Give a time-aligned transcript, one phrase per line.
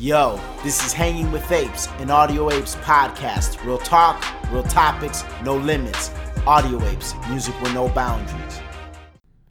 [0.00, 3.62] Yo, this is Hanging with Apes, an Audio Apes podcast.
[3.66, 6.10] Real talk, real topics, no limits.
[6.46, 8.60] Audio Apes, music with no boundaries.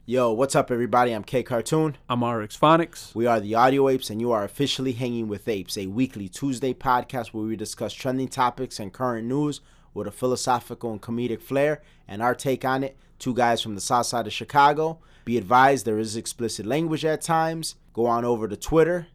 [0.06, 1.12] Yo, what's up, everybody?
[1.12, 1.96] I'm K Cartoon.
[2.08, 3.14] I'm RX Phonics.
[3.14, 6.74] We are the Audio Apes, and you are officially Hanging with Apes, a weekly Tuesday
[6.74, 9.60] podcast where we discuss trending topics and current news
[9.94, 12.96] with a philosophical and comedic flair and our take on it.
[13.20, 14.98] Two guys from the south side of Chicago.
[15.24, 17.76] Be advised, there is explicit language at times.
[17.92, 19.06] Go on over to Twitter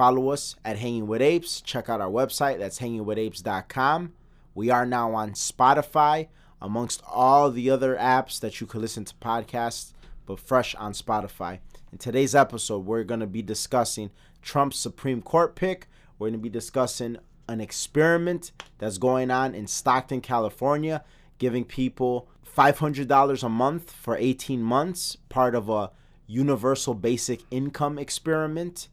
[0.00, 1.60] Follow us at Hanging with Apes.
[1.60, 2.58] Check out our website.
[2.58, 4.14] That's hangingwithapes.com.
[4.54, 9.14] We are now on Spotify, amongst all the other apps that you can listen to
[9.16, 9.92] podcasts,
[10.24, 11.58] but fresh on Spotify.
[11.92, 15.86] In today's episode, we're going to be discussing Trump's Supreme Court pick.
[16.18, 21.04] We're going to be discussing an experiment that's going on in Stockton, California,
[21.36, 25.90] giving people $500 a month for 18 months, part of a
[26.26, 28.88] universal basic income experiment.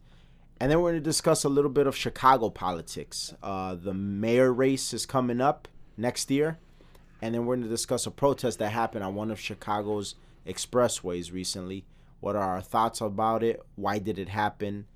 [0.60, 3.32] And then we're going to discuss a little bit of Chicago politics.
[3.42, 6.58] Uh, the mayor race is coming up next year.
[7.22, 11.32] And then we're going to discuss a protest that happened on one of Chicago's expressways
[11.32, 11.84] recently.
[12.20, 13.60] What are our thoughts about it?
[13.76, 14.86] Why did it happen?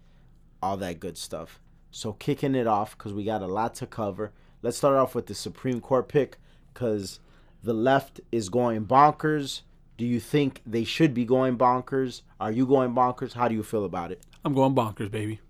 [0.61, 1.61] All that good stuff.
[1.91, 4.33] So, kicking it off, because we got a lot to cover.
[4.63, 6.39] Let's start off with the Supreme Court pick,
[6.73, 7.21] because
[7.63, 9.63] the left is going bonkers.
[9.99, 12.23] Do you think they should be going bonkers?
[12.41, 13.35] Are you going bonkers?
[13.35, 14.23] How do you feel about it?
[14.45, 15.41] I'm going bonkers, baby.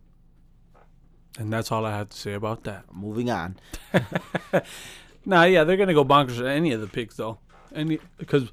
[1.38, 2.84] And that's all I have to say about that.
[2.92, 3.56] Moving on.
[5.24, 7.38] nah, yeah, they're gonna go bonkers at any of the picks though,
[7.74, 8.50] any because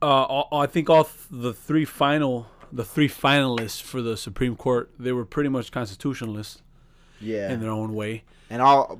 [0.00, 4.56] uh, all, I think all th- the three final the three finalists for the Supreme
[4.56, 6.62] Court they were pretty much constitutionalists.
[7.20, 7.52] Yeah.
[7.52, 8.24] In their own way.
[8.50, 8.98] And all,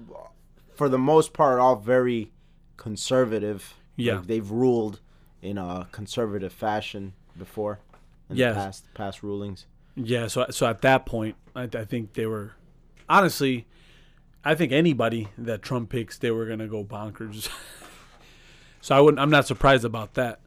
[0.76, 2.30] for the most part, all very
[2.76, 3.74] conservative.
[3.96, 4.16] Yeah.
[4.16, 5.00] Like they've ruled
[5.42, 7.80] in a conservative fashion before.
[8.30, 8.54] In yes.
[8.54, 9.66] the past past rulings.
[9.94, 12.52] Yeah, so so at that point, I, I think they were,
[13.08, 13.66] honestly,
[14.44, 17.48] I think anybody that Trump picks, they were gonna go bonkers.
[18.80, 19.20] so I wouldn't.
[19.20, 20.40] I'm not surprised about that.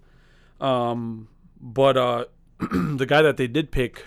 [0.60, 1.28] Um,
[1.62, 2.26] but uh,
[2.60, 4.04] the guy that they did pick,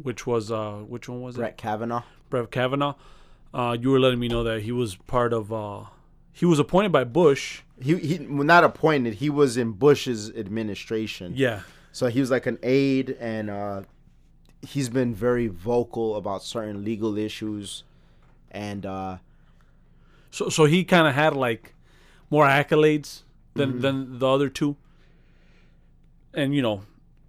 [0.00, 1.56] which was uh, which one was Brett it?
[1.56, 2.04] Kavanaugh.
[2.30, 2.94] Brett Kavanaugh.
[3.52, 5.52] Uh, you were letting me know that he was part of.
[5.52, 5.84] Uh,
[6.32, 7.62] he was appointed by Bush.
[7.80, 9.14] He he not appointed.
[9.14, 11.32] He was in Bush's administration.
[11.34, 11.62] Yeah.
[11.92, 13.82] So he was like an aide and uh,
[14.62, 17.84] he's been very vocal about certain legal issues,
[18.50, 19.18] and uh,
[20.30, 21.74] so so he kind of had like
[22.30, 23.22] more accolades
[23.54, 23.80] than mm-hmm.
[23.80, 24.76] than the other two,
[26.34, 26.82] and you know,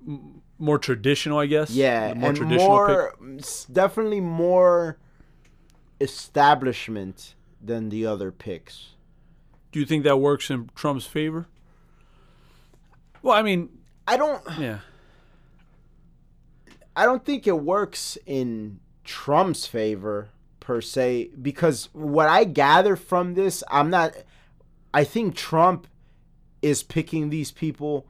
[0.08, 1.70] m- more traditional, I guess.
[1.72, 3.16] Yeah, more and traditional more,
[3.72, 4.98] definitely more
[6.00, 8.90] establishment than the other picks.
[9.72, 11.48] Do you think that works in Trump's favor?
[13.22, 13.70] Well, I mean,
[14.08, 14.42] I don't.
[14.58, 14.80] Yeah.
[16.98, 23.36] I don't think it works in Trump's favor per se because what I gather from
[23.36, 24.14] this, I'm not
[24.94, 25.86] I think Trump
[26.64, 28.08] is picking these people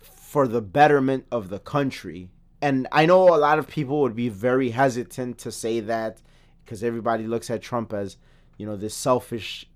[0.00, 2.30] for the betterment of the country.
[2.60, 6.22] And I know a lot of people would be very hesitant to say that
[6.64, 8.16] because everybody looks at Trump as,
[8.56, 9.66] you know, this selfish,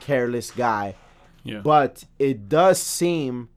[0.00, 0.96] careless guy.
[1.44, 1.60] Yeah.
[1.60, 3.48] But it does seem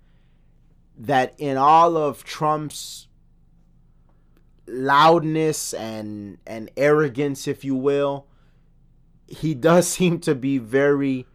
[0.98, 3.08] that in all of Trump's
[4.72, 8.28] loudness and and arrogance, if you will,
[9.28, 11.28] he does seem to be very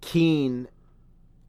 [0.00, 0.68] keen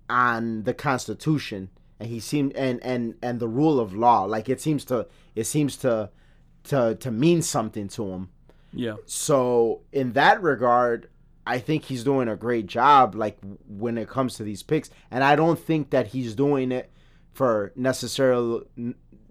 [0.09, 1.69] on the Constitution,
[2.00, 4.23] and he seemed and and and the rule of law.
[4.23, 6.09] Like it seems to it seems to
[6.66, 8.29] to to mean something to him.
[8.73, 8.95] Yeah.
[9.06, 11.09] So in that regard,
[11.47, 13.16] I think he's doing a great job.
[13.16, 16.91] Like when it comes to these picks, and I don't think that he's doing it
[17.31, 18.63] for necessarily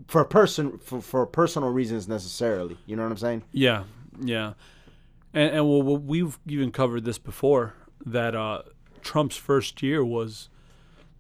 [0.07, 2.77] for person for, for personal reasons necessarily.
[2.87, 3.43] You know what I'm saying?
[3.53, 3.85] Yeah,
[4.21, 4.55] yeah.
[5.33, 7.75] And, and well, we've even covered this before
[8.05, 8.63] that uh,
[9.03, 10.49] Trump's first year was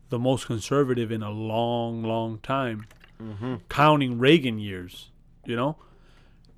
[0.08, 2.86] the most conservative in a long, long time,
[3.20, 3.56] mm-hmm.
[3.68, 5.10] counting Reagan years.
[5.44, 5.76] You know,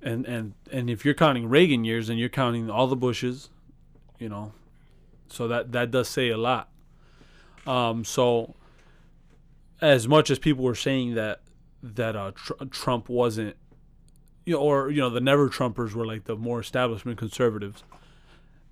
[0.01, 3.49] and and and if you're counting Reagan years, and you're counting all the Bushes,
[4.19, 4.53] you know,
[5.27, 6.69] so that that does say a lot.
[7.65, 8.55] Um, so
[9.81, 11.41] as much as people were saying that
[11.81, 13.55] that uh, tr- Trump wasn't,
[14.45, 17.83] you know, or you know, the never Trumpers were like the more establishment conservatives.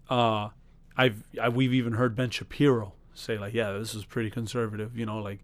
[0.09, 0.49] Uh,
[0.97, 4.97] I've I, we've even heard Ben Shapiro say like, yeah, this is pretty conservative.
[4.97, 5.39] You know, like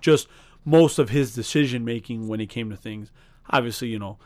[0.00, 0.28] just
[0.64, 3.10] most of his decision making when it came to things.
[3.50, 4.18] Obviously, you know,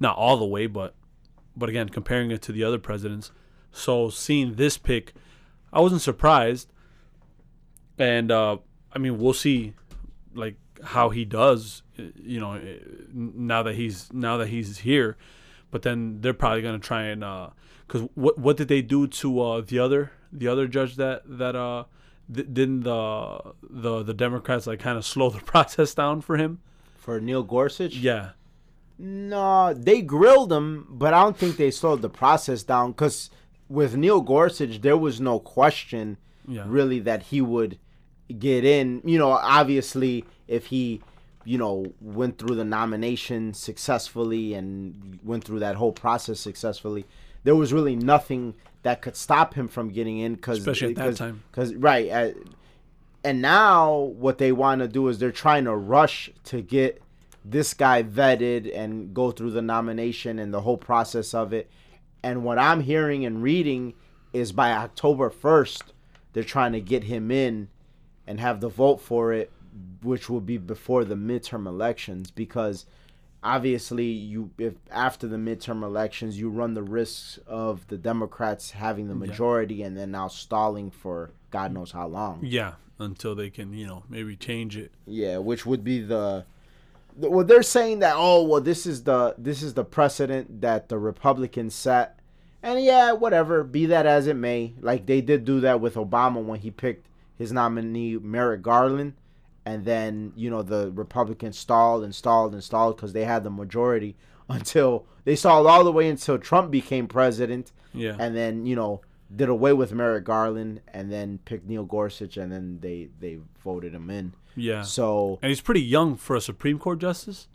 [0.00, 0.94] not all the way, but
[1.56, 3.30] but again, comparing it to the other presidents.
[3.72, 5.14] So seeing this pick,
[5.72, 6.70] I wasn't surprised.
[7.98, 8.58] And uh,
[8.92, 9.74] I mean, we'll see,
[10.34, 11.82] like how he does,
[12.16, 12.60] you know,
[13.12, 15.16] now that he's now that he's here.
[15.70, 17.20] but then they're probably gonna try and
[17.86, 21.54] because what what did they do to uh, the other the other judge that that
[21.56, 21.84] uh
[22.32, 26.60] th- didn't the the the Democrats like kind of slow the process down for him?
[26.96, 27.94] For Neil Gorsuch?
[27.94, 28.30] Yeah,
[28.98, 33.30] No, they grilled him, but I don't think they slowed the process down because
[33.68, 36.16] with Neil Gorsuch, there was no question
[36.48, 37.78] yeah, really that he would
[38.38, 39.02] get in.
[39.04, 41.00] You know, obviously, if he,
[41.46, 47.06] you know, went through the nomination successfully and went through that whole process successfully,
[47.44, 50.36] there was really nothing that could stop him from getting in.
[50.36, 51.42] Cause, Especially at that time.
[51.50, 52.30] Because right, uh,
[53.24, 57.02] and now what they want to do is they're trying to rush to get
[57.44, 61.70] this guy vetted and go through the nomination and the whole process of it.
[62.22, 63.94] And what I'm hearing and reading
[64.32, 65.82] is by October 1st,
[66.32, 67.68] they're trying to get him in
[68.26, 69.50] and have the vote for it,
[70.02, 72.30] which will be before the midterm elections.
[72.30, 72.86] Because
[73.42, 79.08] obviously, you if after the midterm elections, you run the risks of the Democrats having
[79.08, 82.40] the majority and then now stalling for God knows how long.
[82.42, 82.74] yeah.
[82.98, 84.90] Until they can you know maybe change it.
[85.06, 86.46] Yeah, which would be the
[87.14, 90.88] the- well they're saying that oh well this is the this is the precedent that
[90.88, 92.18] the Republicans set.
[92.62, 94.72] And yeah, whatever, be that as it may.
[94.80, 97.06] Like they did do that with Obama when he picked
[97.36, 99.12] his nominee Merrick Garland
[99.66, 103.50] and then, you know, the Republicans stalled and stalled and stalled cuz they had the
[103.50, 104.16] majority
[104.48, 109.00] until they stalled all the way until Trump became president Yeah, and then, you know,
[109.34, 113.34] did away with Merrick Garland and then picked Neil Gorsuch and then they they
[113.64, 114.32] voted him in.
[114.54, 114.82] yeah.
[114.82, 117.48] So and he's pretty young for a Supreme Court justice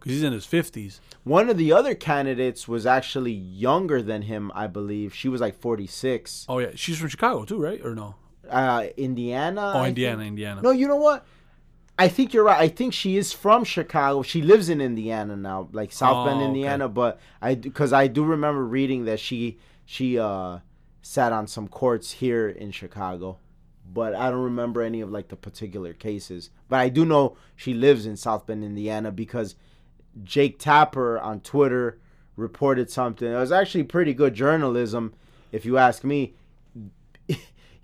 [0.00, 1.00] because he's in his fifties.
[1.22, 5.14] one of the other candidates was actually younger than him, I believe.
[5.14, 6.46] She was like 46.
[6.48, 7.80] Oh yeah, she's from Chicago too, right?
[7.84, 8.16] Or no?
[8.50, 9.72] Uh, Indiana.
[9.76, 10.28] Oh, I Indiana, think?
[10.34, 10.60] Indiana.
[10.60, 11.24] No, you know what?
[12.02, 12.60] I think you're right.
[12.60, 14.22] I think she is from Chicago.
[14.22, 16.46] She lives in Indiana now, like South Oh, Bend, okay.
[16.46, 16.88] Indiana.
[16.88, 20.58] But I, because I do remember reading that she she uh
[21.00, 23.38] sat on some courts here in Chicago,
[23.92, 26.50] but I don't remember any of like the particular cases.
[26.68, 29.54] But I do know she lives in South Bend, Indiana, because
[30.24, 32.00] Jake Tapper on Twitter
[32.34, 33.30] reported something.
[33.30, 35.14] It was actually pretty good journalism,
[35.52, 36.34] if you ask me.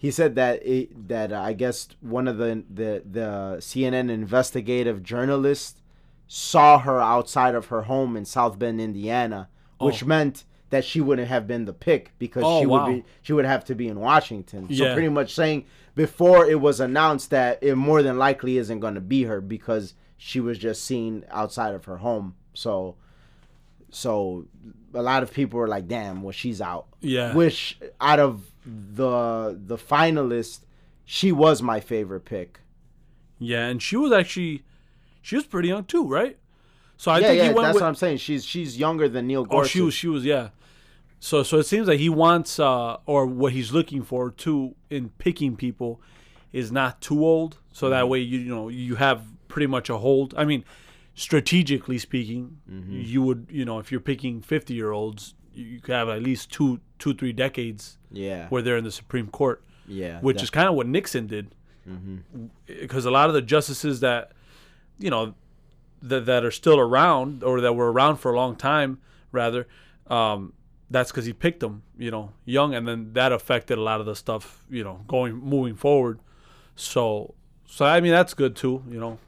[0.01, 5.03] He said that it, that uh, I guess one of the, the the CNN investigative
[5.03, 5.83] journalists
[6.29, 9.49] saw her outside of her home in South Bend, Indiana,
[9.81, 10.07] which Oh.
[10.07, 12.87] meant that she wouldn't have been the pick because Oh, she wow.
[12.87, 14.69] would be she would have to be in Washington.
[14.73, 14.93] So Yeah.
[14.93, 15.65] pretty much saying
[15.97, 19.95] before it was announced that it more than likely isn't going to be her because
[20.17, 22.35] she was just seen outside of her home.
[22.55, 22.95] So
[23.91, 24.47] so
[24.95, 27.35] a lot of people were like, "Damn, well she's out." Yeah.
[27.35, 28.43] Which out of
[28.95, 30.61] the the finalist,
[31.05, 32.61] she was my favorite pick.
[33.39, 34.65] Yeah, and she was actually
[35.23, 36.39] she was pretty young too, right?
[36.97, 38.19] So I yeah, think yeah, he went that's with what I'm saying.
[38.19, 40.49] She's she's younger than Neil Oh, she was she was yeah.
[41.21, 45.11] So so it seems like he wants uh or what he's looking for too in
[45.19, 46.01] picking people
[46.53, 47.59] is not too old.
[47.73, 47.91] So Mm-hmm.
[47.91, 50.35] that way you you know you have pretty much a hold.
[50.37, 50.65] I mean,
[51.15, 53.01] strategically speaking, Mm-hmm.
[53.01, 56.51] you would you know if you're picking 50 year olds, you could have at least
[56.53, 59.63] two two three decades yeah, where they're in the Supreme Court.
[59.87, 61.55] yeah, which is kind of what Nixon did,
[61.89, 62.47] Mm-hmm.
[62.67, 64.33] because a lot of the justices that,
[64.99, 65.35] you know,
[66.03, 68.99] that that are still around or that were around for a long time,
[69.33, 69.67] rather,
[70.09, 70.53] um,
[70.91, 74.07] that's because he picked them, you know, young, and then that affected a lot of
[74.07, 76.21] the stuff, you know, going moving forward.
[76.77, 77.35] So,
[77.67, 79.19] so I mean that's good too, you know,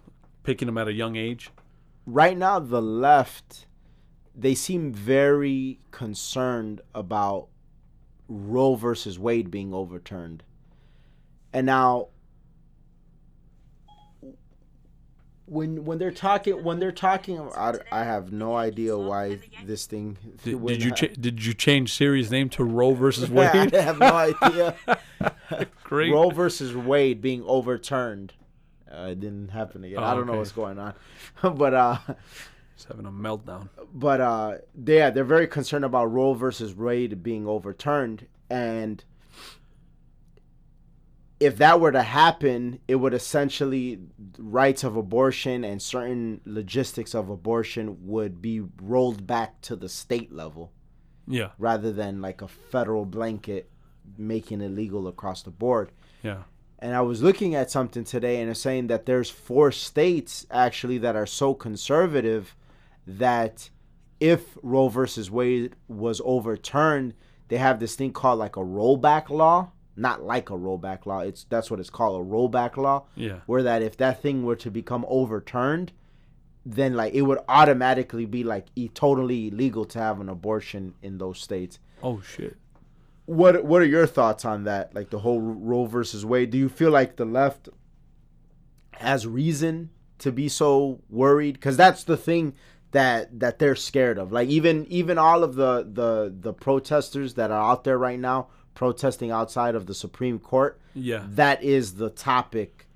[0.42, 1.50] picking them at a young age.
[2.06, 3.66] right now the left
[4.40, 7.49] they seem very concerned about
[8.28, 10.42] Roe versus Wade being overturned.
[11.52, 12.09] And now
[15.47, 20.16] when when they're talking when they're talking I, I have no idea why this thing
[20.44, 23.75] Did, did you ha- cha- did you change series name to Roe versus Wade?
[23.75, 24.76] I have no idea.
[25.85, 26.12] Great.
[26.12, 28.35] Roe versus Wade being overturned.
[28.90, 29.99] Uh, it didn't happen again.
[29.99, 30.94] Oh, I don't know what's going on,
[31.42, 31.99] but uh,
[32.80, 33.68] He's having a meltdown.
[33.92, 39.04] but uh, they, yeah, they're very concerned about Roe versus Wade being overturned, and
[41.38, 43.99] if that were to happen, it would essentially
[44.38, 50.32] rights of abortion and certain logistics of abortion would be rolled back to the state
[50.32, 50.70] level
[51.26, 53.70] Yeah, rather than like a federal blanket
[54.18, 55.92] making it legal across the board.
[56.22, 56.42] yeah.
[56.82, 60.96] And I was looking at something today and it's saying that there's four states actually
[60.99, 62.56] that are so conservative
[63.07, 63.71] that
[64.21, 67.14] if Roe versus Wade was overturned,
[67.49, 69.73] they have this thing called like a rollback law.
[69.97, 71.21] Not like a rollback law.
[71.21, 73.04] It's that's what it's called, a rollback law.
[73.16, 73.40] Yeah.
[73.47, 75.92] Where that if that thing were to become overturned,
[76.64, 81.19] then like it would automatically be like e- totally illegal to have an abortion in
[81.19, 81.78] those states.
[82.02, 82.57] Oh shit.
[83.26, 84.95] What What are your thoughts on that?
[84.95, 86.50] Like the whole Roe versus Wade.
[86.50, 87.69] Do you feel like the left
[88.92, 91.54] has reason to be so worried?
[91.54, 92.54] Because that's the thing
[92.92, 94.32] that that they're scared of.
[94.32, 98.49] Like even even all of the the the protesters that are out there right now
[98.75, 100.80] protesting outside of the Supreme Court.
[100.94, 101.25] Yeah.
[101.28, 102.87] That is the topic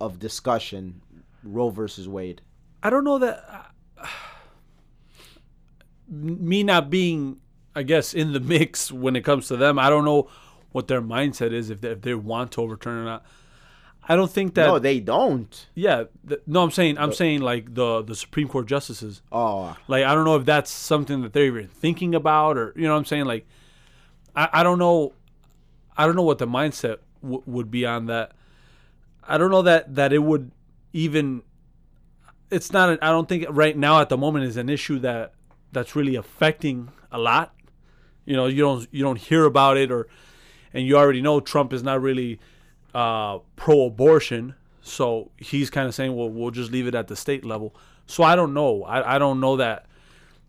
[0.00, 1.00] of discussion.
[1.42, 2.40] Roe versus Wade.
[2.82, 3.44] I don't know that.
[3.98, 4.06] Uh,
[6.08, 7.38] me not being,
[7.74, 10.28] I guess, in the mix when it comes to them, I don't know
[10.72, 13.24] what their mindset is if they, if they want to overturn or not.
[14.06, 14.66] I don't think that.
[14.66, 15.66] no, they don't.
[15.74, 16.04] yeah.
[16.28, 19.22] th- no, I'm saying I'm uh, saying like the the Supreme Court justices.
[19.32, 22.82] Oh, Like I don't know if that's something that they're even thinking about or you
[22.82, 23.24] know what I'm saying.
[23.24, 23.46] Like
[24.36, 25.12] I, I don't know.
[25.96, 28.32] I don't know what the mindset w- would be on that.
[29.26, 30.50] I don't know that that it would
[30.92, 31.42] even.
[32.50, 32.98] It's not.
[33.02, 35.32] I don't think right now at the moment is an issue that
[35.72, 37.54] that's really affecting a lot.
[38.26, 40.08] You know, you don't you don't hear about it or,
[40.72, 42.38] and you already know Trump is not really
[42.94, 47.44] uh, pro-abortion, so he's kind of saying, well, we'll just leave it at the state
[47.44, 47.74] level.
[48.06, 48.84] So I don't know.
[48.84, 49.86] I, I don't know that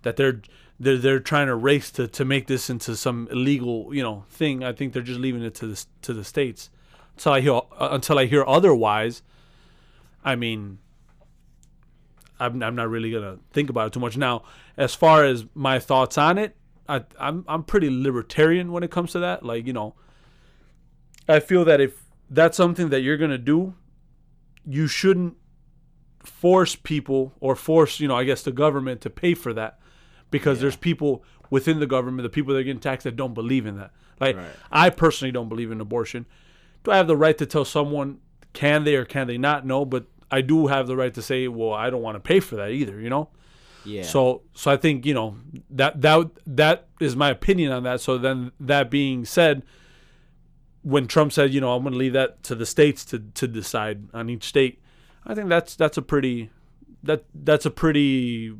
[0.02, 0.42] that they're
[0.80, 4.64] they're they're trying to race to, to make this into some illegal you know thing.
[4.64, 6.70] I think they're just leaving it to the to the states
[7.16, 9.22] until I hear uh, until I hear otherwise.
[10.24, 10.80] I mean,
[12.40, 14.44] I'm I'm not really gonna think about it too much now.
[14.78, 16.56] As far as my thoughts on it,
[16.90, 19.44] I I'm I'm pretty libertarian when it comes to that.
[19.44, 19.96] Like you know,
[21.28, 23.76] I feel that if that's something that you're gonna do,
[24.66, 25.36] you shouldn't
[26.24, 29.80] force people or force you know I guess the government to pay for that
[30.32, 33.66] because there's people within the government, the people that are getting taxed that don't believe
[33.66, 33.92] in that.
[34.20, 34.48] Like Right.
[34.72, 36.26] I personally don't believe in abortion.
[36.84, 38.20] Do I have the right to tell someone
[38.54, 39.66] can they or can they not?
[39.66, 42.40] No, but I do have the right to say, well, I don't want to pay
[42.40, 43.00] for that either.
[43.00, 43.30] You know.
[43.84, 44.04] yeah.
[44.04, 45.38] So so I think you know
[45.70, 48.02] that that that is my opinion on that.
[48.02, 49.64] So then that being said,
[50.86, 53.48] when Trump said you know I'm going to leave that to the states to to
[53.48, 54.80] decide on each state,
[55.26, 56.52] I think that's that's a pretty
[57.04, 58.56] that that's a pretty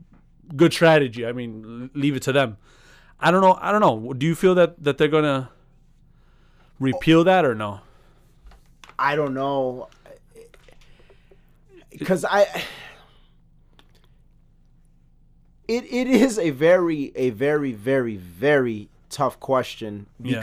[0.56, 1.26] good strategy.
[1.26, 2.58] I mean, leave it to them.
[3.20, 3.58] I don't know.
[3.62, 4.14] I don't know.
[4.14, 5.52] Do you feel that that they're gonna
[6.80, 7.82] repeal that or no?
[8.98, 9.90] I don't know
[11.92, 12.64] because I
[15.68, 20.40] it it is a very a very very very tough question Yeah.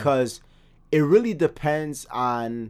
[0.93, 2.69] It really depends on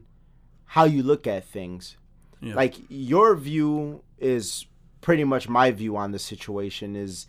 [0.63, 1.97] how you look at things.
[2.39, 2.55] Yeah.
[2.55, 4.65] Like your view is
[5.01, 7.27] pretty much my view on the situation is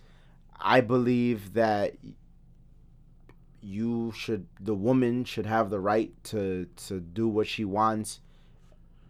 [0.61, 1.97] I believe that
[3.61, 8.21] you should the woman should have the right to to do what she wants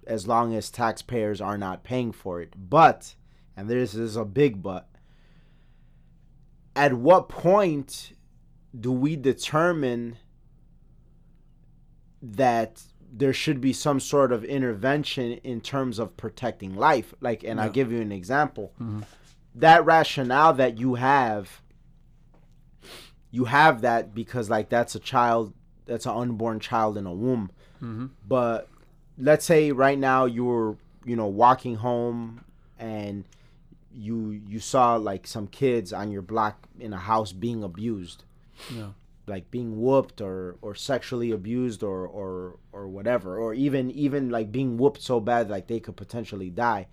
[0.06, 2.54] as long as taxpayers are not paying for it.
[2.56, 3.14] But
[3.58, 4.88] and this is a big but
[6.74, 8.14] at what point
[8.78, 10.16] do we determine
[12.32, 17.14] that there should be some sort of intervention in terms of protecting life.
[17.20, 18.72] Like and i'll give you an example.
[18.80, 19.00] Mm-hmm.
[19.56, 21.62] That rationale that you have
[23.30, 25.52] you have that because like that's a child
[25.86, 27.50] that's an unborn child in a womb.
[27.82, 28.06] Mm-hmm.
[28.26, 28.68] But
[29.18, 32.44] let's say right now you're you know walking home
[32.78, 33.24] and
[33.92, 38.24] you you saw like some kids on your block in a house being abused.
[38.74, 38.90] Yeah.
[39.26, 44.52] Like being whooped or or sexually abused or or or whatever or even even like
[44.52, 46.86] being whooped so bad like they could potentially die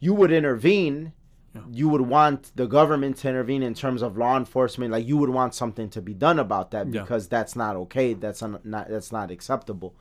[0.00, 1.12] you would intervene
[1.54, 1.62] Yeah.
[1.72, 5.30] you would want the government to intervene in terms of law enforcement like you would
[5.30, 7.00] want something to be done about that Yeah.
[7.00, 9.94] because that's not okay that's un- not that's not acceptable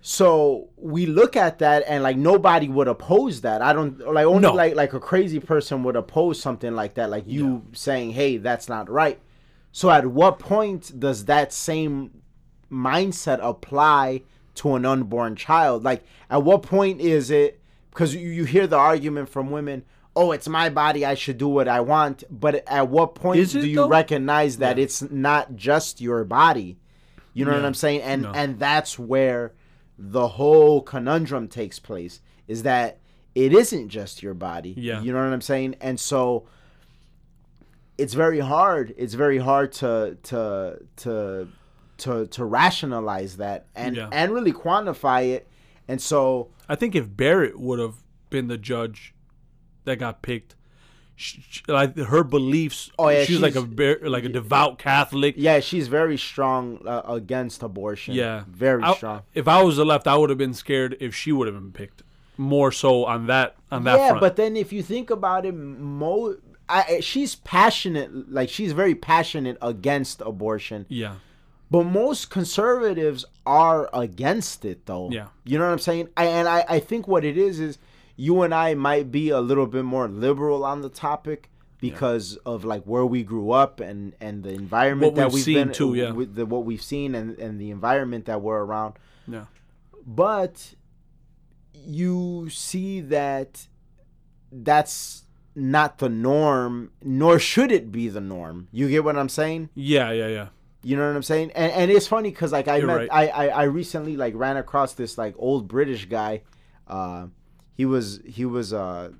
[0.00, 3.60] so we look at that and like nobody would oppose that.
[3.60, 4.52] I don't like only No.
[4.52, 8.68] like like a crazy person would oppose something like that, like you saying, "Hey, that's
[8.68, 9.18] not right."
[9.76, 12.22] So at what point does that same
[12.72, 14.22] mindset apply
[14.54, 15.84] to an unborn child?
[15.84, 20.32] Like at what point is it because you, you hear the argument from women, "Oh,
[20.32, 23.76] it's my body, I should do what I want." But at what point do you
[23.76, 23.88] though?
[23.88, 24.84] recognize that Yeah.
[24.84, 26.78] it's not just your body?
[27.34, 28.00] You know what I'm saying?
[28.00, 28.32] And No.
[28.32, 29.52] and that's where
[29.98, 32.96] the whole conundrum takes place is that
[33.34, 34.72] it isn't just your body.
[34.78, 35.02] Yeah.
[35.02, 35.76] You know what I'm saying?
[35.82, 36.46] And so
[37.98, 38.94] it's very hard.
[38.96, 41.48] It's very hard to to to
[41.98, 44.08] to to rationalize that and Yeah.
[44.12, 45.48] and really quantify it.
[45.88, 47.94] And so I think if Barrett would have
[48.30, 49.14] been the judge
[49.84, 50.56] that got picked,
[51.14, 53.60] sh sh- like her beliefs, Oh, yeah, she's, like a
[54.08, 55.34] like a devout Catholic.
[55.38, 58.14] yeah, she's very strong uh, against abortion.
[58.14, 59.22] Yeah, very I- strong.
[59.32, 61.72] If I was the left, I would have been scared if she would have been
[61.72, 62.02] picked.
[62.38, 64.20] more so on that on that yeah, front.
[64.20, 66.36] but then if you think about it, Mo,
[66.68, 68.30] I, she's passionate.
[68.32, 70.86] Like she's very passionate against abortion.
[70.88, 71.16] yeah,
[71.70, 75.10] But most conservatives are against it, though.
[75.10, 75.28] Yeah.
[75.44, 76.08] You know what I'm saying?
[76.16, 77.78] I, and I, I think what it is is
[78.16, 82.64] you and I might be a little bit more liberal on the topic because of
[82.64, 85.72] like where we grew up and and the environment What that we've we've seen been
[85.72, 86.10] too, yeah.
[86.10, 88.94] with the, what we've seen and and the environment that we're around.
[89.28, 89.44] yeah,
[90.06, 90.74] But
[91.74, 93.68] you see that
[94.50, 95.24] that's
[95.56, 98.68] not the norm, nor should it be the norm.
[98.70, 99.70] You get what I'm saying?
[99.74, 100.48] yeah, yeah, yeah.
[100.82, 101.50] You know what I'm saying?
[101.56, 103.08] And and it's funny because like I You're met right.
[103.10, 106.42] I, I I recently like ran across this like old British guy.
[106.86, 107.26] Uh,
[107.74, 109.10] he was he was uh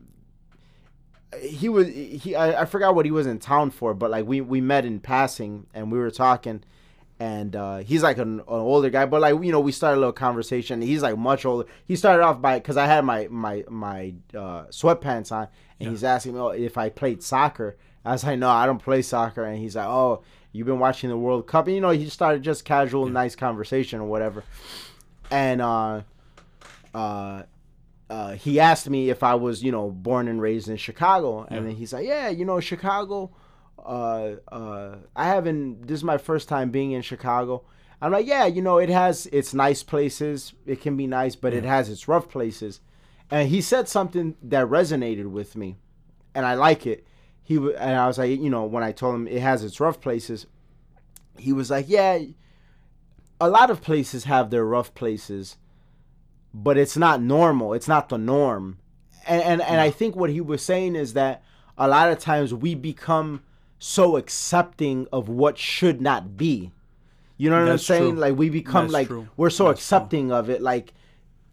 [1.43, 4.40] he was he I, I forgot what he was in town for, but like we
[4.40, 6.62] we met in passing and we were talking.
[7.19, 10.00] And uh, he's like an, an older guy, but like you know, we started a
[10.00, 10.83] little conversation.
[10.83, 11.66] He's like much older.
[11.87, 15.49] He started off by because I had my my my uh, sweatpants on,
[15.80, 17.76] and he's asking me oh, if I played soccer.
[18.04, 19.45] I was like, no, I don't play soccer.
[19.45, 21.66] And he's like, oh, you've been watching the World Cup.
[21.66, 24.45] And, you know, he started just casual, nice conversation or whatever.
[25.30, 26.02] And uh,
[26.95, 27.42] uh,
[28.09, 31.47] uh, he asked me if I was, you know, born and raised in Chicago.
[31.50, 33.33] And then he's like, yeah, you know, Chicago.
[33.85, 35.87] Uh, uh, I haven't.
[35.87, 37.64] This is my first time being in Chicago.
[38.00, 40.52] I'm like, yeah, you know, it has its nice places.
[40.64, 42.80] It can be nice, but it has its rough places.
[43.30, 45.76] And he said something that resonated with me,
[46.35, 47.06] and I like it.
[47.42, 49.80] He wa- and I was like, you know, when I told him it has its
[49.80, 50.47] rough places,
[51.38, 52.18] he was like, yeah,
[53.40, 55.56] a lot of places have their rough places,
[56.54, 57.73] but it's not normal.
[57.75, 58.78] It's not the norm.
[59.26, 61.42] And and, and I think what he was saying is that
[61.76, 63.42] a lot of times we become
[63.78, 66.73] so accepting of what should not be.
[67.37, 68.11] You know what That's I'm saying?
[68.12, 68.21] true.
[68.21, 69.28] Like we become That's like true.
[69.37, 69.97] we're so That's true.
[69.97, 70.95] accepting of it like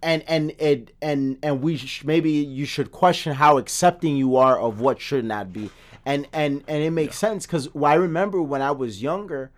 [0.03, 4.59] and and it and and we sh- maybe you should question how accepting you are
[4.59, 5.71] of what should not be.
[6.05, 9.51] And and and it makes sense because i remember when i was younger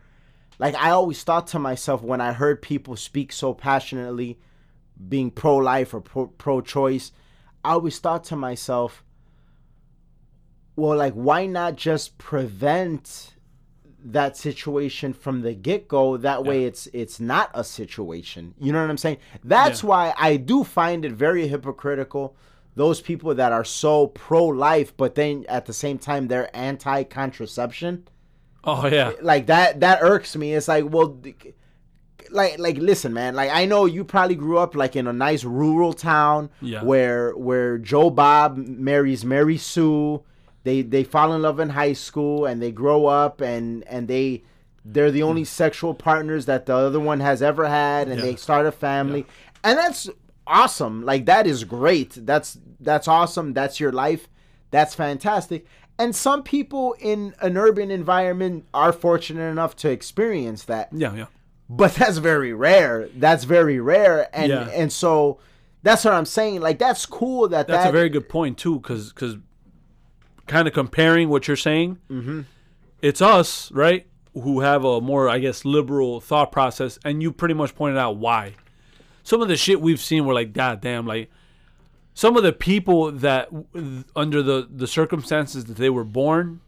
[0.60, 4.38] like i always thought to myself when i heard people speak so passionately
[5.10, 7.12] being pro-life or pro- pro-choice
[7.63, 9.04] i always thought to myself
[10.76, 13.35] well like why not just prevent
[14.08, 18.54] that situation from the get-go that way it's it's not a situation.
[18.60, 19.18] You know what i'm saying?
[19.44, 19.89] That's Yeah.
[19.89, 22.36] why i do find it very hypocritical
[22.76, 28.08] those people that are so pro-life but then at the same time they're anti-contraception.
[28.63, 30.54] Oh yeah, like that that irks me.
[30.54, 31.18] It's like well
[32.32, 35.44] like like listen man like i know you probably grew up like in a nice
[35.44, 36.82] rural town Yeah.
[36.84, 40.24] where where joe bob marries mary sue
[40.65, 44.43] they they fall in love in high school and they grow up and and they
[44.84, 48.25] they're the only sexual partners that the other one has ever had and Yeah.
[48.25, 49.25] they start a family.
[49.63, 50.10] And that's
[50.45, 51.04] awesome.
[51.06, 52.12] Like that is great.
[52.25, 53.54] That's that's awesome.
[53.54, 54.28] That's your life.
[54.71, 55.65] That's fantastic.
[55.97, 60.89] And some people in an urban environment are fortunate enough to experience that.
[60.91, 61.25] Yeah, yeah.
[61.69, 63.08] but that's very rare.
[63.15, 64.28] That's very rare.
[64.36, 64.69] And Yeah.
[64.73, 65.39] and so
[65.84, 66.62] that's what i'm saying.
[66.62, 69.38] Like that's cool that That's that a very good point too, because because
[70.47, 72.41] kind of comparing what you're saying, Mm-hmm.
[73.01, 77.53] it's us right who have a more I guess liberal thought process, and you pretty
[77.53, 78.53] much pointed out why.
[79.23, 81.31] Some of the shit we've seen, we're like, God damn, like
[82.13, 83.49] some of the people that
[84.15, 86.62] under the the circumstances that they were born,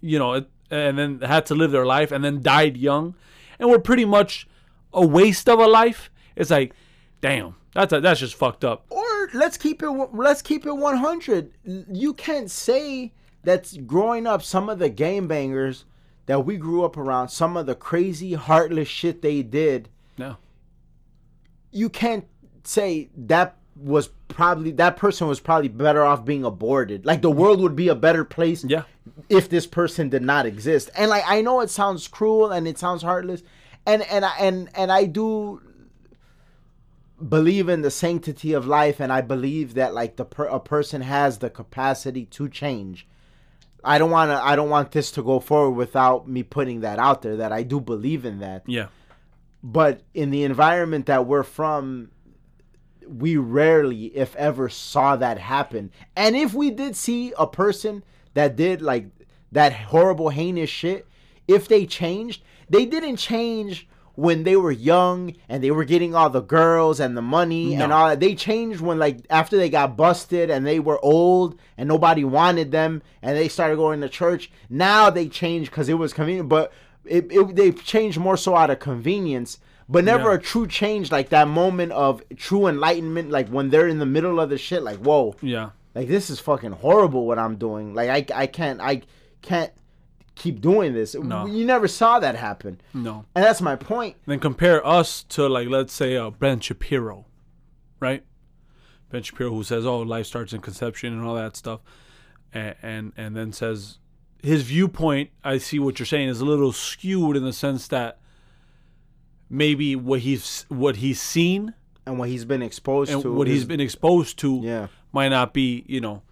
[0.00, 3.14] you know, and then had to live their life and then died young,
[3.58, 4.46] and were pretty much
[4.92, 6.10] a waste of a life.
[6.34, 6.72] It's like,
[7.20, 8.84] damn, that's a, that's just fucked up.
[8.90, 11.52] or let's keep it let's keep it 100
[11.92, 13.12] you can't say
[13.44, 15.84] that growing up some of the game bangers
[16.26, 20.36] that we grew up around some of the crazy heartless shit they did No.
[21.70, 22.26] you can't
[22.64, 27.60] say that was probably that person was probably better off being aborted like the world
[27.60, 28.82] would be a better place Yeah.
[29.28, 32.78] if this person did not exist and like i know it sounds cruel and it
[32.78, 33.42] sounds heartless
[33.84, 35.60] and and I, and and i do
[37.28, 41.00] believe in the sanctity of life and i believe that like the per- a person
[41.00, 43.06] has the capacity to change.
[43.82, 46.98] I don't want to i don't want this to go forward without me putting that
[46.98, 48.64] out there that i do believe in that.
[48.66, 48.88] Yeah.
[49.62, 52.10] but in the environment that we're from
[53.08, 55.92] we rarely if ever saw that happen.
[56.16, 58.02] And if we did see a person
[58.34, 59.06] that did like
[59.52, 61.06] that horrible heinous shit
[61.46, 66.28] if they changed they didn't change when they were young and they were getting all
[66.30, 69.96] the girls and the money and all that they changed when like after they got
[69.96, 74.50] busted and they were old and nobody wanted them and they started going to church
[74.70, 76.72] now they changed because it was convenient but
[77.04, 80.34] it, it they changed more so out of convenience but never Yeah.
[80.34, 84.40] a true change, like that moment of true enlightenment, like when they're in the middle
[84.40, 85.70] of the shit, like whoa, Yeah.
[85.94, 87.94] like this is fucking horrible what I'm doing.
[87.94, 89.02] Like I I can't I
[89.42, 89.70] can't
[90.36, 91.14] keep doing this.
[91.16, 91.46] No.
[91.46, 93.24] You never saw that happen, No.
[93.34, 94.16] and that's my point.
[94.26, 97.24] Then compare us to like let's say uh, Ben Shapiro,
[97.98, 98.22] right?
[99.10, 101.80] Ben Shapiro who says, "Oh, life starts in conception and all that stuff,"
[102.54, 103.98] and and, and then says
[104.42, 105.30] his viewpoint.
[105.42, 108.18] I see what you're saying is a little skewed in the sense that
[109.48, 113.60] maybe what he's what he's seen And what he's been exposed and to, what he's
[113.62, 116.22] is- been exposed to yeah, might not be, you know.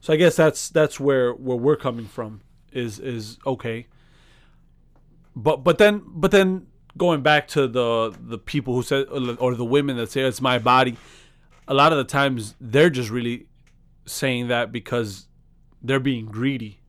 [0.00, 2.40] So I guess that's that's where where we're coming from
[2.72, 3.86] is is okay.
[5.34, 9.64] But but then but then going back to the the people who said or the
[9.64, 10.96] women that say it's my body,
[11.66, 13.46] a lot of the times they're just really
[14.04, 15.26] saying that because
[15.82, 16.80] they're being greedy.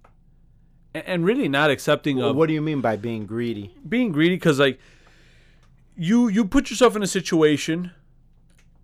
[0.96, 3.74] A- And really not accepting of what do you mean by being greedy?
[3.88, 4.80] being greedy because like
[5.96, 7.91] you you put yourself in a situation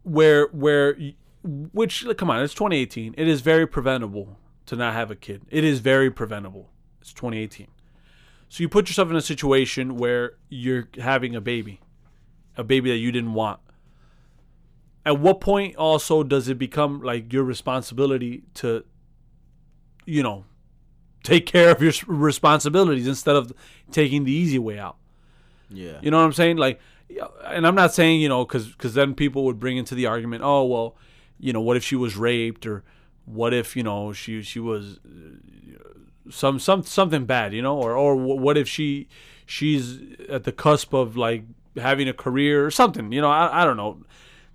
[0.04, 0.96] where where
[1.44, 5.42] which like, come on it's 2018 it is very preventable to not have a kid
[5.50, 6.70] it is very preventable
[7.02, 7.68] it's 2018
[8.50, 11.80] so you put yourself in a situation where you're having a baby
[12.60, 13.60] a baby that you didn't want.
[15.06, 18.84] At what point also does it become like your responsibility to
[20.06, 20.44] you know
[21.24, 23.54] take care of your responsibilities instead of
[23.92, 24.98] taking the easy way out?
[25.70, 26.58] Yeah, you know what I'm saying?
[26.58, 26.80] Like,
[27.46, 30.66] and I'm not saying you know because then people would bring into the argument, oh
[30.66, 30.96] well,
[31.40, 32.84] you know, what if she was raped or
[33.26, 35.00] what if you know she she was
[36.30, 39.08] some some something bad, you know, or or what if she
[39.46, 41.44] she's at the cusp of like
[41.76, 44.04] having a career or something, you know, I I don't know.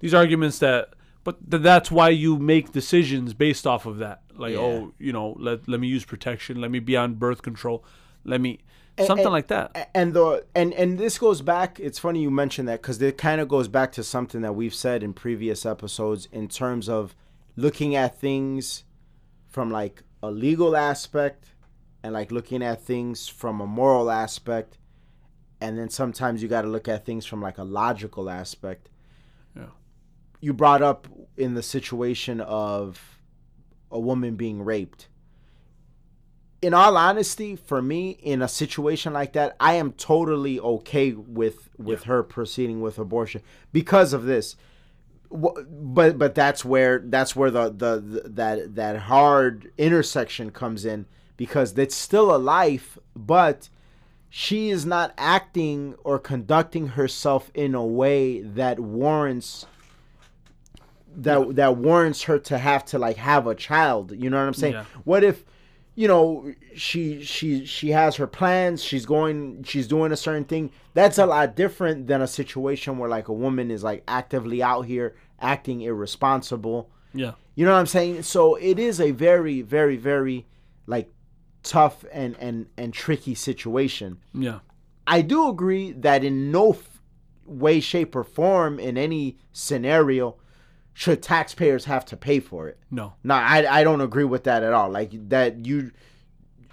[0.00, 0.90] These arguments that.
[1.22, 4.20] But th- that's why you make decisions based off of that.
[4.36, 4.76] Like, oh, Yeah.
[4.80, 7.82] oh, you know, let let me use protection, let me be on birth control,
[8.24, 8.58] let me
[8.98, 9.88] something and- like that.
[9.94, 13.40] And the and and this goes back it's funny you mentioned that because it kind
[13.40, 17.14] of goes back to something that we've said in previous episodes in terms of
[17.56, 18.84] looking at things
[19.48, 21.53] from like a legal aspect
[22.04, 24.76] and like looking at things from a moral aspect
[25.60, 28.90] and then sometimes you got to look at things from like a logical aspect
[29.56, 29.72] Yeah.
[30.40, 33.18] you brought up in the situation of
[33.90, 35.08] a woman being raped
[36.60, 41.68] in all honesty, for me, in a situation like that, I am totally okay with
[41.76, 44.56] with her proceeding with abortion because of this.
[45.30, 51.04] But but that's where that's where the, the the that that hard intersection comes in
[51.36, 53.68] because it's still a life, but
[54.30, 59.66] she is not acting or conducting herself in a way that warrants
[61.16, 64.12] that that warrants her to have to like have a child.
[64.12, 64.74] You know what I'm saying?
[64.74, 64.84] Yeah.
[65.04, 65.44] What if
[65.94, 70.72] you know she she she has her plans she's going she's doing a certain thing
[70.92, 74.82] that's a lot different than a situation where like a woman is like actively out
[74.86, 77.34] here acting irresponsible Yeah.
[77.54, 80.46] you know what i'm saying so it is a very very very
[80.88, 81.12] like
[81.64, 84.60] tough and and and tricky situation Yeah.
[85.06, 87.02] I do agree that in no f-
[87.44, 90.36] way, shape, or form in any scenario
[90.94, 92.78] should taxpayers have to pay for it.
[92.90, 93.14] No.
[93.22, 94.88] No, I, I don't agree with that at all.
[94.90, 95.90] Like that you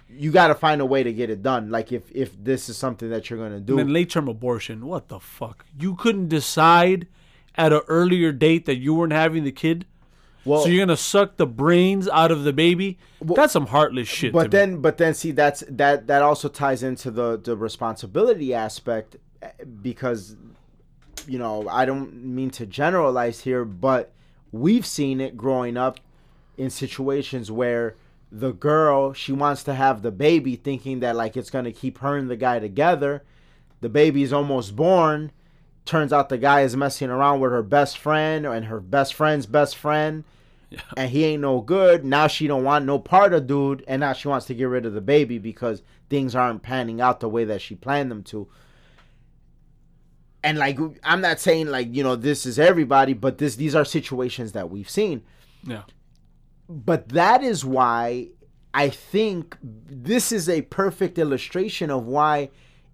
[0.08, 1.70] you got to find a way to get it done.
[1.70, 4.86] Like if if this is something that you're gonna do, And then late term abortion.
[4.86, 5.66] What the fuck?
[5.78, 7.08] You couldn't decide
[7.54, 9.86] at an earlier date that you weren't having the kid.
[10.44, 12.98] Well, so you're gonna suck the brains out of the baby.
[13.20, 14.32] That's some heartless shit.
[14.32, 14.48] to but me.
[14.48, 19.16] then but then see that's that that also ties into the the responsibility aspect
[19.82, 20.36] because
[21.26, 24.12] you know i don't mean to generalize here but
[24.50, 26.00] we've seen it growing up
[26.56, 27.96] in situations where
[28.30, 31.98] the girl she wants to have the baby thinking that like it's going to keep
[31.98, 33.22] her and the guy together
[33.80, 35.30] the baby's almost born
[35.84, 39.46] turns out the guy is messing around with her best friend and her best friend's
[39.46, 40.24] best friend
[40.96, 42.04] and he ain't no good.
[42.04, 44.86] Now she don't want no part of dude, and now she wants to get rid
[44.86, 48.48] of the baby because things aren't panning out the way that she planned them to.
[50.44, 53.84] And like I'm not saying like you know this is everybody, but this these are
[53.84, 55.22] situations that we've seen.
[55.64, 55.82] yeah.
[56.68, 58.28] But that is why
[58.72, 62.50] I think this is a perfect illustration of why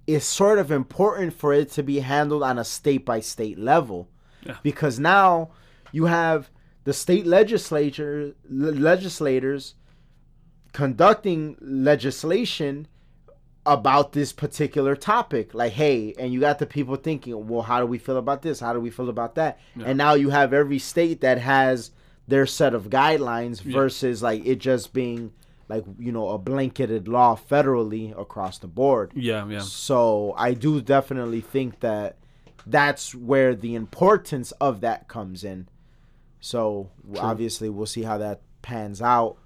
[0.09, 4.09] it's sort of important for it to be handled on a state by state level.
[4.45, 4.57] Yeah.
[4.63, 5.51] Because now
[5.93, 6.51] you have
[6.85, 9.75] the state legislature le- legislators
[10.73, 12.89] conducting legislation
[13.67, 15.53] about this particular topic.
[15.53, 18.61] Like hey and you got the people thinking well how do we feel about this?
[18.61, 19.59] How do we feel about that?
[19.85, 21.91] And now you have every state that has
[22.27, 25.33] their set of guidelines versus like it just being
[25.69, 29.47] like you know a blanketed law federally across the board Yeah.
[29.47, 29.61] Yeah.
[29.61, 32.17] so I do definitely think that
[32.67, 35.69] that's where the importance of that comes in.
[36.41, 37.21] So True.
[37.21, 39.37] obviously we'll see how that pans out.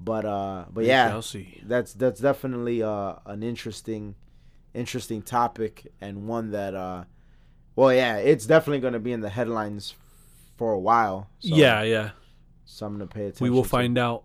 [0.00, 1.20] But uh but We yeah,
[1.64, 4.14] that's that's definitely uh an interesting
[4.74, 7.04] interesting topic and one that uh
[7.76, 9.94] well yeah, it's definitely going to be in the headlines
[10.56, 11.28] for a while.
[11.40, 12.10] So yeah, yeah.
[12.64, 13.68] something to pay attention We will to.
[13.68, 14.24] find out.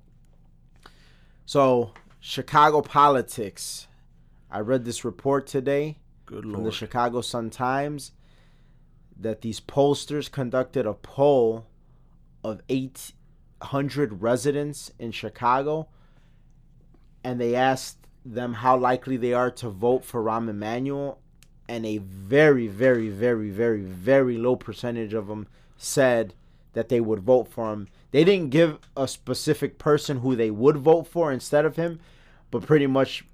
[1.50, 3.88] So, Chicago politics.
[4.52, 6.72] I read this report today Good from the.
[6.72, 8.12] Chicago Sun Times
[9.20, 11.66] that these pollsters conducted a poll
[12.44, 15.88] of 800 residents in Chicago
[17.24, 21.20] and they asked them how likely they are to vote for Rahm Emanuel
[21.68, 26.36] and a very very very very very low percentage of them said
[26.74, 27.88] that they would vote for him.
[28.12, 32.00] They didn't give a specific person who they would vote for instead of him,
[32.52, 33.26] but pretty much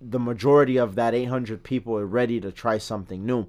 [0.00, 3.46] the majority of that 800 people are ready to try something new.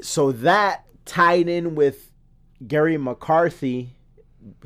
[0.00, 2.10] So that tied in with
[2.66, 3.90] Garry McCarthy,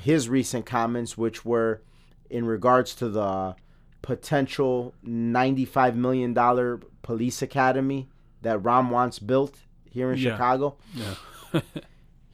[0.01, 1.83] his recent comments, which were
[2.31, 3.57] in regards to the
[4.03, 8.09] potential $95 million police academy
[8.43, 9.59] that Rahm wants built
[9.91, 10.33] here in Yeah.
[10.33, 11.15] Chicago Yeah.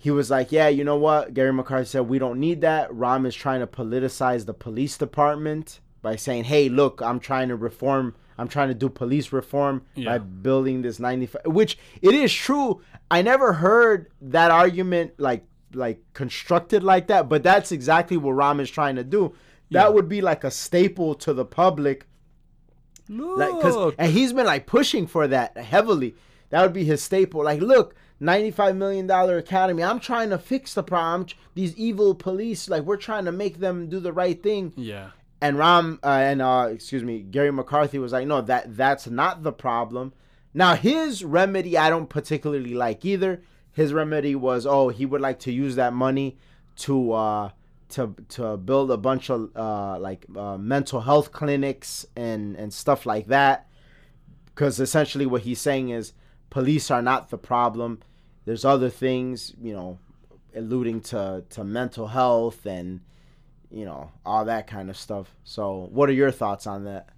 [0.02, 3.24] he was like, "Yeah, you know what?" Garry McCarthy said, "We don't need that." Rahm
[3.24, 8.16] is trying to politicize the police department by saying, "Hey, look, I'm trying to reform.
[8.36, 12.80] I'm trying to do police reform by building this 95." Which it is true.
[13.12, 18.60] I never heard that argument like like constructed like that, but that's exactly what Rahm
[18.60, 19.32] is trying to do.
[19.68, 19.82] Yeah.
[19.82, 22.06] That would be like a staple to the public
[23.08, 26.14] like cuz and he's been like pushing for that heavily
[26.50, 29.82] that would be his staple like look 95 million dollar academy.
[29.82, 31.26] I'm trying to fix the problem.
[31.54, 34.72] These evil police like we're trying to make them do the right thing.
[34.76, 35.10] Yeah.
[35.40, 39.42] and rahm uh, and uh excuse me garry mccarthy was like no that that's not
[39.42, 40.12] the problem.
[40.54, 43.42] Now his remedy i don't particularly like either.
[43.72, 46.38] His remedy was oh he would like to use that money
[46.76, 47.50] to uh
[47.88, 53.04] to to build a bunch of uh like uh, mental health clinics and and stuff
[53.04, 53.66] like that.
[54.46, 56.12] Because essentially what he's saying is
[56.50, 57.98] police are not the problem
[58.44, 59.98] there's other things you know
[60.54, 63.00] alluding to to mental health and
[63.70, 67.08] you know all that kind of stuff so what are your thoughts on that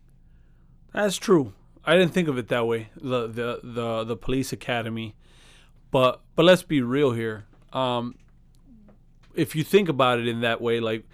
[0.92, 1.52] That's true.
[1.84, 2.88] I didn't think of it that way.
[2.96, 5.16] The the the the police academy,
[5.90, 7.46] but but let's be real here.
[7.72, 8.14] Um,
[9.34, 11.04] if you think about it in that way, like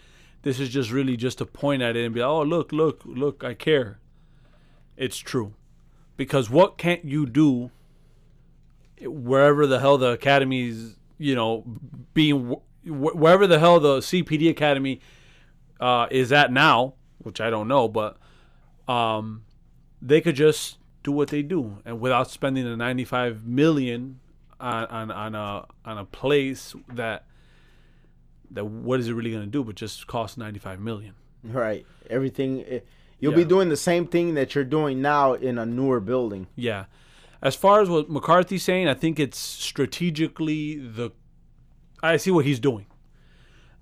[0.42, 3.42] this is just really just to point at it and be, oh look look look,
[3.42, 3.98] I care.
[4.96, 5.54] It's true,
[6.16, 7.70] because what can't you do?
[9.02, 11.64] Wherever the hell the academy's, you know,
[12.14, 15.00] being wh- wherever the hell the CPD academy
[15.80, 18.16] uh, is at now, which I don't know, but
[18.88, 19.44] um,
[20.02, 24.20] they could just do what they do and without spending the 95 million
[24.58, 27.24] on on, on a on a place that
[28.50, 31.14] that what is it really going to do but just cost 95 million?
[31.42, 31.86] Right.
[32.10, 32.80] Everything eh,
[33.18, 36.48] you'll be doing the same thing that you're doing now in a newer building.
[36.56, 36.84] Yeah
[37.42, 41.10] as far as what mccarthy's saying i think it's strategically the
[42.02, 42.86] i see what he's doing.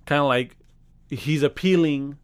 [0.05, 0.57] Kind of like
[1.09, 2.17] he's appealing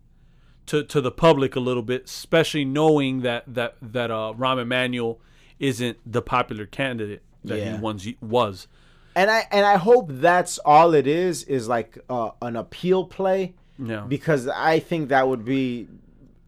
[0.65, 5.19] to to the public a little bit especially knowing that that that uh Rahm Emanuel
[5.59, 7.75] isn't the popular candidate that Yeah.
[7.75, 8.67] he once was.
[9.15, 13.53] And i and i hope that's all it is is like uh, an appeal play.
[13.77, 14.01] Yeah.
[14.07, 15.87] Because i think that would be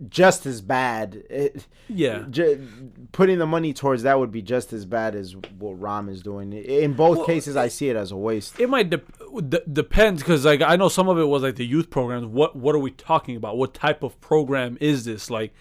[0.09, 2.59] just as bad it, yeah J-
[3.13, 6.53] putting the money towards that would be just as bad as what Rahm is doing.
[6.53, 8.59] In both Well, cases, I see it as a waste.
[8.59, 9.01] it might de-
[9.47, 12.27] d- depend because like I know some of it was like the youth programs.
[12.27, 13.57] What what are we talking about?
[13.57, 15.31] What type of program is this?
[15.31, 15.53] Like,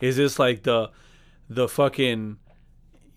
[0.00, 0.90] is this like the
[1.48, 2.38] the fucking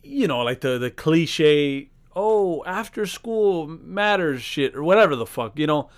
[0.03, 5.57] you know like the the cliche oh after school matters shit or whatever the fuck
[5.57, 5.89] you know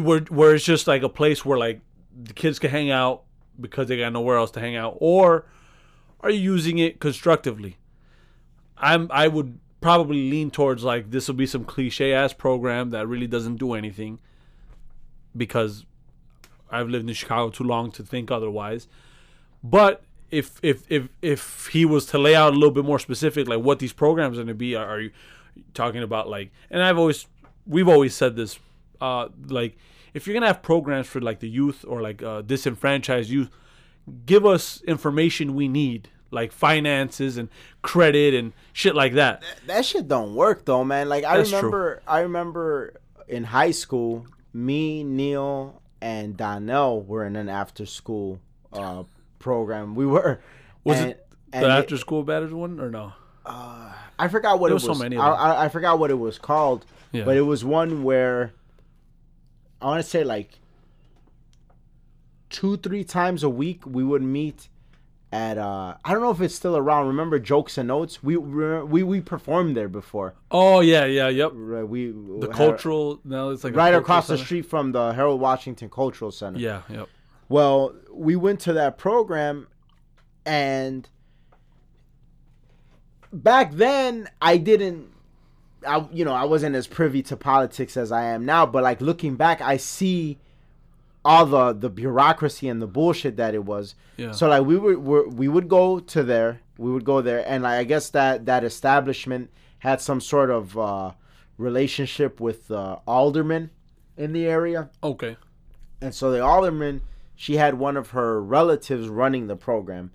[0.00, 1.80] where where it's just like a place where like
[2.22, 3.24] the kids can hang out
[3.62, 5.46] because they got nowhere else to hang out or
[6.20, 7.78] are you using it constructively?
[8.76, 13.06] I'm I would probably lean towards like this will be some cliche ass program that
[13.06, 14.18] really doesn't do anything
[15.36, 15.84] because
[16.70, 18.88] I've lived in Chicago too long to think otherwise.
[19.62, 23.46] But if if if if he was to lay out a little bit more specific
[23.46, 25.10] like what these programs are going to be are, are you
[25.74, 27.26] talking about like and I've always
[27.66, 28.58] we've always said this
[29.00, 29.76] uh like
[30.14, 33.50] if you're going to have programs for like the youth or like uh disenfranchised youth
[34.26, 37.48] give us information we need like finances and
[37.82, 39.42] credit and shit like that.
[39.66, 41.08] That shit don't work though, man.
[41.08, 41.58] Like I That's true.
[41.58, 42.94] remember, I remember
[43.28, 48.40] in high school, me, Neil, and Donnell were in an after-school
[48.72, 49.04] uh,
[49.38, 49.94] program.
[49.94, 50.40] We were.
[50.84, 53.12] Was and, it the after school matters one or no?
[53.44, 54.98] uh, I forgot what There it was was.
[54.98, 55.28] so many I.
[55.30, 57.24] I, I forgot what it was called, Yeah.
[57.24, 58.52] but it was one where
[59.82, 60.60] I want to say like
[62.50, 64.68] two, three times a week we would meet
[65.32, 65.58] at.
[65.58, 67.06] uh I don't know if it's still around.
[67.08, 68.22] Remember Jokes and Notes?
[68.22, 70.34] We we we performed there before.
[70.50, 71.52] oh yeah, yeah, yep.
[71.54, 75.40] Right, We The had- cultural now it's like right across the street from the Harold
[75.40, 76.58] Washington Cultural Center.
[76.58, 77.08] Yeah, yep.
[77.48, 79.66] Well, we went to that program,
[80.46, 81.08] and
[83.32, 85.11] back then I didn't,
[85.86, 88.66] I you know I wasn't as privy to politics as I am now.
[88.66, 90.38] But like looking back, I see
[91.24, 93.94] all the the bureaucracy and the bullshit that it was.
[94.16, 94.32] Yeah.
[94.32, 97.62] So like we would we we would go to there, we would go there, and
[97.62, 101.12] like, I guess that that establishment had some sort of uh,
[101.58, 103.70] relationship with uh, aldermen
[104.16, 104.90] in the area.
[105.02, 105.36] Okay.
[106.00, 107.02] And so the alderman,
[107.34, 110.12] she had one of her relatives running the program.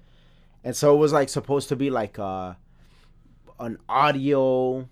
[0.64, 2.54] And so it was like supposed to be like uh
[3.60, 4.88] an audio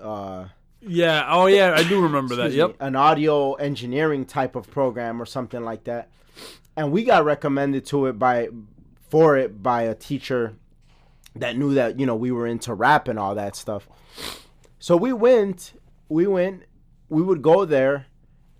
[0.00, 0.48] uh
[0.80, 1.26] Yeah.
[1.28, 2.52] Oh yeah, I do remember that.
[2.52, 2.68] Yep.
[2.70, 6.10] me, an audio engineering type of program or something like that.
[6.76, 8.48] And we got recommended to it by
[9.08, 10.54] for it by a teacher
[11.34, 13.88] that knew that, you know, we were into rap and all that stuff.
[14.78, 15.72] So we went,
[16.08, 16.64] we went,
[17.08, 18.06] we would go there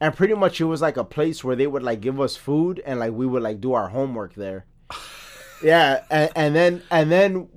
[0.01, 2.81] and pretty much it was like a place where they would like give us food
[2.85, 4.65] and like we would like do our homework there.
[5.63, 7.49] yeah, and, and then and then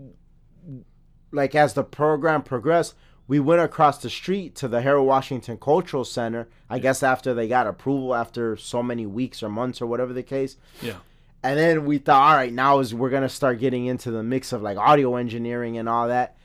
[1.31, 2.95] like as the program progressed,
[3.31, 6.49] we went across the street to the Harold Washington Cultural Center.
[6.69, 10.21] I guess after they got approval after so many weeks or months or whatever the
[10.21, 10.57] case.
[10.81, 10.97] Yeah.
[11.41, 14.51] And then we thought, all right, now is we're gonna start getting into the mix
[14.51, 16.35] of like audio engineering and all that.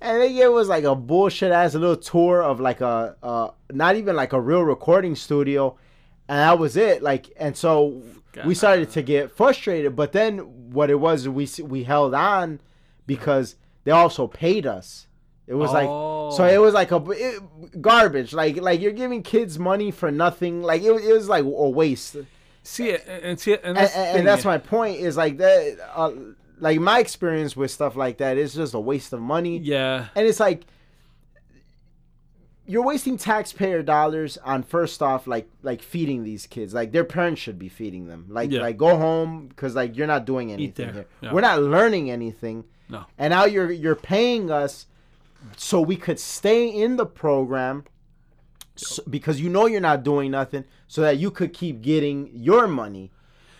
[0.00, 3.96] And they gave us like a bullshit ass little tour of like a, uh, not
[3.96, 5.76] even like a real recording studio,
[6.28, 7.02] and that was it.
[7.02, 8.00] Like, and so
[8.46, 9.94] we started to get frustrated.
[9.94, 10.38] But then
[10.72, 12.58] what it was, we we held on
[13.06, 15.08] because they also paid us.
[15.46, 16.46] It was like so Oh.
[16.46, 18.32] it was like a it, garbage.
[18.32, 20.62] Like like you're giving kids money for nothing.
[20.62, 22.16] Like it, was- it was like a waste
[22.64, 25.78] See it and see it, and that's, and, and that's my point is like that
[25.96, 26.12] uh,
[26.60, 30.06] like my experience with stuff like that is just a waste of money Yeah.
[30.14, 30.64] and it's like
[32.64, 37.40] you're wasting taxpayer dollars on first off like like feeding these kids like their parents
[37.40, 38.60] should be feeding them like Yeah.
[38.60, 41.32] like go home because like you're not doing anything here Yeah.
[41.32, 43.04] we're not learning anything No.
[43.18, 44.86] and now you're you're paying us
[45.56, 47.84] so we could stay in the program
[48.76, 52.66] so, because you know you're not doing nothing so that you could keep getting your
[52.66, 53.10] money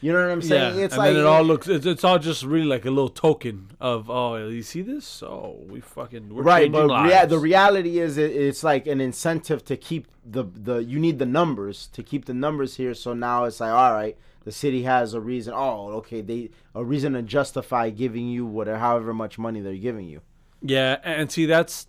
[0.01, 0.85] you know what i'm saying Yeah.
[0.85, 1.69] it's and like then it all looks.
[1.69, 5.23] It's, it's all just really like a little token of oh, you see this?
[5.23, 9.65] Oh, we fucking we're right but rea- the reality is it, it's like an incentive
[9.67, 13.45] to keep the the you need the numbers to keep the numbers here so now
[13.45, 17.23] it's like all right the city has a reason oh okay they a reason to
[17.23, 20.21] justify giving you whatever however much money they're giving you
[20.63, 21.87] Yeah, and see that's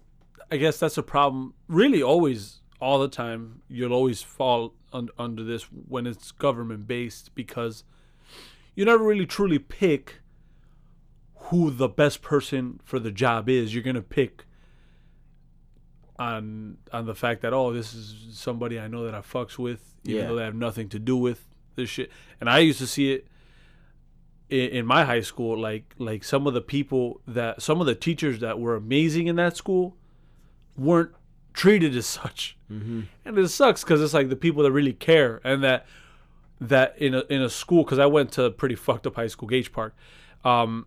[0.51, 3.61] I guess that's a problem really always all the time.
[3.67, 7.83] You'll always fall un- under this when it's government based because
[8.75, 10.19] you never really truly pick
[11.47, 13.73] who the best person for the job is.
[13.73, 14.45] You're going to pick
[16.19, 19.95] on on the fact that oh, this is somebody I know that I fucks with
[20.03, 20.27] even Yeah.
[20.27, 22.11] though they have nothing to do with this shit.
[22.39, 23.27] And I used to see it
[24.49, 27.95] in, in my high school like like some of the people that some of the
[27.95, 29.95] teachers that were amazing in that school
[30.77, 31.11] weren't
[31.53, 32.57] treated as such.
[32.71, 33.01] Mm-hmm.
[33.25, 35.85] And it sucks because it's like the people that really care and that
[36.59, 39.27] that in a in a school because i went to a pretty fucked up high
[39.27, 39.95] school gage park
[40.45, 40.85] um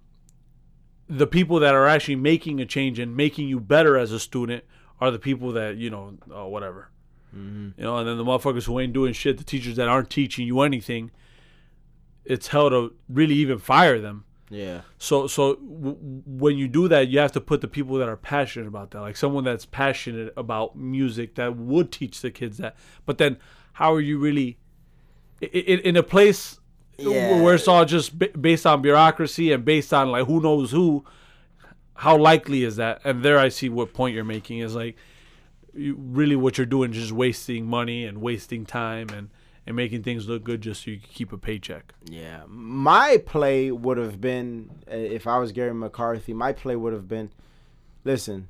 [1.08, 4.64] the people that are actually making a change and making you better as a student
[5.00, 6.90] are the people that you know oh, whatever.
[7.36, 7.80] Mm-hmm.
[7.80, 10.46] You know and then the motherfuckers who ain't doing shit the teachers that aren't teaching
[10.46, 11.10] you anything
[12.26, 17.08] it's hell to really even fire them yeah so so w- when you do that,
[17.08, 20.32] you have to put the people that are passionate about that, like someone that's passionate
[20.36, 22.76] about music that would teach the kids that.
[23.06, 23.38] But then,
[23.72, 24.58] how are you really
[25.40, 26.60] in, in a place
[26.96, 27.42] Yeah.
[27.42, 31.04] where it's all just ba- based on bureaucracy and based on like who knows who?
[31.94, 33.00] How likely is that?
[33.04, 34.96] And there, I see what point you're making is like,
[35.74, 39.30] you, really, what you're doing is just wasting money and wasting time and
[39.66, 41.92] and making things look good just so you can keep a paycheck.
[42.04, 46.32] Yeah, my play would have been uh, if I was Garry McCarthy.
[46.32, 47.30] My play would have been,
[48.04, 48.48] listen,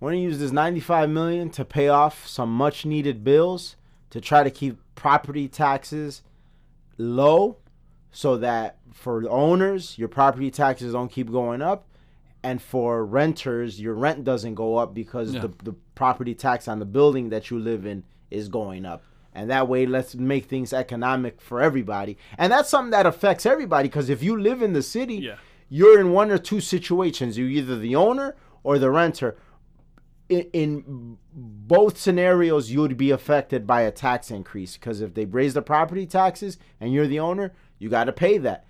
[0.00, 3.76] want to use this ninety-five million to pay off some much-needed bills
[4.10, 6.22] to try to keep property taxes
[6.98, 7.58] low,
[8.10, 11.86] so that for owners your property taxes don't keep going up,
[12.42, 15.42] and for renters your rent doesn't go up because Yeah.
[15.42, 19.02] the the property tax on the building that you live in is going up.
[19.36, 22.16] And that way, let's make things economic for everybody.
[22.38, 25.36] And that's something that affects everybody because if you live in the city, Yeah.
[25.68, 27.36] you're in one or two situations.
[27.36, 28.34] You're either the owner
[28.64, 29.36] or the renter.
[30.28, 35.24] in, in both scenarios you would be affected by a tax increase because if they
[35.24, 38.64] raise the property taxes and you're the owner, you got to pay that.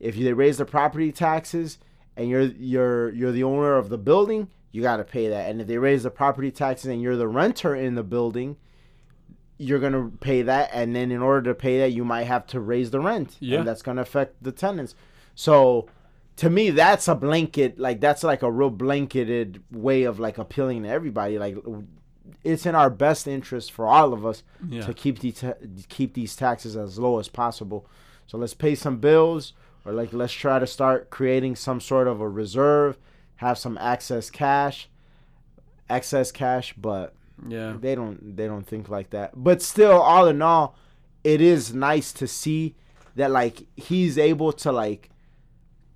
[0.00, 1.78] If they raise the property taxes
[2.16, 2.42] and you're
[2.72, 5.48] you're you're the owner of the building, you got to pay that.
[5.50, 8.56] And if they raise the property taxes and you're the renter in the building,
[9.58, 10.70] you're gonna pay that.
[10.72, 13.36] And then in order to pay that, you might have to raise the rent.
[13.40, 13.58] Yeah.
[13.60, 14.94] and that's gonna affect the tenants.
[15.34, 15.88] So
[16.36, 20.82] to me that's a blanket like that's like a real blanketed way of like appealing
[20.82, 21.56] to everybody like
[22.44, 24.82] it's in our best interest for all of us Yeah.
[24.82, 25.54] to keep these ta-
[25.88, 27.86] keep these taxes as low as possible
[28.26, 29.54] so let's pay some bills
[29.86, 32.98] or like let's try to start creating some sort of a reserve
[33.36, 34.90] have some access cash
[35.88, 37.14] excess cash but
[37.46, 37.74] Yeah.
[37.80, 39.32] they don't they don't think like that.
[39.34, 40.76] But still all in all
[41.24, 42.74] it is nice to see
[43.16, 45.10] that like he's able to like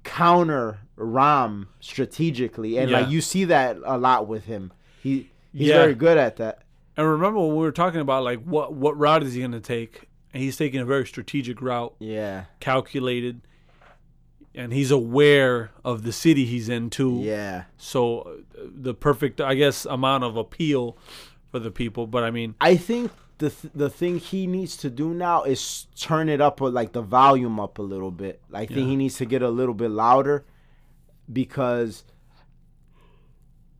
[0.05, 2.78] counter Rahm strategically.
[2.78, 4.72] And like you see that a lot with him.
[5.03, 5.76] He he's Yeah.
[5.76, 6.62] very good at that.
[6.97, 9.61] And remember when we were talking about like what what route is he going to
[9.61, 10.09] take?
[10.32, 12.45] And he's taking a very strategic route, yeah.
[12.61, 13.41] Calculated,
[14.55, 17.18] and he's aware of the city he's in too.
[17.22, 17.64] yeah.
[17.78, 20.97] So uh, the perfect, I guess, amount of appeal
[21.51, 22.07] for the people.
[22.07, 25.86] But I mean, i think the th- the thing he needs to do now is
[25.96, 28.84] turn it up with like the volume up a little bit i think Yeah.
[28.84, 30.44] he needs to get a little bit louder
[31.32, 32.05] because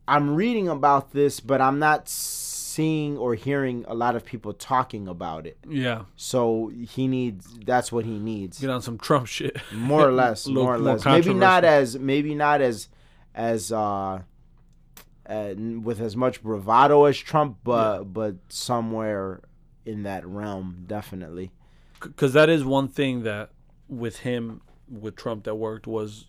[0.07, 5.07] I'm reading about this, but I'm not seeing or hearing a lot of people talking
[5.07, 5.57] about it.
[5.69, 8.59] yeah, So he needs that's what he needs.
[8.59, 9.57] get on some Trump shit.
[9.73, 11.05] More or less, more or less.
[11.05, 12.89] Maybe not as maybe not as
[13.35, 14.21] as uh,
[15.31, 15.53] uh
[15.87, 19.41] with as much bravado as Trump, but but somewhere
[19.85, 21.51] in that realm definitely.
[21.99, 23.51] because that is one thing that
[23.87, 26.27] with him with Trump that worked was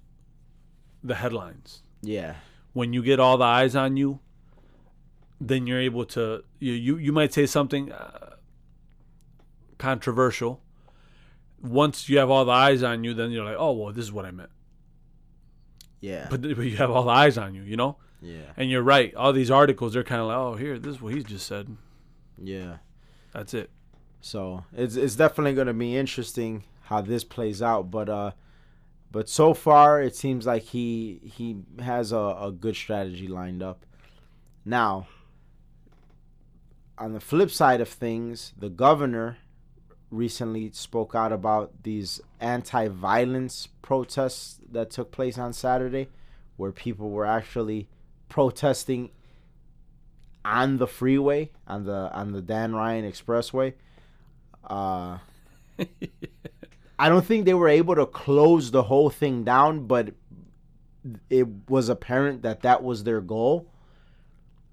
[1.03, 1.82] the headlines.
[2.03, 2.36] Yeah.
[2.72, 4.20] When you get all the eyes on you,
[5.40, 8.36] then you're able to you you, you might say something uh,
[9.78, 10.61] controversial.
[11.61, 14.12] Once you have all the eyes on you, then you're like, oh well, this is
[14.12, 14.50] what I meant.
[16.00, 16.26] Yeah.
[16.30, 17.96] But, but you have all the eyes on you, you know.
[18.22, 18.52] Yeah.
[18.56, 19.14] And you're right.
[19.14, 21.76] All these articles, they're kind of like, oh, here, this is what he just said.
[22.40, 22.76] Yeah.
[23.32, 23.70] That's it.
[24.20, 27.90] So it's it's definitely gonna be interesting how this plays out.
[27.90, 28.30] But uh
[29.10, 33.84] but so far it seems like he he has a, a good strategy lined up.
[34.64, 35.08] Now
[36.96, 39.38] on the flip side of things, the governor
[40.10, 46.08] recently spoke out about these anti violence protests that took place on Saturday
[46.56, 47.88] where people were actually
[48.33, 49.11] protesting
[50.43, 53.74] on the freeway on the on the Dan Ryan Expressway.
[54.64, 55.18] Uh,
[56.99, 60.14] I don't think they were able to close the whole thing down, but
[61.28, 63.68] it was apparent that that was their goal.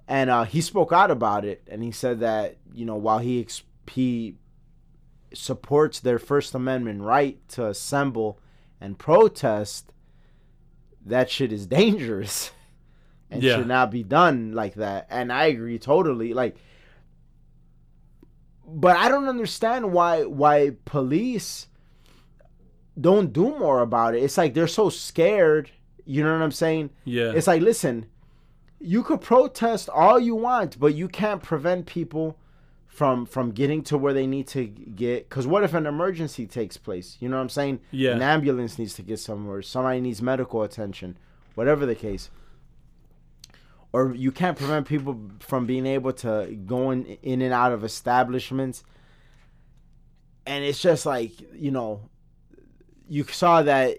[0.07, 3.45] And uh, he spoke out about it, and he said that you know while he
[3.91, 4.36] he
[5.34, 8.39] supports their First Amendment right to assemble
[8.80, 9.91] and protest,
[11.05, 12.51] that shit is dangerous
[13.32, 13.57] and Yeah.
[13.57, 15.07] should not be done like that.
[15.09, 16.34] And I agree totally.
[16.34, 16.57] Like,
[18.67, 21.67] but I don't understand why why police
[22.99, 24.23] don't do more about it.
[24.23, 25.71] It's like they're so scared.
[26.05, 26.89] You know what I'm saying?
[27.05, 27.32] Yeah.
[27.36, 28.07] It's like, listen,
[28.80, 32.38] you could protest all you want, but you can't prevent people
[32.88, 35.30] from from getting to where they need to get.
[35.30, 37.17] Because what if an emergency takes place?
[37.19, 37.80] You know what I'm saying?
[37.91, 38.11] Yeah.
[38.11, 39.61] An ambulance needs to get somewhere.
[39.61, 41.17] Somebody needs medical attention.
[41.55, 42.30] Whatever the case.
[43.91, 47.83] Or you can't prevent people from being able to go in, in and out of
[47.83, 48.83] establishments.
[50.45, 52.09] And it's just like, you know,
[53.07, 53.97] you saw that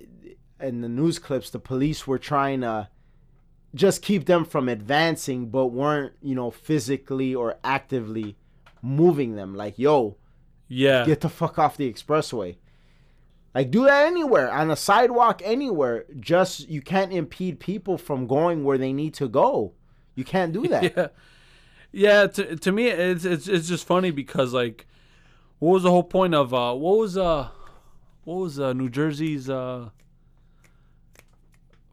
[0.60, 2.88] in the news clips, the police were trying to
[3.74, 8.36] just keep them from advancing, but weren't, you know, physically or actively
[8.82, 9.54] moving them.
[9.54, 10.16] Like, yo,
[10.68, 11.04] yeah.
[11.04, 12.56] get the fuck off the expressway.
[13.54, 16.04] Like, do that anywhere, on a sidewalk, anywhere.
[16.20, 19.72] Just, you can't impede people from going where they need to go.
[20.20, 20.82] You can't do that.
[20.96, 21.06] yeah.
[21.92, 24.86] Yeah, to, to me it's it's it's just funny because like
[25.58, 27.48] what was the whole point of uh what was uh
[28.24, 29.88] what was uh New Jersey's uh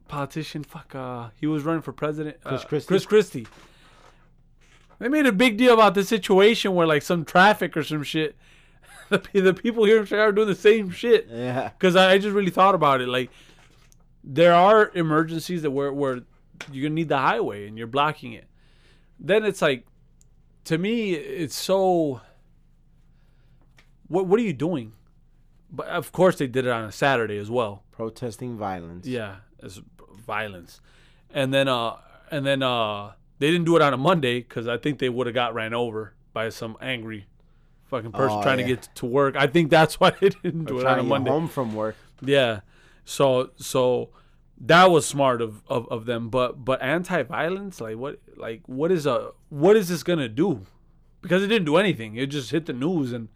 [0.08, 2.88] politician fuck uh he was running for president Chris uh, Christie?
[2.88, 3.48] Chris Christie.
[5.00, 8.36] They made a big deal about the situation where like some traffic or some shit
[9.10, 11.70] the, the people here in Chicago are doing the same shit Yeah.
[11.70, 13.08] because I, I just really thought about it.
[13.08, 13.30] Like,
[14.24, 16.22] there are emergencies that where where
[16.72, 18.46] you're gonna need the highway and you're blocking it.
[19.20, 19.86] Then it's like,
[20.66, 22.22] to me, it's so.
[24.08, 24.94] What what are you doing?
[25.72, 27.84] But of course, they did it on a Saturday as well.
[27.92, 29.06] Protesting violence.
[29.08, 29.82] Yeah, it's
[30.26, 30.80] violence,
[31.34, 31.98] and then uh
[32.32, 35.28] and then uh they didn't do it on a Monday because I think they would
[35.28, 37.28] have got ran over by some angry
[37.86, 38.66] fucking person Oh, trying yeah.
[38.68, 39.36] to get to work.
[39.36, 41.30] I think that's why they didn't do it on a to get Monday.
[41.32, 41.96] home from work.
[42.22, 42.62] Yeah.
[43.04, 44.10] So so
[44.62, 46.30] that was smart of, of, of them.
[46.30, 50.66] But but anti violence, like what like what is a what is this gonna do?
[51.22, 52.16] Because it didn't do anything.
[52.16, 53.30] It just hit the news and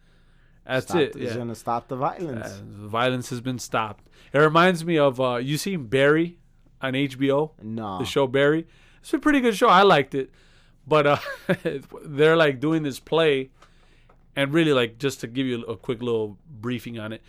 [0.66, 1.16] that's it.
[1.16, 1.36] It's Yeah.
[1.38, 2.46] gonna stop the violence.
[2.46, 4.06] Uh, violence has been stopped.
[4.32, 6.38] It reminds me of uh you seen Barry
[6.80, 7.52] on HBO?
[7.62, 7.98] no.
[7.98, 8.66] the show Barry.
[9.00, 9.68] It's a pretty good show.
[9.68, 10.30] I liked it,
[10.86, 11.16] but uh,
[12.04, 13.50] they're like doing this play,
[14.36, 17.20] and really like just to give you a quick little briefing on it.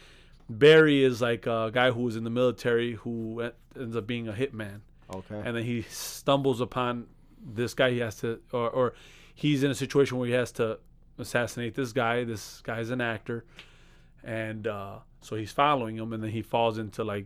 [0.50, 4.34] Barry is like a guy who was in the military who ends up being a
[4.34, 4.82] hitman,
[5.14, 5.42] Okay.
[5.44, 7.08] and then he stumbles upon
[7.46, 7.92] this guy.
[7.92, 8.94] He has to, or, or
[9.34, 10.80] he's in a situation where he has to
[11.18, 12.24] assassinate this guy.
[12.24, 13.46] This guy's an actor,
[14.24, 17.26] and uh, so he's following him, and then he falls into like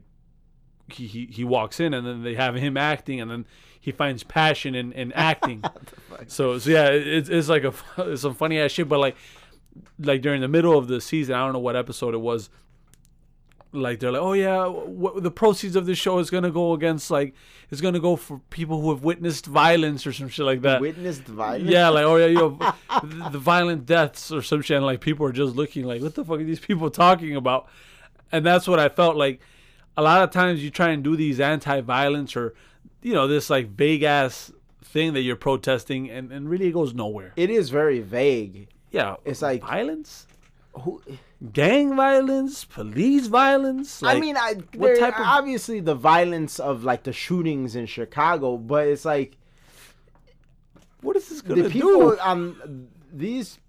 [0.91, 3.45] he, he he walks in, and then they have him acting, and then
[3.80, 5.63] he finds passion in, in acting.
[6.28, 9.15] so so yeah, it- it's it's like a it's some funny ass shit, but like
[9.99, 12.49] like during the middle of the season, I don't know what episode it was.
[13.74, 14.72] Like they're like, oh yeah,
[15.20, 17.34] the proceeds of this show is gonna go against like
[17.70, 20.80] it's gonna go for people who have witnessed violence or some shit like that.
[20.82, 21.70] Witnessed violence.
[21.70, 22.49] Yeah, like oh yeah, you know,
[23.03, 24.78] the, the violent deaths or some shit.
[24.78, 27.68] And like people are just looking like, what the fuck are these people talking about?
[28.32, 29.41] And that's what I felt like.
[29.97, 32.53] A lot of times you try and do these anti-violence or,
[33.01, 34.51] you know, this like vague ass
[34.84, 37.34] thing that you're protesting, and and really it goes nowhere.
[37.36, 38.68] It is very vague.
[38.91, 40.27] Yeah, It's like- violence,
[40.82, 41.02] Who,
[41.54, 44.02] gang violence, police violence.
[44.04, 48.58] I mean, I what type of- obviously the violence of like the shootings in Chicago,
[48.58, 49.38] but it's like
[51.02, 52.20] what is this gonna the people do?
[52.20, 53.60] um these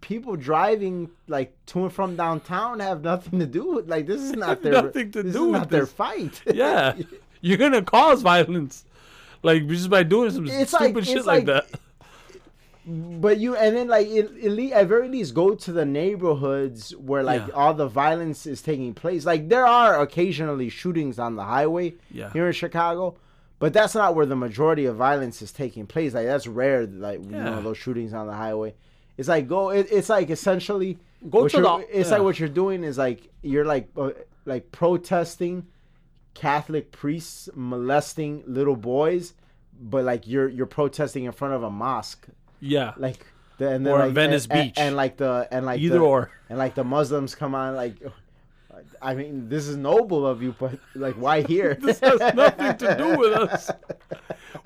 [0.00, 4.32] people driving like to and from downtown have nothing to do with like this is
[4.44, 6.40] not their nothing to this do is with not their fight.
[6.54, 6.94] Yeah,
[7.40, 8.84] you're gonna cause violence,
[9.42, 11.80] like just by doing some It's stupid like- shit like, like- that.
[12.90, 16.96] But you and then like it, at le- at very least go to the neighborhoods
[16.96, 17.54] where like Yeah.
[17.54, 19.26] all the violence is taking place.
[19.26, 22.32] Like there are occasionally shootings on the highway Yeah.
[22.32, 23.16] here in Chicago,
[23.58, 26.14] but that's not where the majority of violence is taking place.
[26.14, 26.86] Like that's rare.
[26.86, 28.74] Like you know those shootings on the highway.
[29.18, 29.70] It's like go.
[29.70, 32.14] It, it's like essentially Go to the- It's yeah.
[32.16, 34.10] like what you're doing is like you're like uh,
[34.46, 35.66] like protesting
[36.34, 39.34] Catholic priests molesting little boys,
[39.80, 42.28] but like you're you're protesting in front of a mosque
[42.60, 43.24] Yeah, like
[43.58, 44.74] the, and then Or like, Venice and, and- Beach.
[44.78, 46.30] and, like the and like either the, or.
[46.48, 47.96] and like the Muslims come on like
[49.02, 52.96] I mean this is noble of you but like why here This has nothing to
[52.96, 53.70] do with us.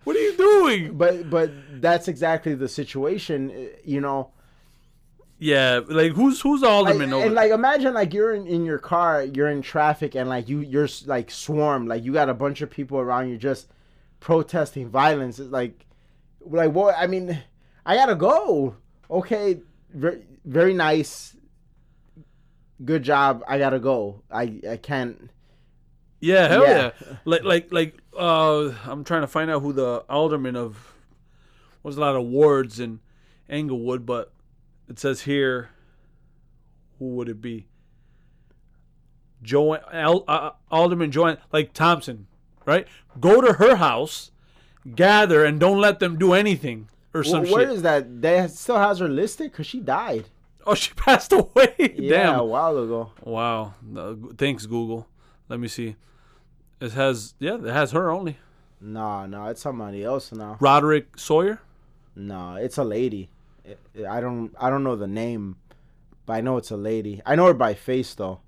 [0.04, 0.96] What are you doing?
[0.96, 4.30] but but that's exactly the situation uh, you know
[5.38, 7.24] Yeah, like who's who's the like, alderman over?
[7.26, 10.60] and like imagine like you're in, in your car you're in traffic and like you
[10.60, 13.68] you're like swarmed like you got a bunch of people around you just
[14.20, 15.84] protesting violence it's like
[16.44, 17.38] like what I mean
[17.84, 18.76] I gotta go
[19.10, 19.60] okay
[19.92, 21.36] very, very nice
[22.84, 25.30] good job I gotta go I I can't
[26.22, 26.92] yeah, hell yeah.
[27.00, 27.16] yeah.
[27.24, 30.88] Like like like uh, I'm trying to find out who the alderman of.
[31.82, 33.00] Was a lot of wards in
[33.50, 34.32] Englewood, but
[34.88, 35.70] it says here.
[37.00, 37.66] Who would it be?
[39.42, 42.28] Joanne Al, uh, Alderman Joanne like Thompson,
[42.64, 42.86] right?
[43.18, 44.30] Go to her house,
[44.94, 47.76] gather, and don't let them do anything or some Wh- where shit.
[47.76, 50.28] is that they still has her listed because she died
[50.66, 51.74] oh, she passed away.
[51.96, 53.74] yeah a while ago Wow.
[54.36, 55.06] Thanks, Google.
[55.48, 55.96] Let me see.
[56.80, 58.38] It has yeah, it has her only.
[58.80, 61.60] no no it's somebody else now Roderick Sawyer.
[62.14, 63.30] No, it's a lady.
[63.66, 65.56] I- I don't I don't know the name,
[66.26, 67.22] but I know it's a lady.
[67.24, 68.40] I know her by face though.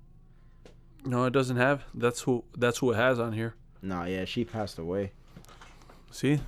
[1.05, 1.83] No, it doesn't have.
[1.93, 2.43] That's who.
[2.57, 3.53] That's who it has on here.
[3.81, 5.11] No, yeah, she passed away.
[6.15, 6.39] See,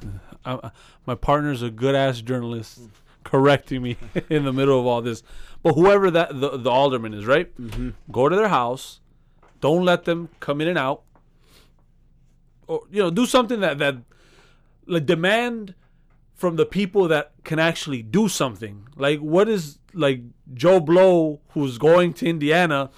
[0.45, 0.71] I,
[1.05, 2.79] my partner's a good ass journalist,
[3.25, 3.97] correcting me
[4.29, 5.23] in the middle of all this.
[5.61, 7.53] But whoever that the, the alderman is, right?
[7.59, 7.89] Mm-hmm.
[8.09, 9.01] Go to their house.
[9.59, 11.01] Don't let them come in and out.
[12.67, 13.97] Or you know, do something that that
[14.85, 15.75] like demand
[16.33, 18.87] from the people that can actually do something.
[18.95, 20.21] Like what is like
[20.53, 22.89] Joe Blow who's going to Indiana,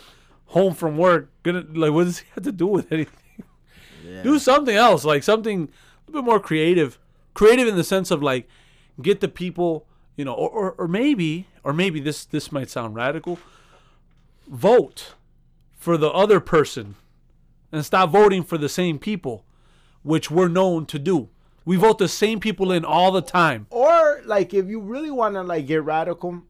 [0.45, 3.15] home from work, gonna like what does he have to do with anything?
[4.05, 4.21] Yeah.
[4.21, 5.69] do something else, like something
[6.09, 6.99] a bit more creative.
[7.33, 8.47] Creative in the sense of like
[9.01, 9.85] get the people,
[10.15, 13.39] you know, or, or, or maybe or maybe this this might sound radical.
[14.47, 15.13] Vote
[15.77, 16.95] for the other person
[17.71, 19.45] and stop voting for the same people,
[20.03, 21.29] which we're known to do.
[21.65, 23.67] We vote the same people in all the time.
[23.69, 26.41] Or like if you really want to like get radical,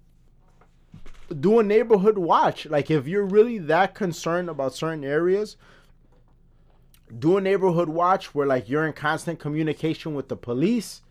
[1.40, 2.66] do a neighborhood watch.
[2.66, 5.58] Like if you're really that concerned about certain areas,
[7.18, 11.02] do a neighborhood watch where like you're in constant communication with the police.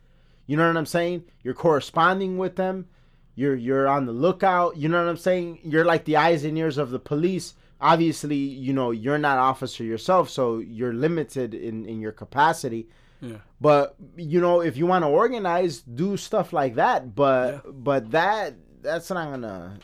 [0.47, 1.25] You know what I'm saying?
[1.43, 2.87] You're corresponding with them.
[3.35, 4.77] You're you're on the lookout.
[4.77, 5.61] You know what I'm saying?
[5.65, 7.55] You're like the eyes and ears of the police.
[7.81, 12.89] Obviously, you know you're not officer yourself, so you're limited in in your capacity.
[13.21, 13.39] Yeah.
[13.61, 17.15] But you know, if you want to organize, do stuff like that.
[17.15, 17.71] But Yeah.
[17.73, 19.79] but that that's not gonna.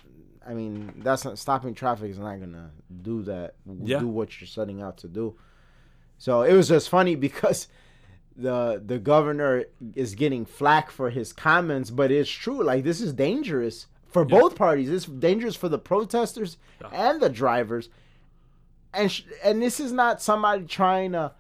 [0.46, 2.70] I mean, that's not stopping traffic is not gonna
[3.02, 3.54] do that.
[3.82, 4.00] Yeah.
[4.00, 5.36] Do what you're setting out to do.
[6.24, 7.68] So it was just funny because
[8.34, 9.64] the the governor
[9.94, 12.62] is getting flack for his comments, but it's true.
[12.64, 14.40] Like this is dangerous for Yeah.
[14.40, 14.88] both parties.
[14.88, 16.88] It's dangerous for the protesters Yeah.
[17.10, 17.90] and the drivers.
[18.94, 21.32] And sh- and this is not somebody trying to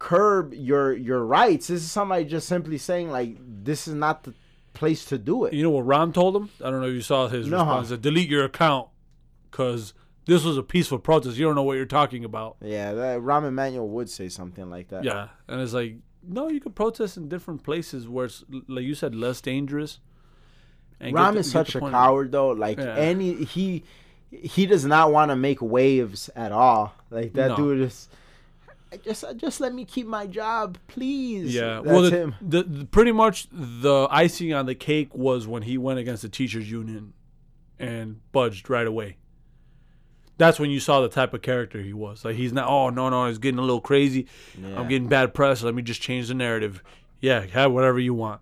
[0.00, 1.68] curb your your rights.
[1.68, 4.34] This is somebody just simply saying like this is not the
[4.72, 5.52] place to do it.
[5.54, 6.50] You know what Rahm told him?
[6.64, 7.58] I don't know if you saw his No.
[7.58, 7.88] response.
[7.90, 8.88] Said, Delete your account
[9.50, 9.94] because
[10.26, 11.36] this was a peaceful protest.
[11.36, 12.56] You don't know what you're talking about.
[12.60, 15.04] Yeah, that Rahm Emanuel would say something like that.
[15.04, 15.96] Yeah, and it's like,
[16.26, 19.98] no, you can protest in different places where it's, like you said, less dangerous.
[21.00, 22.50] and the- is such a coward though.
[22.50, 22.94] Like Yeah.
[22.96, 23.82] any he
[24.30, 26.94] he does not want to make waves at all.
[27.10, 27.56] Like that No.
[27.56, 28.08] dude is
[29.04, 31.52] just just let me keep my job, please.
[31.54, 32.34] Yeah, That's well, the, him.
[32.40, 36.28] The, the pretty much the icing on the cake was when he went against the
[36.28, 37.12] teachers union
[37.78, 39.16] and budged right away.
[40.36, 42.24] That's when you saw the type of character he was.
[42.24, 42.68] Like he's not.
[42.68, 44.26] Oh no, no, he's getting a little crazy.
[44.60, 44.78] Yeah.
[44.80, 45.62] I'm getting bad press.
[45.62, 46.82] Let me just change the narrative.
[47.20, 48.40] Yeah, have whatever you want.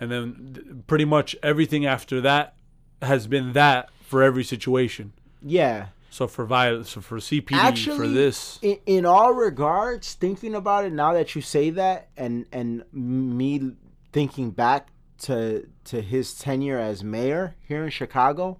[0.00, 2.54] And then th- pretty much everything after that
[3.02, 5.12] has been that for every situation.
[5.42, 5.86] Yeah.
[6.10, 10.92] So for violence, so for CPD, for this, in, in all regards, thinking about it
[10.92, 13.72] now that you say that, and and me
[14.12, 18.58] thinking back to to his tenure as mayor here in Chicago,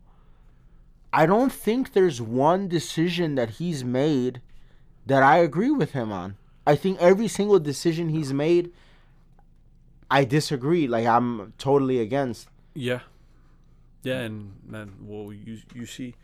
[1.12, 4.40] I don't think there's one decision that he's made
[5.06, 6.36] that I agree with him on.
[6.66, 8.70] I think every single decision he's made,
[10.10, 10.86] I disagree.
[10.86, 12.48] Like I'm totally against.
[12.74, 13.00] Yeah,
[14.02, 16.14] yeah, and then well, you you see,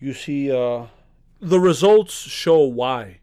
[0.00, 0.86] you see, uh,
[1.40, 3.18] the results show why.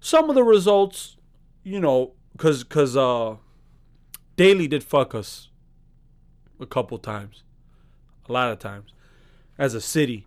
[0.00, 1.16] Some of the results,
[1.64, 3.36] you know, cause cause uh,
[4.36, 5.48] Daley did fuck us
[6.60, 7.42] a couple times,
[8.28, 8.92] a lot of times,
[9.58, 10.26] as a city.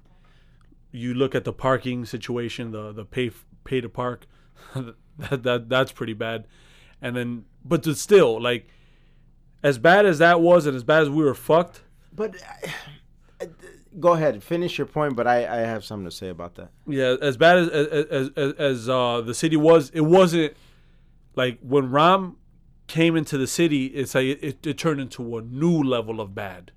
[0.92, 3.32] You look at the parking situation, the the pay
[3.64, 4.26] pay to park,
[4.76, 6.46] that that that's pretty bad,
[7.02, 8.68] and then but still like
[9.64, 11.82] as bad as that was and as bad as we were fucked,
[12.14, 12.36] But
[13.42, 13.46] uh,
[14.00, 15.16] go ahead, finish your point.
[15.16, 16.70] But I I have something to say about that.
[16.88, 20.56] yeah, as bad as as as, as uh, the city was, it wasn't
[21.36, 22.36] like when Rahm
[22.88, 23.88] came into the city.
[23.88, 26.72] It's like it, it, it turned into a new level of bad,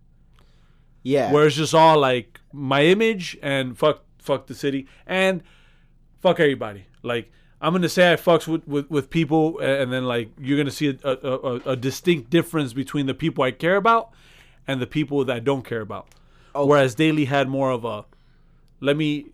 [1.03, 1.33] Yeah.
[1.33, 5.43] where it's just all like my image and fuck fuck the city and
[6.21, 6.87] fuck everybody.
[7.03, 7.31] Like
[7.61, 10.89] I'm gonna say I fucks with, with, with people, and then like you're gonna see
[10.89, 14.11] a, a, a, a distinct difference between the people I care about
[14.67, 16.09] and the people that I don't care about.
[16.55, 16.69] Okay.
[16.69, 18.05] Whereas Daley had more of a
[18.81, 19.27] let me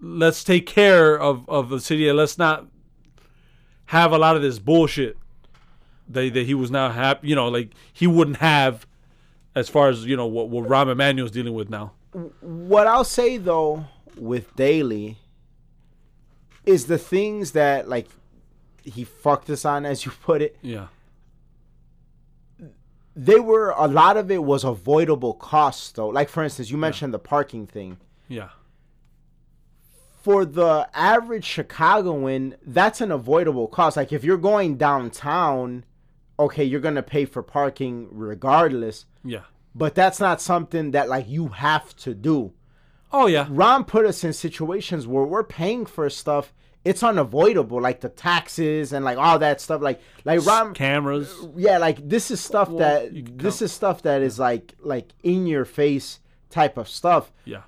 [0.00, 2.66] let's take care of, of the city and let's not
[3.86, 5.16] have a lot of this bullshit
[6.08, 8.86] that, that he was now happy you know like he wouldn't have
[9.54, 11.92] as far as you know what, what Rahm Emanuel's dealing with now.
[12.40, 13.86] what I'll say though
[14.16, 15.18] with Daley
[16.64, 18.08] is the things that like
[18.82, 20.56] he fucked us on, as you put it.
[20.62, 20.88] Yeah.
[23.14, 26.08] They were a lot of it was avoidable costs though.
[26.08, 27.98] Like for instance, you mentioned the parking thing.
[28.28, 28.50] Yeah.
[30.22, 33.96] For the average Chicagoan, that's an avoidable cost.
[33.96, 35.84] Like if you're going downtown,
[36.38, 39.06] okay, you're gonna pay for parking regardless.
[39.24, 39.42] Yeah.
[39.74, 42.52] But that's not something that like you have to do.
[43.12, 43.46] Oh yeah.
[43.46, 46.52] Rahm put us in situations where we're paying for stuff.
[46.84, 49.82] It's unavoidable, like the taxes and like all that stuff.
[49.82, 51.30] Like, like Rahm, Cameras.
[51.42, 55.12] Uh, yeah, like this is stuff Well, that this is stuff that is like like
[55.22, 56.20] in your face
[56.50, 57.32] type of stuff.
[57.44, 57.62] Yeah.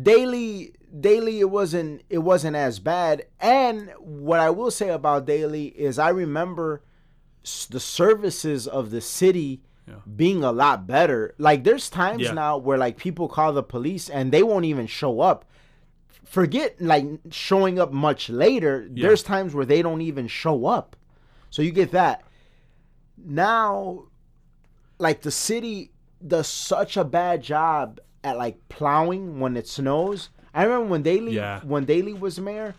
[0.00, 3.26] Daley, Daley, it wasn't it wasn't as bad.
[3.40, 6.82] And what I will say about Daley is I remember
[7.70, 9.94] the services of the city Yeah.
[10.16, 11.34] being a lot better.
[11.38, 12.32] Like there's times Yeah.
[12.32, 15.44] now where like people call the police and they won't even show up.
[16.24, 18.86] Forget like showing up much later.
[18.92, 19.06] Yeah.
[19.06, 20.94] There's times where they don't even show up.
[21.50, 22.22] So you get that.
[23.16, 24.04] Now
[24.98, 25.90] like the city
[26.26, 30.28] does such a bad job at like plowing when it snows.
[30.52, 32.74] I remember when Daley when Daley was mayor,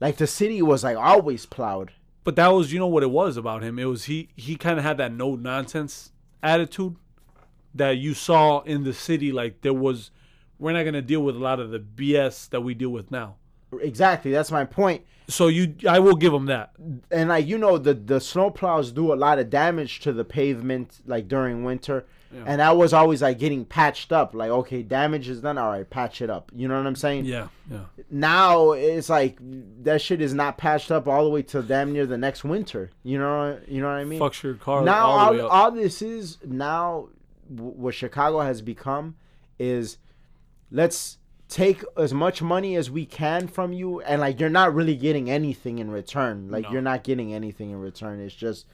[0.00, 1.92] like the city was like always plowed.
[2.24, 3.78] But that was, you know, what it was about him.
[3.78, 4.28] It was he.
[4.36, 6.12] He kind of had that no nonsense
[6.42, 6.96] attitude
[7.74, 9.32] that you saw in the city.
[9.32, 10.10] Like there was,
[10.58, 13.36] we're not gonna deal with a lot of the BS that we deal with now.
[13.80, 14.30] exactly.
[14.30, 15.04] That's my point.
[15.28, 16.72] So you, I will give them that.
[17.10, 21.00] And like you know, the the snowplows do a lot of damage to the pavement
[21.06, 22.04] like during winter.
[22.34, 22.44] Yeah.
[22.46, 24.34] And I was always like getting patched up.
[24.34, 25.58] Like, okay, damage is done.
[25.58, 26.50] All right, patch it up.
[26.54, 27.26] You know what I'm saying?
[27.26, 29.38] Yeah, yeah, Now it's like
[29.84, 32.90] that shit is not patched up all the way to damn near the next winter.
[33.02, 34.18] You know, you know what I mean?
[34.20, 35.52] fucks your car now all the all, way up.
[35.52, 37.08] all this is now
[37.54, 39.16] w- what Chicago has become
[39.58, 39.98] is
[40.70, 41.18] let's
[41.48, 45.28] take as much money as we can from you and like you're not really getting
[45.30, 46.70] anything in return like No.
[46.72, 48.64] you're not getting anything in return it's just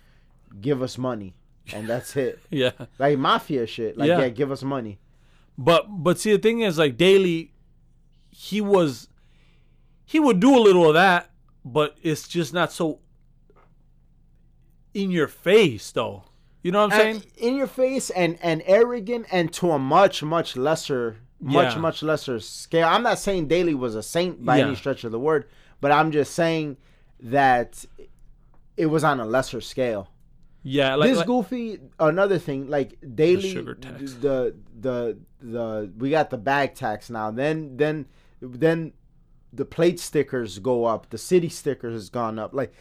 [0.60, 1.34] give us money
[1.74, 4.20] and that's it yeah, like mafia shit like yeah.
[4.20, 4.28] Yeah.
[4.28, 4.98] give us money
[5.56, 7.52] but but see the thing is like Daley,
[8.30, 9.08] he was,
[10.04, 11.30] he would do a little of that,
[11.64, 13.00] but it's just not so
[14.94, 16.24] in your face though.
[16.62, 17.32] You know what I'm And saying?
[17.38, 21.80] in your face and and arrogant and to a much much lesser much Yeah.
[21.80, 24.66] much lesser scale i'm not saying daley was a saint by Yeah.
[24.66, 25.48] any stretch of the word
[25.80, 26.76] but i'm just saying
[27.20, 27.84] that
[28.76, 30.08] it was on a lesser scale
[30.62, 34.14] Yeah, like, this like- goofy another thing like daily sugar tax.
[34.14, 38.06] the the the we got the bag tax now then then
[38.40, 38.92] then
[39.52, 42.72] the plate stickers go up the city stickers has gone up like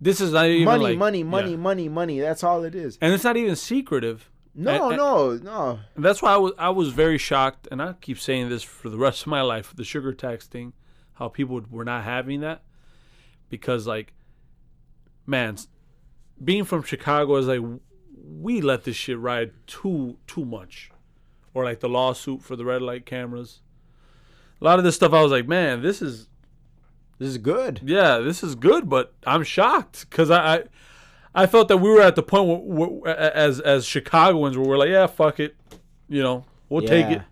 [0.00, 1.56] this is not even money like- money money yeah.
[1.56, 4.30] money money that's all it is and it's not even secretive.
[4.54, 8.18] no And- no no that's why I was I was very shocked, and I keep
[8.18, 9.74] saying this for the rest of my life.
[9.76, 10.72] The sugar tax thing,
[11.14, 12.62] how people were not having that,
[13.48, 14.14] because like,
[15.26, 15.56] man,
[16.42, 17.60] being from Chicago is like
[18.40, 20.90] we let this shit ride too too much,
[21.54, 23.60] or like the lawsuit for the red light cameras.
[24.60, 26.28] A lot of this stuff, I was like, man, this is
[27.18, 30.64] this is good yeah, this is good, but I'm shocked because I, I
[31.34, 34.78] I felt that we were at the point where, where, as as Chicagoans where we're
[34.78, 35.56] like, yeah, fuck it,
[36.08, 37.22] you know, we'll take it.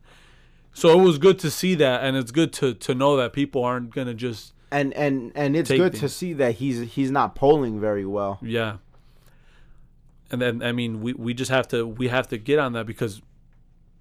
[0.73, 3.65] So it was good to see that, and it's good to to know that people
[3.65, 7.81] aren't gonna just and and and it's good to see that he's he's not polling
[7.81, 8.77] very well yeah.
[10.31, 12.87] And then I mean, we we just have to we have to get on that
[12.87, 13.23] because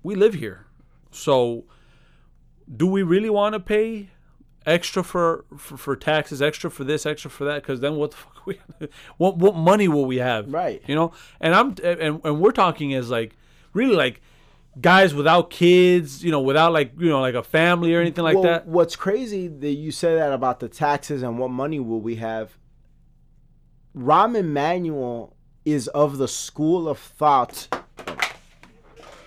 [0.04, 0.66] we live here.
[1.12, 1.66] So
[2.76, 4.10] do we really want to pay
[4.66, 7.62] extra for, for for taxes, extra for this, extra for that?
[7.64, 8.60] Because then what the fuck we
[9.18, 10.52] what what money will we have?
[10.52, 10.82] Right.
[10.86, 13.36] You know, and I'm and and we're talking as like
[13.74, 14.22] really like
[14.80, 18.36] guys without kids, you know, without like you know like a family or anything like
[18.36, 18.68] Well, that.
[18.68, 22.58] What's crazy that you say that about the taxes and what money will we have?
[23.96, 25.37] Rahm Emanuel
[25.68, 27.68] is of the school of thought.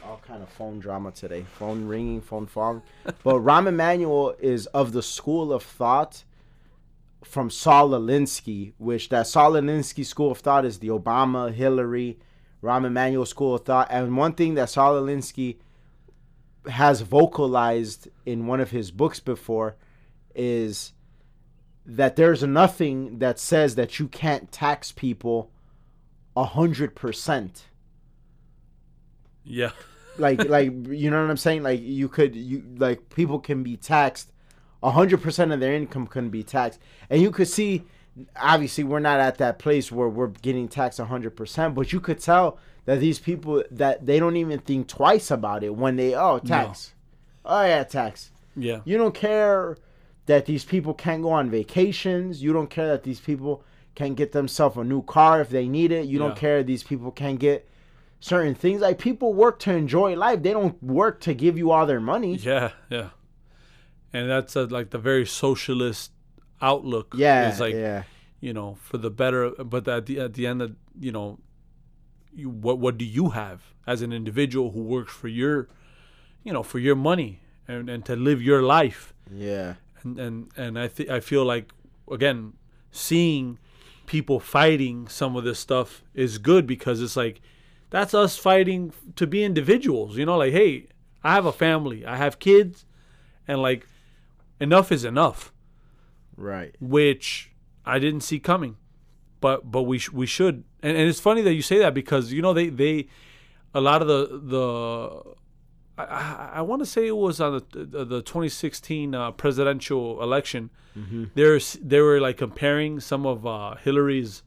[0.03, 2.81] All kind of phone drama today, phone ringing, phone fog.
[3.05, 6.25] But Rahm Emanuel is of the school of thought
[7.23, 12.19] from Saul Alinsky, which that Saul Alinsky school of thought is the Obama, Hillary,
[12.63, 13.89] Rahm Emanuel school of thought.
[13.91, 15.59] And one thing that Saul Alinsky
[16.71, 19.77] has vocalized in one of his books before
[20.35, 20.95] is
[21.85, 25.51] that there's nothing that says that you can't tax people
[26.45, 27.65] hundred percent.
[29.45, 29.71] Yeah.
[30.19, 31.63] Like like you know what I'm saying?
[31.63, 34.33] Like you could you like people can be taxed
[34.83, 36.79] a hundred percent of their income can be taxed.
[37.09, 37.85] And you could see
[38.37, 42.01] obviously we're not at that place where we're getting taxed a hundred percent, but you
[42.01, 46.15] could tell that these people that they don't even think twice about it when they
[46.15, 46.95] oh tax.
[47.45, 48.33] Oh yeah, tax.
[48.57, 48.81] Yeah.
[48.85, 49.79] You don't care
[50.27, 52.43] that these people can't go on vacations.
[52.43, 53.65] You don't care that these people
[53.95, 56.07] can get themselves a new car if they need it.
[56.07, 57.69] You don't care these people can get
[58.21, 58.81] certain things.
[58.81, 60.43] Like people work to enjoy life.
[60.43, 62.37] They don't work to give you all their money.
[62.37, 63.11] Yeah, yeah.
[64.13, 66.13] And that's a, like the very socialist
[66.61, 67.15] outlook.
[67.17, 68.05] Yeah, It's like, yeah.
[68.41, 71.39] you know, for the better, but at the at the end of, you know,
[72.33, 75.69] you what what do you have as an individual who works for your,
[76.45, 79.15] you know, for your money and and to live your life.
[79.33, 79.75] Yeah.
[80.03, 81.73] And and and I think I feel like
[82.11, 82.55] again,
[82.91, 83.59] seeing
[84.11, 87.41] people fighting some of this stuff is good because it's like
[87.91, 90.89] that's us fighting to be individuals, you know, like hey,
[91.23, 92.85] I have a family, I have kids
[93.47, 93.87] and like
[94.61, 95.53] enough is enough,
[96.37, 96.75] Right.
[96.81, 97.53] which
[97.87, 98.77] I didn't see coming.
[99.41, 100.65] But but we sh- we should.
[100.83, 103.07] And, and it's funny that you say that because you know they they
[103.73, 104.65] a lot of the the
[106.05, 110.71] I, I, want to say it was on the the, the 2016 uh, presidential election.
[111.35, 114.43] There's they were like comparing some of uh, Hillary's,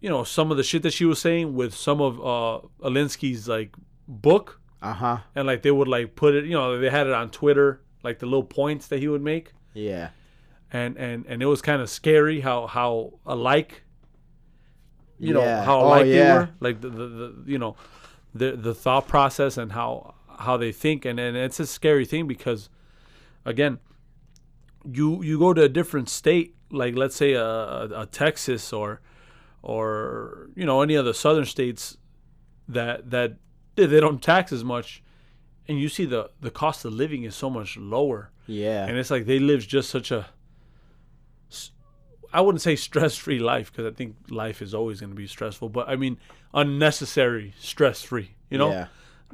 [0.00, 3.48] you know, some of the shit that she was saying with some of uh, Alinsky's
[3.48, 3.74] like
[4.06, 5.18] book, Uh huh.
[5.34, 8.18] and like they would like put it, you know, they had it on Twitter, like
[8.18, 10.10] the little points that he would make, Yeah.
[10.72, 13.82] and and and it was kind of scary how how alike,
[15.18, 15.64] you know, Yeah.
[15.64, 16.14] how Oh, alike yeah.
[16.14, 17.76] they were, like the, the, the you know,
[18.34, 22.26] the the thought process and how how they think, and and it's a scary thing
[22.26, 22.68] because,
[23.44, 23.78] again,
[24.90, 29.00] you you go to a different state, like let's say a, a, a Texas or
[29.62, 31.96] or you know any other southern states
[32.68, 33.36] that that
[33.76, 35.02] they don't tax as much,
[35.68, 38.86] and you see the the cost of living is so much lower, Yeah.
[38.86, 40.26] and it's like they live just such a
[42.32, 45.26] I wouldn't say stress free life because I think life is always going to be
[45.26, 46.18] stressful, but I mean
[46.54, 48.34] unnecessary stress free.
[48.50, 48.86] You know, Yeah.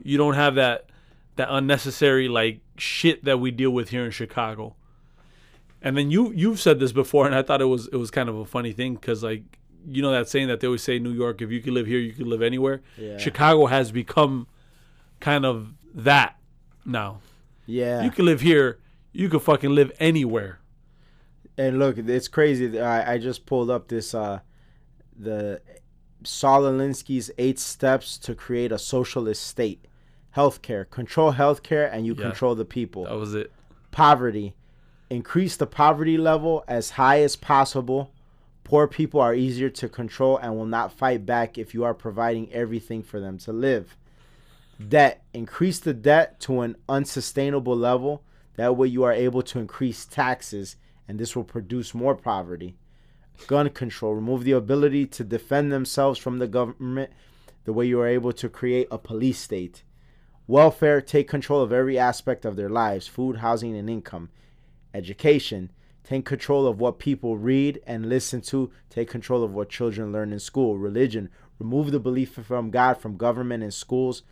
[0.03, 0.90] you don't have that
[1.36, 4.74] that unnecessary like shit that we deal with here in Chicago.
[5.82, 8.28] And then you you've said this before, and I thought it was it was kind
[8.28, 9.42] of a funny thing because like
[9.86, 11.99] you know that saying that they always say New York, if you could live here,
[11.99, 12.80] you could live anywhere.
[12.97, 13.18] Yeah.
[13.18, 14.47] Chicago has become
[15.20, 16.36] kind of that
[16.84, 17.20] now.
[17.66, 18.03] Yeah.
[18.03, 18.78] You can live here,
[19.12, 20.61] you could fucking live anywhere.
[21.59, 22.78] And look, it's crazy.
[22.80, 24.40] I, I just pulled up this uh
[25.18, 25.61] the
[26.24, 29.84] Saul Alinsky's eight steps to create a socialist state.
[30.36, 30.88] Healthcare.
[30.90, 32.24] Control healthcare and you Yeah.
[32.24, 33.04] control the people.
[33.04, 33.50] That was it.
[33.90, 34.54] Poverty.
[35.09, 38.11] Increase the poverty level as high as possible.
[38.64, 42.52] Poor people are easier to control and will not fight back if you are providing
[42.52, 43.96] everything for them to live.
[44.88, 45.22] Debt.
[45.32, 48.22] Increase the debt to an unsustainable level.
[48.57, 50.76] That way you are able to increase taxes
[51.09, 52.76] and this will produce more poverty.
[53.46, 54.14] Gun control.
[54.14, 57.11] Remove the ability to defend themselves from the government
[57.64, 59.82] the way you are able to create a police state.
[60.46, 61.00] Welfare.
[61.00, 64.30] Take control of every aspect of their lives food, housing, and income.
[64.94, 65.70] Education.
[66.04, 68.70] Take control of what people read and listen to.
[68.88, 70.78] Take control of what children learn in school.
[70.78, 71.28] Religion.
[71.59, 74.22] Remove the belief from God from government and schools.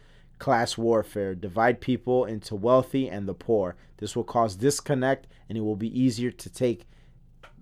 [0.44, 1.34] Class warfare.
[1.34, 3.76] Divide people into wealthy and the poor.
[3.96, 6.86] This will cause disconnect and it will be easier to take,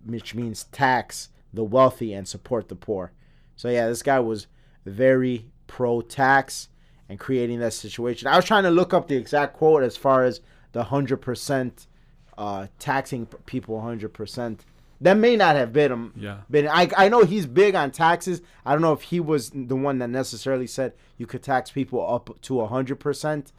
[0.05, 3.12] which means tax the wealthy and support the poor.
[3.55, 4.49] So, yeah, this guy was
[4.85, 6.70] very pro tax
[7.09, 8.26] and creating that situation.
[8.26, 10.41] I was trying to look up the exact quote as far as
[10.72, 11.87] the 100%
[12.37, 14.59] uh, taxing people 100%.
[15.03, 16.12] That may not have been him.
[16.16, 16.38] Yeah.
[16.50, 18.40] Been I I know he's big on taxes.
[18.64, 22.00] I don't know if he was the one that necessarily said you could tax people
[22.14, 23.53] up to 100%.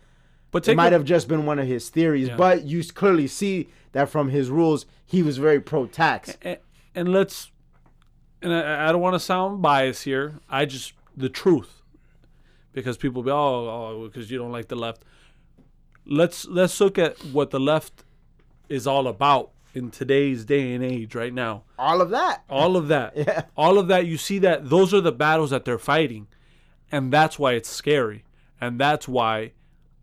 [0.52, 2.38] But It might a- have just been one of his theories, Yeah.
[2.38, 6.38] but you clearly see that from his rules, he was very pro tax.
[6.41, 6.58] and,
[6.96, 7.52] and let's
[8.41, 11.82] and I, I don't want to sound biased here i just the truth
[12.74, 15.04] because people be oh, oh because you don't like the left
[16.06, 18.04] let's let's look at what the left
[18.70, 21.64] is all about in today's day and age right now.
[21.80, 22.44] All of that.
[22.50, 23.14] all of that.
[23.18, 23.44] Yeah.
[23.58, 26.28] all of that you see that those are the battles that they're fighting
[26.92, 28.24] and that's why it's scary
[28.62, 29.52] and that's why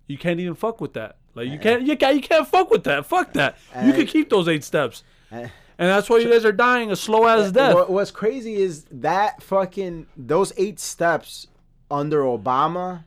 [0.09, 1.17] you can't even fuck with that.
[1.35, 3.07] Like you can't you can't you can't fuck with that.
[3.07, 3.57] Fuck that.
[3.83, 5.05] You Uh, can keep those eight steps.
[5.31, 5.47] Uh,
[5.79, 7.89] and that's why you guys are dying a slow ass death.
[7.89, 11.47] what's crazy is that fucking those eight steps
[11.91, 13.05] under Obama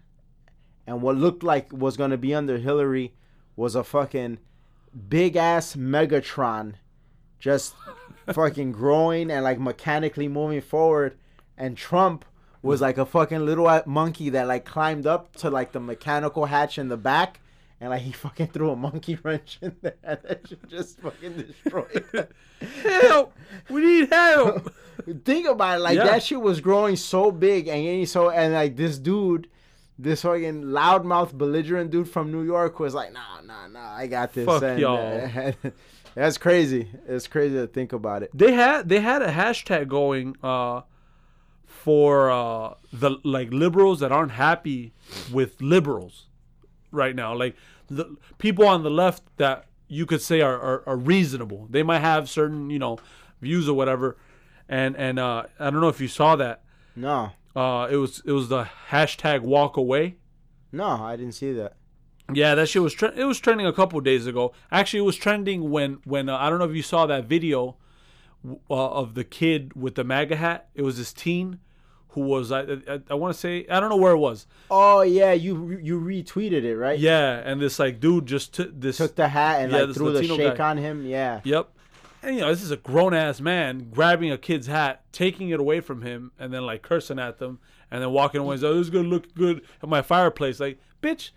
[0.87, 3.13] and what looked like was gonna be under Hillary
[3.55, 4.39] was a fucking
[5.09, 6.73] big ass Megatron
[7.39, 7.75] just
[8.31, 11.17] fucking growing and like mechanically moving forward
[11.57, 12.23] and Trump
[12.61, 16.77] was like a fucking little monkey that like climbed up to like the mechanical hatch
[16.77, 17.41] in the back
[17.81, 21.33] and like he fucking threw a monkey wrench in there and that shit just fucking
[21.33, 22.27] destroyed
[22.83, 23.33] help!
[23.69, 24.73] We need help!
[25.25, 26.05] Think about it, like Yeah.
[26.05, 29.49] that shit was growing so big and so and like this dude,
[29.97, 34.33] this fucking loudmouth belligerent dude from New York was like, nah, nah, nah, I got
[34.33, 34.45] this.
[34.45, 35.53] Fuck and, y'all.
[36.15, 36.89] that's crazy.
[37.07, 38.31] It's crazy to think about it.
[38.33, 40.81] they had they had a hashtag going uh
[41.65, 44.93] for uh the like liberals that aren't happy
[45.31, 46.27] with liberals
[46.91, 47.55] right now like
[47.87, 51.99] the people on the left that you could say are, are, are reasonable they might
[51.99, 52.97] have certain you know
[53.41, 54.15] views or whatever
[54.69, 56.61] and and uh i don't know if you saw that
[56.95, 60.15] No, uh it was it was the hashtag walk away
[60.75, 61.75] no, I didn't see that.
[62.33, 64.53] Yeah, that shit was tre- it was trending a couple days ago.
[64.71, 67.75] Actually, it was trending when when uh, I don't know if you saw that video
[68.47, 70.69] uh, of the kid with the MAGA hat.
[70.73, 71.59] It was this teen
[72.09, 74.47] who was I I, I want to say I don't know where it was.
[74.71, 76.97] Oh yeah, you you retweeted it, right?
[76.97, 78.97] Yeah, and this like dude just took this.
[78.97, 80.69] Took the hat and Yeah, like threw the shake guy.
[80.71, 81.05] on him.
[81.05, 81.41] Yeah.
[81.43, 81.69] Yep.
[82.23, 85.59] And you know this is a grown ass man grabbing a kid's hat, taking it
[85.59, 87.59] away from him, and then like cursing at them,
[87.91, 88.57] and then walking away.
[88.57, 90.59] So oh, this is gonna look good at my fireplace.
[90.59, 91.31] Like, bitch,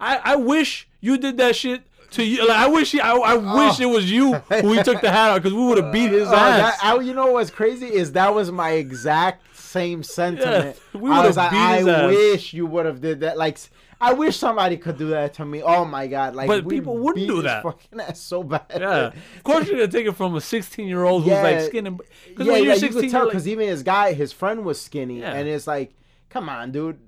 [0.00, 1.82] I I wish you did that shit
[2.12, 2.46] to you.
[2.46, 3.56] Like, I wish he, I I oh.
[3.68, 6.10] wish it was you who he took the hat out because we would have beat
[6.10, 6.78] his Oh, ass.
[6.80, 10.76] that, I, you know what's crazy is that was my exact same sentiment.
[10.92, 12.06] we I would've was like, beat I his ass.
[12.10, 13.38] wish you would have did that.
[13.38, 13.58] Like,
[14.02, 15.62] I wish somebody could do that to me.
[15.62, 16.34] Oh my god!
[16.34, 17.62] Like, But people wouldn't do that.
[17.62, 18.66] Fucking ass so bad.
[18.70, 21.42] yeah, of course you're gonna take it from a 16 year old who's Yeah.
[21.42, 21.90] like skinny.
[21.90, 24.32] Because yeah, when you're you could 16, tell you're because like, even his guy, his
[24.32, 25.32] friend was skinny, Yeah.
[25.34, 25.94] and it's like,
[26.28, 26.98] come on, dude.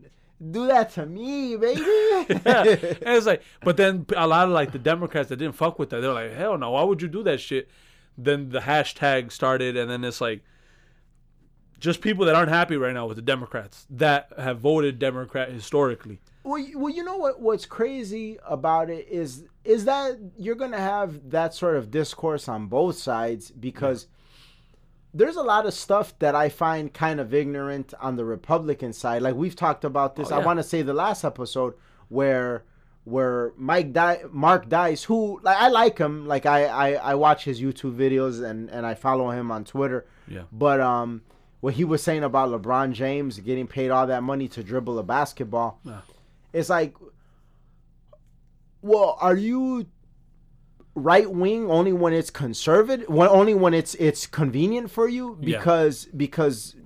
[0.51, 1.81] do that to me, baby.
[2.45, 2.63] yeah.
[3.07, 5.91] And it's like, but then a lot of like the Democrats that didn't fuck with
[5.91, 7.69] that, they're like, hell no, why would you do that shit?
[8.17, 10.43] Then the hashtag started, and then it's like,
[11.81, 16.21] just people that aren't happy right now with the Democrats that have voted Democrat historically.
[16.45, 17.41] Well, you- well, you know what?
[17.41, 22.67] What's crazy about it is is that you're gonna have that sort of discourse on
[22.67, 24.07] both sides because
[25.13, 29.23] there's a lot of stuff that I find kind of ignorant on the Republican side.
[29.23, 30.31] Like we've talked about this.
[30.31, 31.75] Oh, I want to say the last episode
[32.09, 32.65] where
[33.05, 37.45] where Mike Di- Mark Dice, who like I like him, like I, I I watch
[37.45, 40.05] his YouTube videos and and I follow him on Twitter.
[40.27, 40.43] Yeah.
[40.53, 41.23] But um,
[41.61, 45.03] what he was saying about LeBron James getting paid all that money to dribble a
[45.03, 46.01] basketball, Yeah.
[46.55, 46.95] It's like,
[48.81, 49.87] well, are you
[50.95, 53.09] right wing only when it's conservative?
[53.09, 55.37] When only when it's it's convenient for you?
[55.41, 55.59] Yeah.
[55.59, 56.77] Because because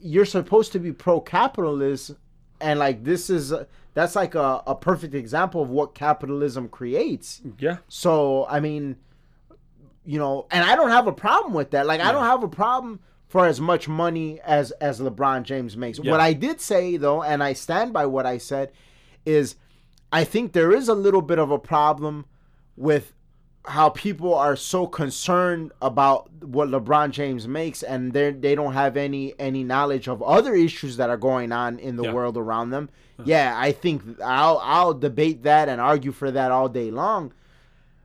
[0.00, 2.12] you're supposed to be pro capitalist,
[2.60, 3.52] and like this is
[3.94, 7.42] that's like a, a perfect example of what capitalism creates.
[7.58, 7.76] Yeah.
[7.88, 8.96] So I mean,
[10.06, 11.86] you know, and I don't have a problem with that.
[11.86, 15.98] Like I don't have a problem for as much money as as LeBron James makes.
[15.98, 16.10] Yeah.
[16.10, 18.72] What I did say though, and I stand by what I said,
[19.24, 19.56] is
[20.12, 22.26] I think there is a little bit of a problem
[22.76, 23.12] with
[23.64, 28.96] how people are so concerned about what LeBron James makes and they they don't have
[28.96, 32.12] any any knowledge of other issues that are going on in the Yeah.
[32.12, 32.90] world around them.
[33.24, 37.32] Yeah, I think I'll I'll debate that and argue for that all day long.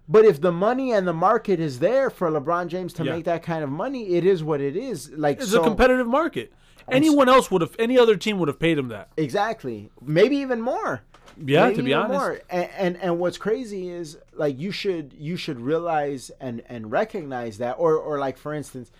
[0.09, 3.13] But if the money and the market is there for LeBron James to Yeah.
[3.15, 5.11] make that kind of money, it is what it is.
[5.11, 6.53] Like It's so, a competitive market.
[6.89, 9.09] Anyone else would have, any other team would have paid him that.
[9.17, 9.89] Exactly.
[10.01, 11.01] Maybe even more.
[11.45, 12.41] Yeah, to be honest.
[12.49, 17.57] And, and and what's crazy is like you should you should realize and and recognize
[17.59, 18.91] that or or like for instance,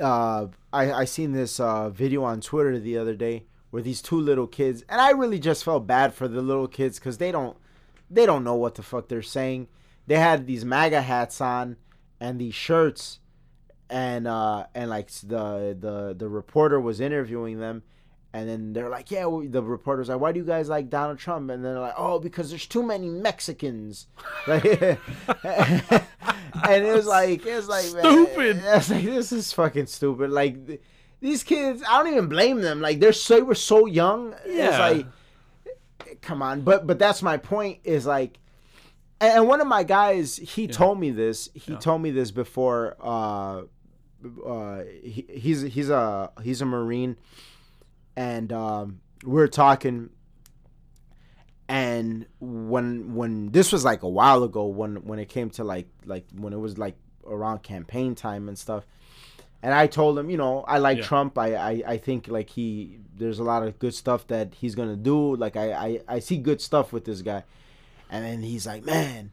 [0.00, 4.20] uh, I I seen this uh, video on Twitter the other day where these two
[4.20, 7.56] little kids and I really just felt bad for the little kids because they don't
[8.10, 9.68] they don't know what the fuck they're saying.
[10.06, 11.76] They had these MAGA hats on
[12.20, 13.20] and these shirts
[13.88, 17.82] and uh and like the the the reporter was interviewing them
[18.34, 21.18] and then they're like yeah we, the reporter's like why do you guys like donald
[21.18, 21.50] trump?
[21.50, 24.06] And then they're like oh because there's too many mexicans.
[24.46, 24.64] Like
[26.64, 28.56] and it was like it was like Stupid.
[28.56, 30.30] man, it's like this is fucking stupid.
[30.30, 30.80] Like th-
[31.20, 32.80] these kids i don't even blame them.
[32.80, 34.34] Like they're so they were so young.
[34.44, 34.78] It's Yeah.
[34.78, 35.06] like
[36.20, 36.62] come on.
[36.62, 38.38] But but that's my point is like
[39.20, 41.48] and one of my guys he told me this.
[41.54, 41.78] He Yeah.
[41.78, 43.62] told me this before uh
[44.46, 47.16] uh he, he's he's a he's a marine
[48.16, 50.10] and um we were talking
[51.68, 55.86] and when when this was like a while ago when when it came to like
[56.04, 56.96] like when it was like
[57.26, 58.84] around campaign time and stuff
[59.64, 61.04] and I told him, you know, I like Yeah.
[61.04, 61.38] Trump.
[61.38, 64.96] I, I, I think like he there's a lot of good stuff that he's gonna
[64.96, 65.36] do.
[65.36, 67.44] Like I, I, I see good stuff with this guy.
[68.10, 69.30] And then he's like, Man,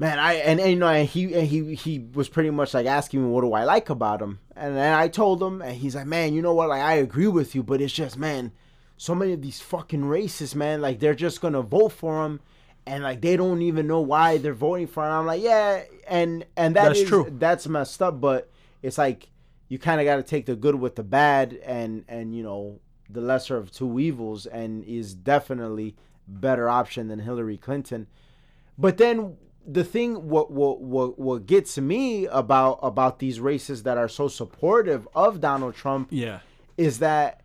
[0.00, 2.86] man, I and, and you know and he and he he was pretty much like
[2.86, 4.40] asking me what do I like about him.
[4.56, 7.28] And then I told him and he's like, Man, you know what, like I agree
[7.28, 8.50] with you, but it's just man,
[8.96, 12.40] so many of these fucking racists, man, like they're just gonna vote for him
[12.86, 15.12] and like they don't even know why they're voting for him.
[15.12, 17.26] I'm like, yeah, and and that That's is- true.
[17.30, 18.50] That's messed up, but
[18.82, 19.28] it's like
[19.68, 22.80] you kind of got to take the good with the bad, and and you know
[23.08, 25.94] the lesser of two evils, and is definitely
[26.26, 28.06] better option than Hillary Clinton.
[28.78, 29.36] But then
[29.66, 34.26] the thing, what what what what gets me about about these races that are so
[34.28, 36.40] supportive of Donald Trump Yeah.
[36.76, 37.42] is that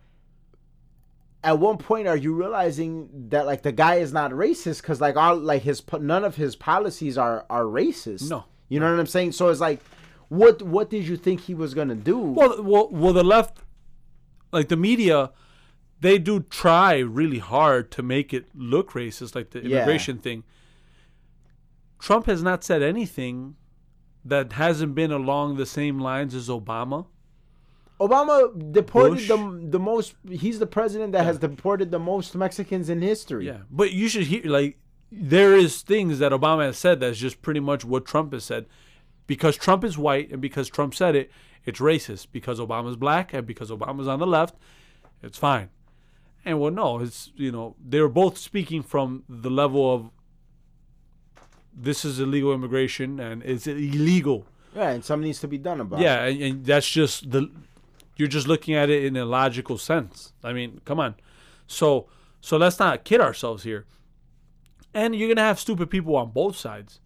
[1.44, 5.16] at one point are you realizing that like the guy is not racist because like
[5.16, 8.44] all like his none of his policies are are racist No.
[8.68, 9.80] you know what i'm saying so it's like
[10.28, 13.58] what what did you think he was gonna do Well, well, well, the left,
[14.50, 15.30] like the media,
[16.00, 19.66] they do try really hard to make it look racist, like the Yeah.
[19.82, 20.42] immigration thing.
[21.98, 23.56] Trump has not said anything
[24.24, 27.06] that hasn't been along the same lines as Obama.
[28.00, 29.28] obama deported Bush.
[29.28, 33.60] the the most he's the president that has deported the most mexicans in history Yeah,
[33.70, 34.78] but you should hear like
[35.10, 38.66] there is things that Obama has said that's just pretty much what Trump has said.
[39.26, 41.30] Because Trump is white and because Trump said it,
[41.64, 42.28] it's racist.
[42.32, 44.56] Because Obama's black and because Obama's on the left,
[45.22, 45.70] it's fine.
[46.44, 50.10] And well, no, it's you know they're both speaking from the level of
[51.76, 54.46] this is illegal immigration and it's illegal.
[54.74, 57.50] yeah and something needs to be done about it Yeah, and, and that's just the
[58.16, 60.32] you're just looking at it in a logical sense.
[60.42, 61.14] I mean, come on.
[61.66, 62.08] So
[62.40, 63.84] so let's not kid ourselves here.
[64.94, 67.00] And you're gonna have stupid people on both sides.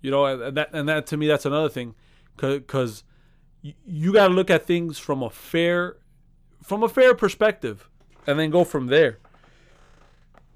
[0.00, 1.94] You know, and that and that to me that's another thing,
[2.36, 3.04] because
[3.62, 5.96] you got to look at things from a fair
[6.62, 7.90] from a fair perspective,
[8.26, 9.18] and then go from there.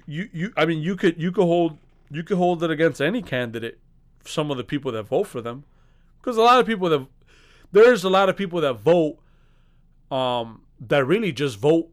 [0.06, 1.76] you you I mean you could you could hold
[2.14, 3.78] you could hold it against any candidate.
[4.24, 5.64] Some of the people that vote for them,
[6.20, 7.06] because a lot of people that
[7.72, 9.18] there's a lot of people that vote,
[10.10, 11.88] um, that really just vote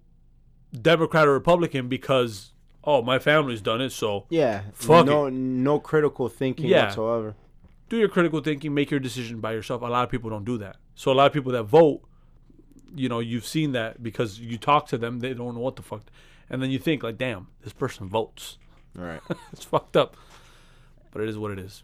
[0.80, 2.52] Democrat or Republican because
[2.84, 4.62] oh my family's done it, so Yeah.
[4.74, 6.86] Fuck no no critical thinking Yeah.
[6.86, 7.36] whatsoever.
[7.90, 9.82] do your critical thinking, make your decision by yourself.
[9.82, 10.78] A lot of people don't do that.
[10.96, 12.02] So a lot of people that vote,
[12.96, 15.82] you know, you've seen that because you talk to them, they don't know what the
[15.82, 16.04] fuck,
[16.50, 18.58] and then you think like, damn, this person votes.
[18.98, 19.22] All right.
[19.54, 20.18] it's fucked up,
[21.12, 21.84] but it is what it is.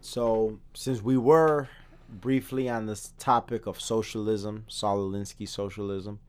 [0.00, 1.68] So, since we were
[2.08, 6.20] briefly on this topic of socialism, Saul Alinsky socialism,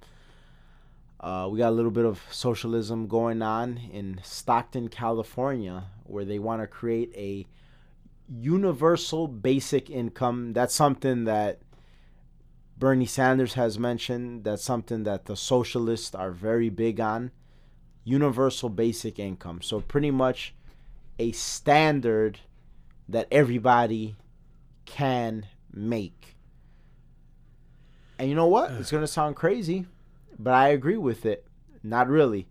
[1.19, 6.39] uh, we got a little bit of socialism going on in Stockton, California, where they
[6.39, 7.45] want to create a
[8.30, 10.53] universal basic income.
[10.53, 11.59] That's something that
[12.78, 14.43] Bernie Sanders has mentioned.
[14.43, 17.32] That's something that the socialists are very big on.
[18.05, 19.61] Universal basic income.
[19.61, 20.53] So, pretty much
[21.19, 22.39] a standard
[23.09, 24.15] that everybody
[24.85, 26.35] can make.
[28.17, 28.71] And you know what?
[28.71, 29.85] It's going to sound crazy,
[30.39, 31.45] but I agree with it.
[31.83, 32.47] Not really.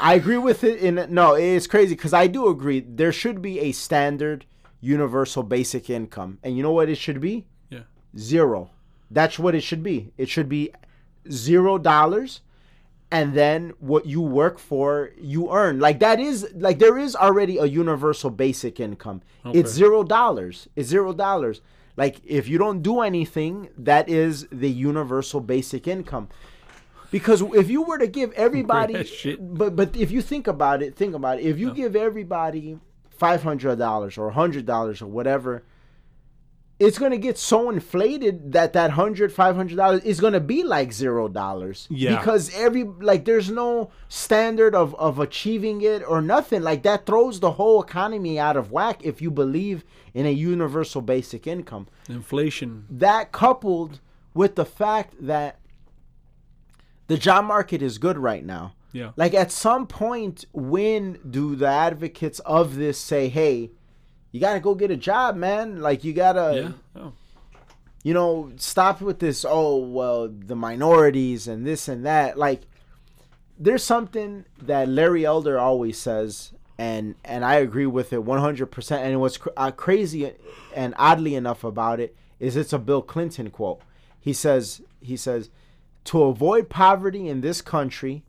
[0.00, 3.58] I agree with it in no, it's crazy cuz I do agree there should be
[3.58, 4.46] a standard
[4.80, 6.38] universal basic income.
[6.42, 7.46] And you know what it should be?
[7.68, 7.80] Yeah.
[8.16, 8.70] Zero.
[9.10, 10.12] That's what it should be.
[10.16, 10.72] It should be
[11.30, 12.42] 0 dollars
[13.10, 15.80] and then what you work for you earn.
[15.80, 19.22] Like that is like there is already a universal basic income.
[19.46, 20.68] It's zero dollars.
[20.76, 21.60] It's zero dollars.
[21.96, 26.28] Like if you don't do anything that is the universal basic income.
[27.10, 29.38] Because if you were to give everybody Shit.
[29.56, 31.46] but but if you think about it think about it.
[31.46, 32.78] If you give everybody
[33.18, 35.64] $500 or $100 or whatever
[36.80, 40.40] it's going to get so inflated that that hundred five hundred dollars is going to
[40.40, 42.16] be like zero dollars Yeah.
[42.16, 47.40] because every like there's no standard of of achieving it or nothing like that throws
[47.40, 52.86] the whole economy out of whack if you believe in a universal basic income Inflation.
[52.88, 54.00] that coupled
[54.34, 55.58] with the fact that
[57.08, 59.10] the job market is good right now Yeah.
[59.16, 63.70] like at some point when do the advocates of this say hey
[64.32, 67.02] you gotta go get a job man like you gotta yeah.
[67.02, 67.12] Oh.
[68.02, 72.38] you know, stop with this, oh, well, the minorities and this and that.
[72.38, 72.62] Like,
[73.58, 78.98] there's something that Larry Elder always says, and and I agree with it 100%.
[78.98, 80.32] And what's cr- uh, crazy
[80.74, 83.80] and oddly enough about it is it's a Bill Clinton quote.
[84.20, 85.50] He says, he says,
[86.04, 88.24] to avoid poverty in this country,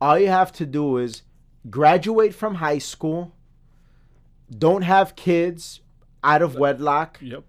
[0.00, 1.22] all you have to do is
[1.70, 3.32] graduate from high school,
[4.58, 5.80] don't have kids
[6.24, 7.44] out of wedlock, Yep.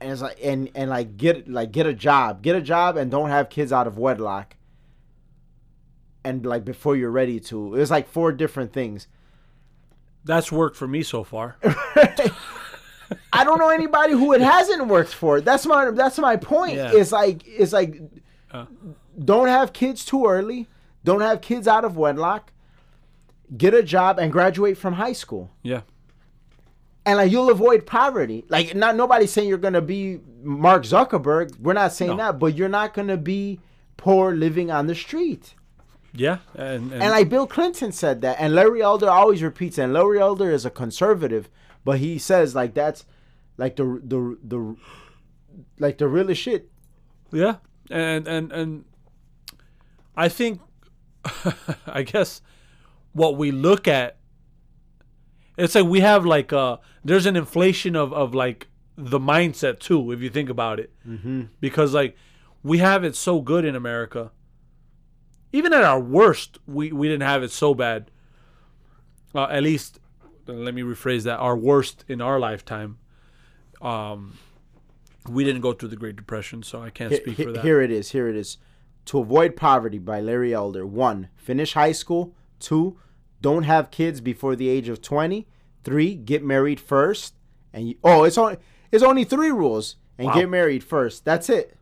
[0.00, 3.10] and it's like and and like get like get a job, get a job, and
[3.10, 4.56] don't have kids out of wedlock.
[6.24, 9.06] And like before you're ready to, it was like four different things.
[10.24, 11.56] That's worked for me so far.
[13.32, 15.40] I don't know anybody who it hasn't worked for.
[15.40, 16.74] That's my that's my point.
[16.74, 16.90] Yeah.
[16.94, 18.00] It's like it's like
[18.50, 18.66] Uh.
[19.18, 20.66] don't have kids too early,
[21.04, 22.52] don't have kids out of wedlock,
[23.56, 25.50] get a job and graduate from high school.
[25.62, 25.82] Yeah.
[27.04, 28.44] and like you'll avoid poverty.
[28.48, 31.58] Like not nobody's saying you're gonna be Mark Zuckerberg.
[31.60, 32.16] We're not saying No.
[32.16, 33.60] that, but you're not gonna be
[33.96, 35.54] poor living on the street.
[36.12, 36.38] Yeah.
[36.54, 40.18] And, and, And like Bill Clinton said that, and Larry Elder always repeats, and Larry
[40.18, 41.48] Elder is a conservative,
[41.84, 43.04] but he says like that's
[43.58, 44.76] like the the the
[45.78, 46.70] like the realest shit.
[47.32, 47.56] Yeah,
[47.90, 48.84] and and and
[50.16, 50.60] I think,
[51.86, 52.40] I guess,
[53.16, 54.18] what we look at,
[55.56, 60.12] it's like we have like uh, there's an inflation of of like the mindset too,
[60.12, 61.44] if you think about it, mm-hmm.
[61.58, 62.14] because like
[62.62, 64.30] we have it so good in America.
[65.52, 68.10] Even at our worst, we we didn't have it so bad.
[69.34, 69.98] Uh, at least,
[70.46, 72.98] let me rephrase that: our worst in our lifetime.
[73.80, 74.36] Um,
[75.26, 77.64] we didn't go through the Great Depression, so I can't speak he- for that.
[77.64, 78.10] Here it is.
[78.10, 78.58] Here it is.
[79.06, 80.84] To avoid poverty by Larry Elder.
[80.86, 82.34] One, finish high school.
[82.58, 82.98] Two,
[83.40, 85.46] don't have kids before the age of twenty.
[85.84, 87.34] Three, get married first.
[87.72, 88.56] And you, oh, it's only
[88.90, 89.96] it's only three rules.
[90.18, 90.34] And Wow.
[90.34, 91.24] get married first.
[91.24, 91.76] That's it.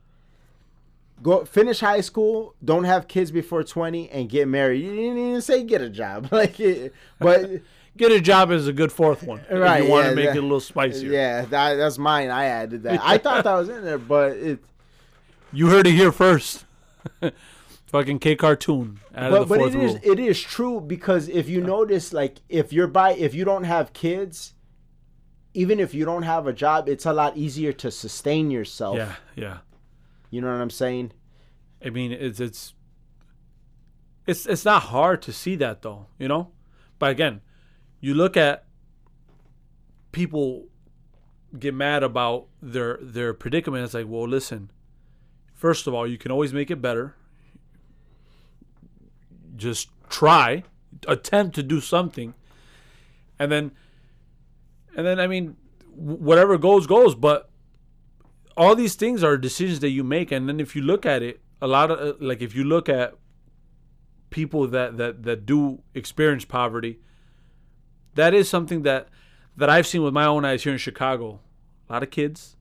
[1.23, 2.55] Go finish high school.
[2.65, 4.83] Don't have kids before twenty, and get married.
[4.83, 7.51] You didn't even say get a job, like, it, but
[7.97, 9.39] Get a job is a good fourth one.
[9.49, 11.13] if Right, You want yeah, to make that- it a little spicier.
[11.13, 12.29] yeah, that, that's mine.
[12.29, 13.01] I added that.
[13.01, 14.59] I thought that was in there, but it.
[15.53, 16.65] You heard it here first.
[17.95, 19.01] Fucking K cartoon.
[19.15, 22.41] Out but of the but it is it is true because if you notice like
[22.49, 24.55] if you're by if you don't have kids
[25.57, 29.15] even if you don't have a job it's a lot easier to sustain yourself yeah,
[29.37, 29.59] yeah.
[30.31, 31.13] you know what i'm saying
[31.85, 32.75] I mean, it's it's
[34.27, 36.53] it's it's not hard to see that though, you know.
[36.99, 37.43] But again,
[38.01, 38.65] you look at
[40.13, 40.67] people
[41.59, 43.85] get mad about their their predicament.
[43.85, 44.71] It's like, well, listen.
[45.53, 47.17] First of all, you can always make it better.
[49.57, 50.65] Just try,
[51.07, 52.35] attempt to do something,
[53.39, 53.73] and then,
[54.97, 55.57] and then I mean,
[55.95, 57.15] whatever goes goes.
[57.15, 57.51] But
[58.57, 61.41] all these things are decisions that you make, and then if you look at it,
[61.61, 63.15] a lot of uh, like if you look at
[64.31, 66.99] people that that that do experience poverty,
[68.15, 69.09] that is something that
[69.57, 71.41] that I've seen with my own eyes here in Chicago.
[71.89, 72.57] A lot of kids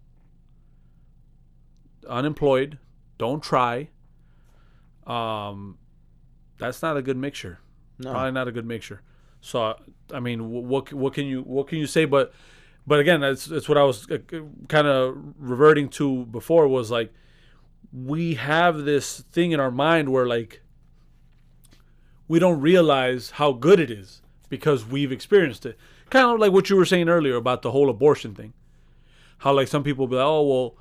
[2.07, 2.79] unemployed,
[3.17, 3.89] don't try.
[5.05, 5.77] Um,
[6.57, 7.59] that's not a good mixture.
[7.99, 8.11] No.
[8.11, 9.01] Probably not a good mixture.
[9.41, 9.75] So
[10.13, 12.05] I mean, what what can you what can you say?
[12.05, 12.33] But
[12.87, 14.17] but again, that's that's what I was uh,
[14.67, 17.13] kind of reverting to before was like
[17.91, 20.61] we have this thing in our mind where like
[22.27, 25.77] we don't realize how good it is because we've experienced it.
[26.09, 28.53] Kind of like what you were saying earlier about the whole abortion thing.
[29.39, 30.75] How like some people be like, oh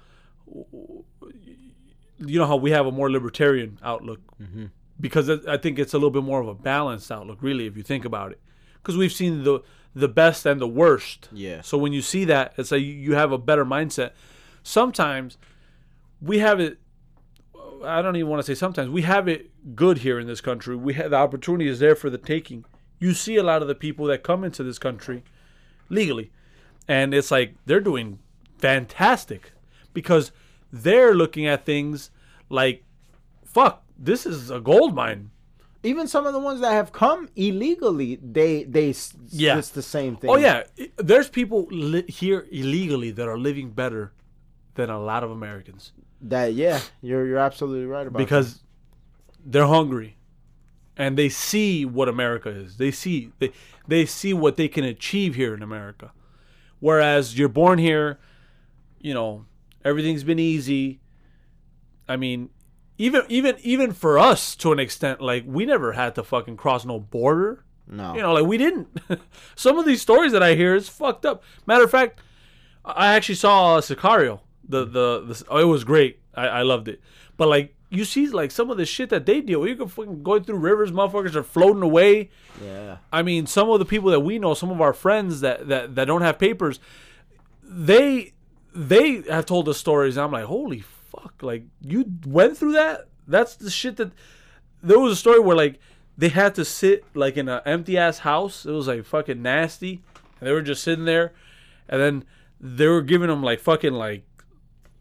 [0.50, 1.04] well,
[2.18, 4.20] you know how we have a more libertarian outlook
[5.02, 7.82] because I think it's a little bit more of a balanced outlook, really, if you
[7.82, 8.40] think about it.
[8.74, 9.60] Because we've seen the
[9.94, 11.28] the best and the worst.
[11.32, 11.60] Yeah.
[11.60, 14.12] So when you see that, it's like you- you have a better mindset.
[14.62, 15.36] Sometimes
[16.22, 16.78] we have it.
[17.84, 20.76] I don't even want to say sometimes we have it good here in this country.
[20.76, 22.64] We have the opportunity is there for the taking.
[23.00, 25.24] You see a lot of the people that come into this country
[25.90, 26.30] legally,
[26.88, 28.18] and it's like they're doing
[28.58, 29.52] fantastic
[29.92, 30.32] because
[30.72, 32.10] they're looking at things
[32.48, 32.82] like,
[33.44, 35.30] "Fuck, this is a gold mine."
[35.84, 38.94] Even some of the ones that have come illegally, they they
[39.30, 39.58] Yeah.
[39.58, 40.30] it's the same thing.
[40.30, 40.62] Oh yeah,
[40.96, 44.12] there's people li- here illegally that are living better
[44.74, 48.62] than a lot of Americans that yeah, you're you're absolutely right about because
[49.44, 50.16] they're hungry
[50.96, 52.76] and they see what America is.
[52.76, 53.50] They see they
[53.88, 56.12] they see what they can achieve here in America.
[56.78, 58.18] Whereas you're born here,
[59.00, 59.46] you know,
[59.84, 61.00] everything's been easy.
[62.08, 62.50] I mean,
[63.02, 66.84] even even even for us to an extent, like we never had to fucking cross
[66.84, 67.64] no border.
[67.88, 68.96] No, You know, like we didn't.
[69.56, 71.42] Some of these stories that I hear is fucked up.
[71.66, 72.20] Matter of fact,
[72.84, 74.40] I actually saw uh, Sicario.
[74.68, 74.92] The mm.
[74.92, 76.20] the, the oh, it was great.
[76.32, 77.00] I, I loved it.
[77.36, 79.60] But like you see, like some of the shit that they deal.
[79.60, 79.70] with.
[79.70, 80.92] You can fucking go through rivers.
[80.92, 82.30] Motherfuckers are floating away.
[82.64, 85.66] yeah, I mean, some of the people that we know, some of our friends that
[85.66, 86.78] that, that don't have papers,
[87.64, 88.32] they
[88.72, 90.16] they have told us stories.
[90.16, 90.84] And I'm like, holy
[91.14, 91.42] fuck!
[91.42, 93.08] Like you went through that.
[93.26, 94.12] That's the shit that.
[94.82, 95.78] There was a story where like
[96.16, 98.66] they had to sit like in an empty ass house.
[98.66, 100.02] It was like fucking nasty,
[100.40, 101.32] and they were just sitting there,
[101.88, 102.24] and then
[102.60, 104.24] they were giving them like fucking like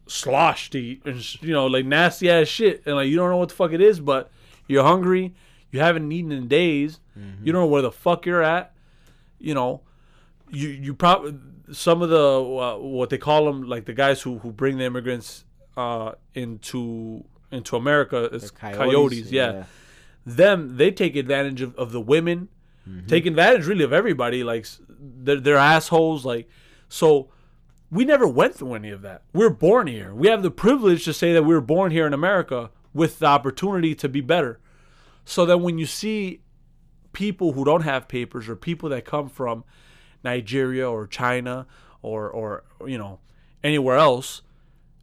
[0.07, 3.37] slosh to eat and you know like nasty ass shit, and like you don't know
[3.37, 4.29] what the fuck it is, but
[4.67, 5.33] you're hungry.
[5.71, 6.99] You haven't eaten in days.
[7.43, 8.73] You don't know where the fuck you're at.
[9.39, 9.81] You know,
[10.49, 11.35] you you probably
[11.71, 14.83] some of the uh, what they call them like the guys who who bring the
[14.85, 15.45] immigrants
[15.77, 19.63] uh into into America is coyotes, yeah.
[20.25, 22.49] them they take advantage of, of the women
[23.07, 26.49] take advantage really of everybody like they're, they're assholes like
[26.89, 27.29] so
[27.91, 29.23] we never went through any of that.
[29.33, 30.15] We're born here.
[30.15, 33.27] We have the privilege to say that we were born here in america with the
[33.27, 34.59] opportunity to be better.
[35.23, 36.41] So that when you see
[37.13, 39.63] people who don't have papers or people that come from
[40.23, 41.65] nigeria or china
[42.01, 43.19] or or you know
[43.63, 44.41] anywhere else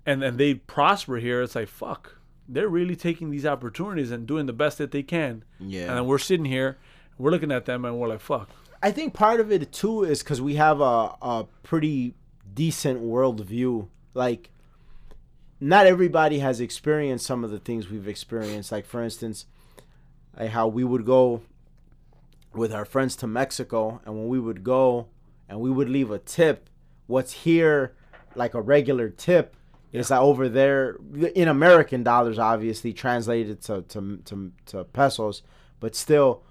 [0.08, 2.02] and and they prosper here it's like fuck
[2.48, 5.96] they're really taking these opportunities and doing the best that they can Yeah.
[5.96, 6.78] and we're sitting here
[7.18, 8.48] we're looking at them and we're like fuck
[8.80, 12.14] I think part of it too is because we have a, a pretty
[12.54, 13.88] decent worldview.
[14.14, 14.50] Like,
[15.60, 18.70] not everybody has experienced some of the things we've experienced.
[18.70, 19.46] Like, for instance,
[20.38, 21.42] like how we would go
[22.54, 25.08] with our friends to Mexico, and when we would go
[25.48, 26.70] and we would leave a tip,
[27.08, 27.96] what's here
[28.36, 29.56] like a regular tip
[29.92, 30.96] is like over there
[31.34, 35.42] in American dollars, obviously translated to to to, to pesos,
[35.80, 36.42] but still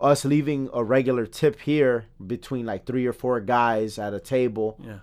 [0.00, 4.78] us leaving a regular tip here between like three or four guys at a table
[4.84, 4.98] yeah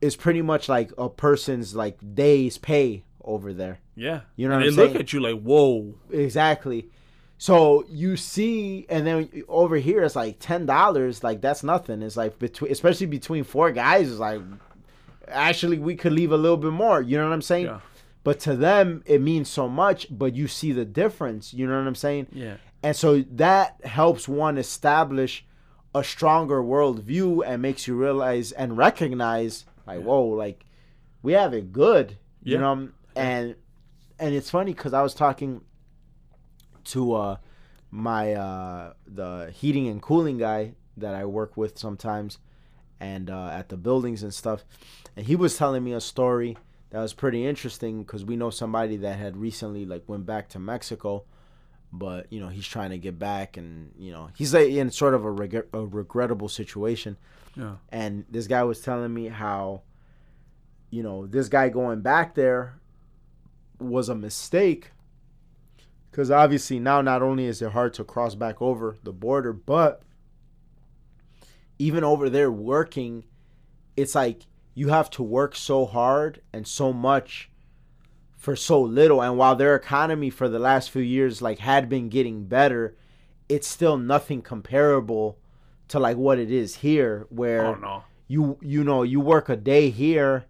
[0.00, 3.78] is pretty much like a person's like day's pay over there.
[3.96, 6.88] yeah You know and they look at you like whoa Exactly.
[7.38, 11.22] So you see, and then over here it's like ten dollars.
[11.22, 12.00] Like that's nothing.
[12.02, 14.40] It's like between, especially between four guys, it's like
[15.28, 17.00] actually we could leave a little bit more.
[17.02, 17.66] You know what I'm saying?
[17.66, 17.80] Yeah.
[18.24, 20.06] But to them, it means so much.
[20.10, 21.54] But you see the difference.
[21.54, 22.26] You know what I'm saying?
[22.32, 25.44] yeah And so that helps one establish
[25.94, 30.64] a stronger worldview and makes you realize and recognize, like, whoa, like
[31.22, 32.60] we have it good, you Yeah.
[32.60, 32.88] know.
[33.14, 33.54] And
[34.18, 35.62] and it's funny because I was talking
[36.84, 37.36] to uh,
[37.90, 42.38] my uh, the heating and cooling guy that I work with sometimes,
[43.00, 44.64] and uh, at the buildings and stuff,
[45.16, 46.56] and he was telling me a story
[46.90, 50.58] that was pretty interesting because we know somebody that had recently like went back to
[50.58, 51.24] Mexico,
[51.92, 55.14] but you know he's trying to get back, and you know he's like in sort
[55.14, 57.16] of a, reg- a regrettable situation.
[57.56, 57.76] Yeah.
[57.90, 59.82] And this guy was telling me how,
[60.90, 62.78] you know, this guy going back there
[63.80, 64.90] was a mistake.
[66.10, 70.02] Because obviously now not only is it hard to cross back over the border, but
[71.78, 73.24] even over there working,
[73.96, 74.46] it's like
[74.76, 77.50] you have to work so hard and so much
[78.36, 79.22] for so little.
[79.22, 82.94] And while their economy for the last few years like had been getting better,
[83.48, 85.38] it's still nothing comparable
[85.88, 88.04] to like what it is here where Oh no.
[88.28, 90.44] you you know you work a day here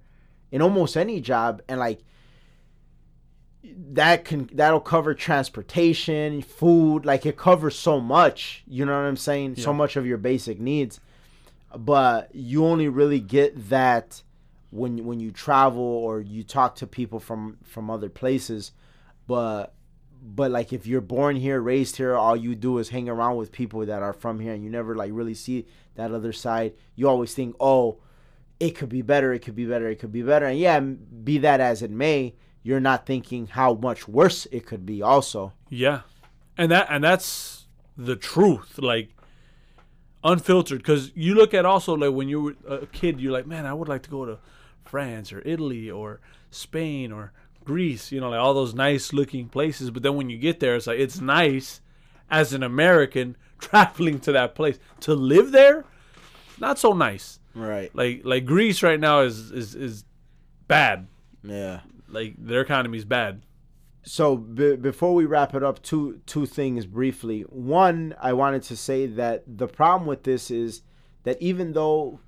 [0.51, 2.01] in almost any job and like
[3.93, 9.17] that can that'll cover transportation food like it covers so much you know what i'm
[9.17, 11.01] saying so much of your basic needs
[11.77, 14.23] but you only really get that
[14.71, 18.73] when when you travel or you talk to people from from other places.
[19.27, 19.75] But
[20.23, 23.53] but like if you're born here raised here all you do is hang around with
[23.53, 27.09] people that are from here and you never like really see that other side you
[27.09, 27.99] always think oh
[28.59, 30.47] it could be better it could be better it could be better.
[30.47, 32.35] And yeah be that as it may
[32.67, 35.53] you're not thinking how much worse it could be also.
[35.69, 36.01] Yeah,
[36.59, 39.11] and that and that's the truth, like
[40.27, 40.79] unfiltered.
[40.79, 43.73] Because you look at also like when you were a kid, you're like, man, I
[43.73, 44.39] would like to go to
[44.85, 46.21] France or Italy or
[46.51, 47.33] Spain or
[47.65, 48.13] Greece.
[48.13, 49.91] You know, like all those nice looking places.
[49.91, 51.81] But then when you get there, it's like it's nice
[52.31, 55.85] as an American traveling to that place to live there.
[56.59, 57.39] Not so nice.
[57.55, 60.05] right Like like Greece right now is is is
[60.69, 61.07] bad.
[61.43, 63.43] yeah Like their economy's bad.
[64.07, 67.43] So b- before we wrap it up two two things briefly.
[67.43, 70.83] One i wanted to say that the problem with this is
[71.25, 72.21] that even though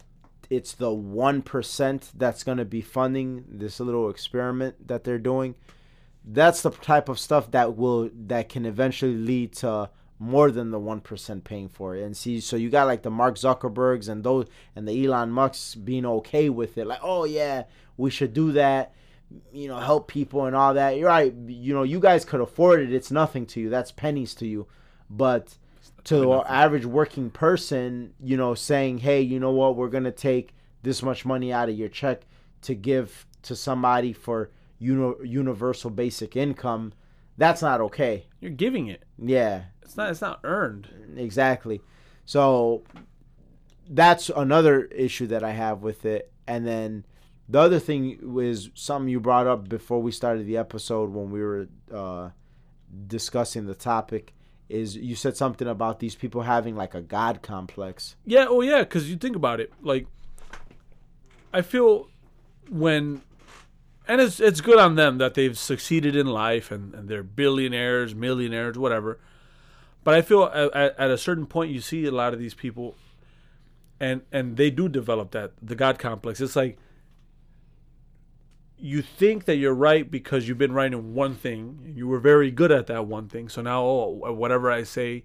[0.51, 5.55] it's the 1% that's going to be funding this little experiment that they're doing
[6.25, 9.89] that's the type of stuff that will that can eventually lead to
[10.19, 12.03] more than the 1% paying for it.
[12.03, 15.75] And see so you got like the mark zuckerbergs and those and the elon musks
[15.75, 16.87] being okay with it.
[16.87, 17.65] Like oh yeah
[17.97, 18.93] we should do that
[19.53, 20.97] you know help people and all that.
[20.97, 21.35] You're right.
[21.47, 22.93] You know you guys could afford it.
[22.93, 23.71] It's nothing to you.
[23.71, 24.67] That's pennies to you.
[25.11, 25.57] But
[26.05, 29.77] to the average working person you know saying hey you know what?
[29.77, 32.23] We're gonna take this much money out of your check
[32.63, 36.93] to give to somebody for uni- universal basic income
[37.39, 38.27] that's not okay.
[38.41, 39.05] You're giving it.
[39.17, 39.63] yeah.
[39.81, 40.11] It's not.
[40.11, 41.15] It's not earned.
[41.17, 41.81] exactly.
[42.27, 42.83] So
[43.89, 46.31] that's another issue that i have with it.
[46.47, 47.07] And then
[47.49, 51.41] the other thing was something you brought up before we started the episode when we
[51.41, 52.31] were uh,
[53.07, 54.35] discussing the topic
[54.69, 58.81] is you said something about these people having like a god complex Yeah, oh yeah,
[58.81, 60.07] because you think about it, like
[61.53, 62.09] I feel
[62.69, 63.23] when,
[64.07, 68.15] and it's it's good on them that they've succeeded in life and, and they're billionaires,
[68.15, 69.19] millionaires, whatever.
[70.05, 72.55] But I feel at, at, at a certain point you see a lot of these
[72.55, 72.95] people,
[73.99, 76.41] and and they do develop that the God complex.
[76.41, 76.79] It's like
[78.81, 81.93] you think that you're right because you've been right in one thing.
[81.97, 83.49] You were very good at that one thing.
[83.49, 85.25] So now, oh, whatever I say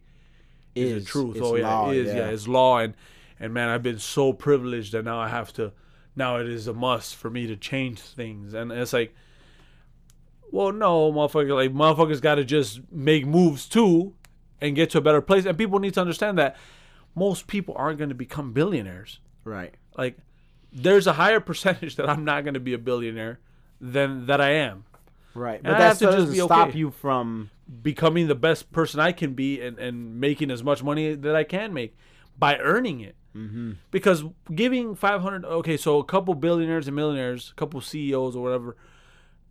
[0.76, 1.38] is, the truth.
[1.42, 2.14] oh yeah, law, it is.
[2.14, 2.30] Yeah.
[2.30, 2.96] it's law, and
[3.40, 5.72] and man, I've been so privileged that now I have to.
[6.16, 9.16] Now it is a must for me to change things, and it's like,
[10.52, 11.56] well, no, motherfucker.
[11.56, 14.14] Like motherfuckers got to just make moves too,
[14.62, 15.46] and get to a better place.
[15.46, 16.56] And people need to understand that
[17.16, 19.20] most people aren't going to become billionaires.
[19.44, 20.18] right Like,
[20.74, 23.40] there's a higher percentage that I'm not going to be a billionaire
[23.80, 24.86] than that I am.
[25.34, 27.50] right And but I that have to just doesn't be stop you from
[27.82, 31.44] becoming the best person I can be and, and making as much money that I
[31.44, 31.96] can make
[32.38, 33.16] by earning it.
[33.36, 33.74] Mm-hmm.
[33.90, 34.24] Because
[34.54, 38.78] giving 500, okay, so a couple billionaires and millionaires, a couple CEOs or whatever,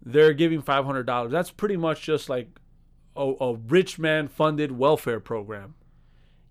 [0.04, 1.30] they're giving $500.
[1.30, 2.48] That's pretty much just like
[3.16, 5.74] a, a rich man funded welfare program.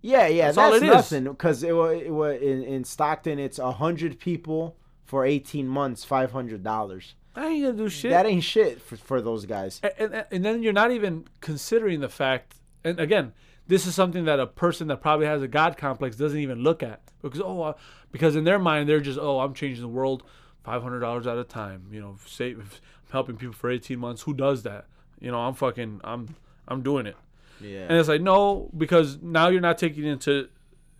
[0.01, 1.23] Yeah, yeah, That's that's, all it nothing.
[1.25, 4.75] Because it was, it was in, in Stockton, it's a hundred people
[5.05, 7.15] for eighteen months, five hundred dollars.
[7.35, 8.11] I ain't gonna do shit.
[8.11, 9.79] That ain't shit for, for those guys.
[9.83, 13.33] and, and, and then you're not even considering the fact and again
[13.67, 16.83] this is something that a person that probably has a god complex doesn't even look
[16.83, 17.73] at because oh uh,
[18.11, 20.23] because in their mind they're just oh i'm changing the world
[20.65, 22.69] $500 at a time you know save i'm
[23.11, 24.85] helping people for 18 months who does that
[25.19, 26.35] you know i'm fucking i'm
[26.67, 27.15] i'm doing it
[27.61, 30.49] Yeah, and it's like no because now you're not taking into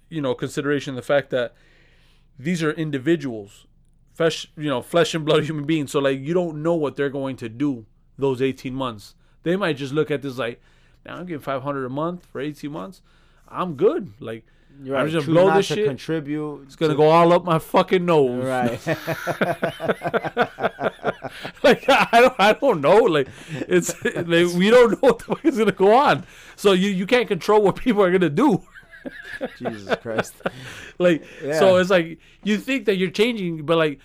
[0.09, 1.53] you know consideration the fact that
[2.37, 3.67] these are individuals
[4.13, 7.09] flesh you know flesh and blood human beings so like you don't know what they're
[7.09, 7.85] going to do
[8.17, 10.61] those 18 months they might just look at this like
[11.05, 13.01] Now I'm getting 500 a month for 18 months.
[13.47, 14.13] I'm good.
[14.19, 14.45] Like
[14.83, 15.11] You're I'm right.
[15.11, 15.85] just blow this to shit.
[15.87, 16.63] contribute.
[16.63, 18.43] it's gonna go all up my fucking nose.
[18.43, 18.79] Right.
[21.63, 22.97] like I don't, I don't know.
[23.03, 26.25] Like it's we don't know what the fuck is gonna go on.
[26.55, 28.61] So you you can't control what people are gonna do.
[29.57, 30.33] Jesus Christ.
[30.99, 31.59] like Yeah.
[31.59, 33.99] so it's like you think that you're changing, but like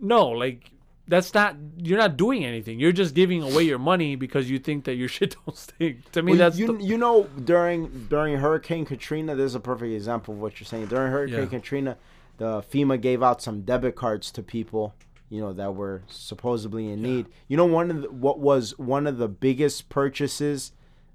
[0.00, 0.70] no, like
[1.08, 2.78] that's not you're not doing anything.
[2.78, 6.10] You're just giving away your money because you think that your shit don't stink.
[6.12, 9.92] To me, Well, that's you, the- you know during during Hurricane Katrina, there's a perfect
[9.92, 10.86] example of what you're saying.
[10.86, 11.46] During Hurricane Yeah.
[11.46, 11.96] Katrina,
[12.36, 14.94] the FEMA gave out some debit cards to people,
[15.28, 17.26] you know, that were supposedly in need.
[17.48, 20.72] You know, one of the, what was one of the biggest purchases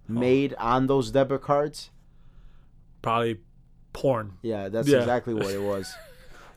[0.10, 0.14] Oh.
[0.20, 1.90] made on those debit cards?
[3.02, 3.38] probably
[3.94, 4.34] porn.
[4.41, 4.99] Yeah, that's Yeah.
[4.99, 5.94] exactly what it was.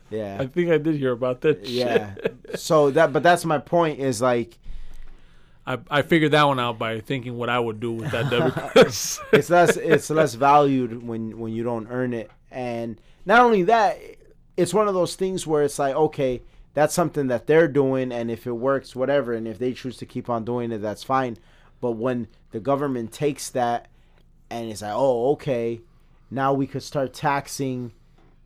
[0.09, 0.37] Yeah.
[0.39, 1.67] I think I did hear about that.
[1.67, 2.15] yeah.
[2.55, 3.99] So that, but that's my point.
[3.99, 4.57] Is like
[5.67, 8.53] I I figured that one out by thinking what I would do with that debit
[8.55, 8.71] card.
[8.77, 13.99] it's less it's less valued when when you don't earn it and not only that
[14.55, 16.41] it's one of those things where it's like okay
[16.73, 20.05] that's something that they're doing and if it works whatever and if they choose to
[20.05, 21.37] keep on doing it that's fine
[21.81, 23.89] but when the government takes that
[24.49, 25.81] and it's like oh okay
[26.31, 27.91] now we could start taxing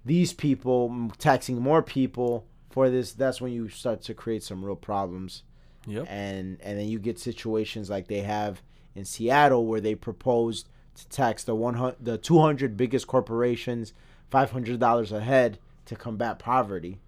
[0.05, 4.75] these people taxing more people for this that's when you start to create some real
[4.75, 5.43] problems
[5.87, 6.05] Yep.
[6.09, 8.61] and and then you get situations like they have
[8.95, 13.93] in Seattle where they proposed to tax the one hundred the two hundred biggest corporations
[14.29, 16.99] five hundred dollars a head to combat poverty.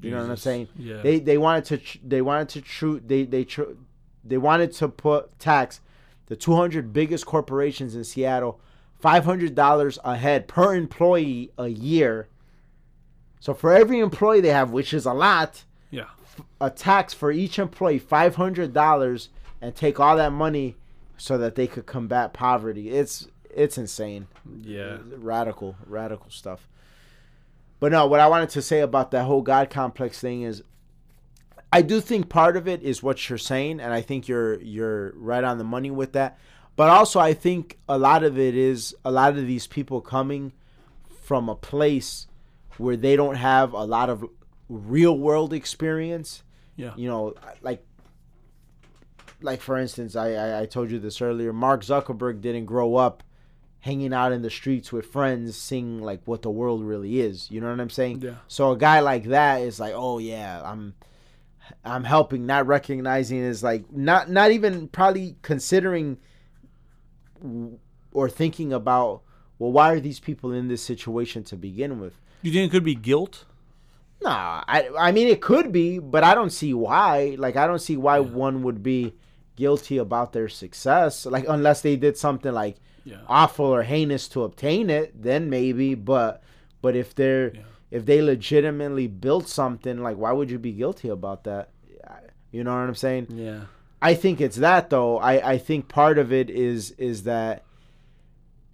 [0.00, 0.68] You know what I'm saying?
[0.76, 1.00] Yeah.
[1.00, 3.76] They they wanted to they wanted to true they they tr-
[4.24, 5.80] they wanted to put tax
[6.26, 8.60] the 200 biggest corporations in Seattle
[9.02, 12.28] $500 a head per employee a year.
[13.40, 16.06] So for every employee they have, which is a lot, yeah.
[16.60, 19.30] a tax for each employee five hundred dollars
[19.60, 20.76] and take all that money
[21.16, 22.90] so that they could combat poverty.
[22.90, 24.28] It's it's insane.
[24.60, 24.98] Yeah.
[25.16, 26.68] Radical, radical stuff.
[27.80, 30.62] But no, what I wanted to say about that whole God complex thing is
[31.72, 35.12] I do think part of it is what you're saying, and I think you're you're
[35.16, 36.38] right on the money with that.
[36.76, 40.52] But also I think a lot of it is a lot of these people coming
[41.22, 42.26] from a place
[42.78, 44.24] where they don't have a lot of
[44.68, 46.42] real world experience
[46.76, 46.92] Yeah.
[46.96, 47.84] you know like
[49.42, 53.22] like for instance I, I i told you this earlier mark zuckerberg didn't grow up
[53.80, 57.60] hanging out in the streets with friends seeing like what the world really is you
[57.60, 58.36] know what i'm saying Yeah.
[58.48, 60.94] so a guy like that is like oh yeah i'm
[61.84, 66.18] i'm helping not recognizing is like not not even probably considering
[68.12, 69.22] or thinking about
[69.58, 72.84] well why are these people in this situation to begin with You think it could
[72.84, 73.44] be guilt?
[74.22, 77.34] Nah, I I mean it could be, but I don't see why.
[77.38, 79.14] Like I don't see why one would be
[79.56, 81.26] guilty about their success.
[81.26, 83.18] Like unless they did something like Yeah.
[83.26, 85.94] awful or heinous to obtain it, then maybe.
[85.96, 86.42] But
[86.82, 87.62] but if they're Yeah.
[87.90, 91.70] if they legitimately built something, like why would you be guilty about that?
[92.52, 93.26] You know what I'm saying?
[93.34, 93.62] Yeah.
[94.02, 95.18] I think it's that though.
[95.18, 97.64] I I think part of it is is that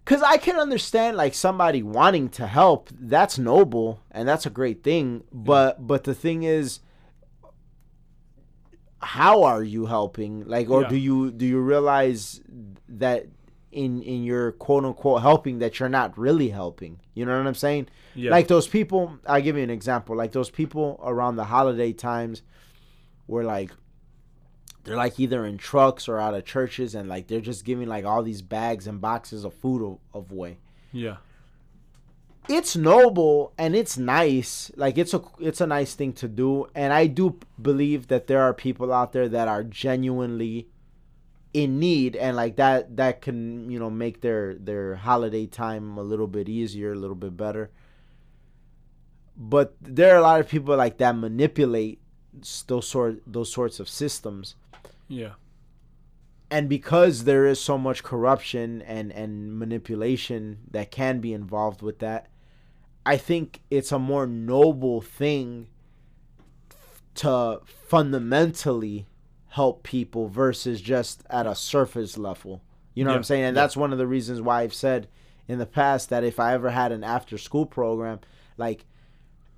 [0.05, 2.89] because I can understand like somebody wanting to help.
[2.99, 5.25] That's noble and that's a great thing.
[5.33, 6.81] But but the thing is,
[9.01, 10.45] how are you helping?
[10.47, 10.89] Like, or Yeah.
[10.89, 12.41] do you do you realize
[12.89, 13.27] that
[13.71, 17.01] in in your quote unquote helping that you're not really helping?
[17.15, 17.89] You know what I'm saying?
[18.15, 18.31] Yeah.
[18.31, 19.19] Like those people.
[19.27, 20.17] I'll give you an example.
[20.17, 22.43] Like those people around the holiday times,
[23.27, 23.71] were like
[24.89, 28.05] they're like either in trucks or out of churches and like they're just giving like
[28.05, 30.59] all these bags and boxes of food of, away
[30.93, 31.17] Yeah.
[32.49, 34.71] it's noble and it's nice.
[34.77, 38.43] Like it's a it's a nice thing to do and i do believe that there
[38.43, 40.69] are people out there that are genuinely
[41.55, 46.03] in need and like that that can you know make their their holiday time a
[46.03, 47.71] little bit easier a little bit better.
[49.41, 52.01] But there are a lot of people like that manipulate
[52.67, 54.57] those sort those sorts of systems
[55.09, 55.33] Yeah.
[56.51, 61.99] and because there is so much corruption and and manipulation that can be involved with
[62.01, 62.29] that
[63.07, 65.69] i think it's a more noble thing
[67.15, 69.07] to fundamentally
[69.49, 72.63] help people versus just at a surface level
[72.95, 73.63] you know what i'm saying and yeah.
[73.63, 75.09] that's one of the reasons why i've said
[75.49, 78.21] in the past that if i ever had an after school program
[78.57, 78.85] like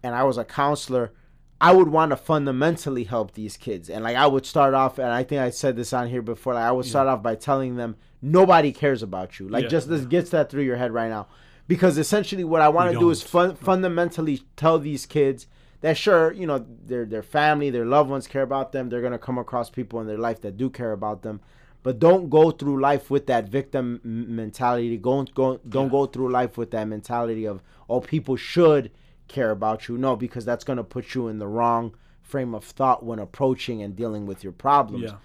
[0.02, 1.12] and i was a counselor
[1.60, 3.90] I would want to fundamentally help these kids.
[3.90, 6.54] And like I would start off and I think I said this on here before,
[6.54, 9.48] like I would start off by telling them nobody cares about you.
[9.48, 9.68] Like Yeah.
[9.70, 11.26] just this gets that through your head right now.
[11.68, 13.28] Because essentially what I want to do is don't.
[13.30, 15.46] fun- fundamentally tell these kids
[15.82, 18.88] that sure, you know, their their family, their loved ones care about them.
[18.88, 21.40] They're going to come across people in their life that do care about them.
[21.82, 24.96] but don't go through life with that victim mentality.
[24.98, 25.90] Go, go, don't Yeah.
[25.98, 28.90] go through life with that mentality of oh, people should
[29.30, 29.96] care about you.
[29.96, 33.96] No, because that's gonna put you in the wrong frame of thought when approaching and
[33.96, 35.04] dealing with your problems.
[35.04, 35.16] Yeah.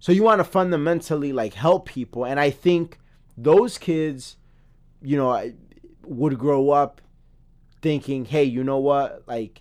[0.00, 2.98] So you want to fundamentally like help people, and I think
[3.38, 4.36] those kids,
[5.00, 5.52] you know,
[6.04, 7.00] would grow up
[7.80, 9.60] thinking, hey, you know what, like.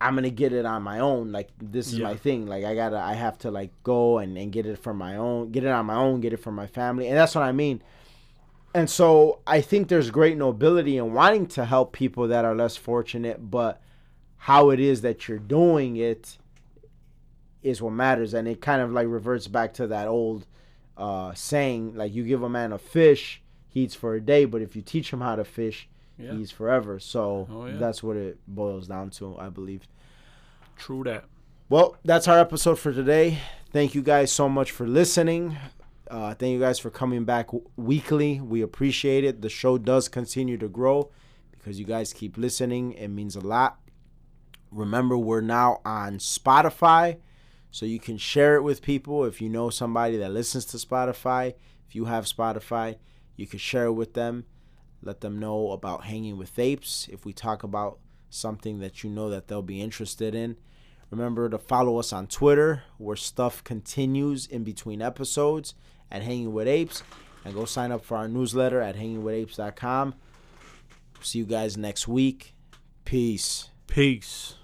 [0.00, 1.32] I'm gonna get it on my own.
[1.32, 2.04] Like this is Yeah.
[2.04, 2.46] my thing.
[2.46, 5.50] Like I gotta, I have to like go and, and get it from my own,
[5.50, 7.82] get it on my own, get it from my family, and that's what I mean.
[8.78, 12.76] And so I think there's great nobility in wanting to help people that are less
[12.76, 13.82] fortunate, but
[14.36, 16.38] how it is that you're doing it
[17.60, 18.34] is what matters.
[18.34, 20.46] And it kind of like reverts back to that old
[20.96, 24.62] uh, saying, like you give a man a fish, he eats for a day, but
[24.62, 26.32] if you teach him how to fish, Yeah.
[26.34, 27.00] he eats forever.
[27.00, 27.78] So Oh, yeah.
[27.78, 29.88] that's what it boils down to, I believe.
[30.76, 31.24] True that.
[31.68, 33.38] Well, that's our episode for today.
[33.72, 35.56] Thank you guys so much for listening.
[36.10, 38.40] Uh, thank you guys for coming back w- weekly.
[38.40, 39.42] We appreciate it.
[39.42, 41.10] The show does continue to grow
[41.50, 42.92] because you guys keep listening.
[42.92, 43.78] It means a lot.
[44.70, 47.18] Remember, we're now on Spotify,
[47.70, 49.24] so you can share it with people.
[49.24, 51.54] If you know somebody that listens to Spotify,
[51.86, 52.96] if you have Spotify,
[53.36, 54.46] you can share it with them.
[55.02, 57.08] Let them know about hanging with apes.
[57.10, 57.98] If we talk about
[58.30, 60.56] something that you know that they'll be interested in,
[61.10, 65.74] Remember to follow us on Twitter, where stuff continues in between episodes
[66.10, 67.02] at Hanging with Apes.
[67.44, 70.14] And go sign up for our newsletter at hangingwithapes.com.
[71.20, 72.54] See you guys next week.
[73.04, 73.70] Peace.
[73.86, 74.57] Peace.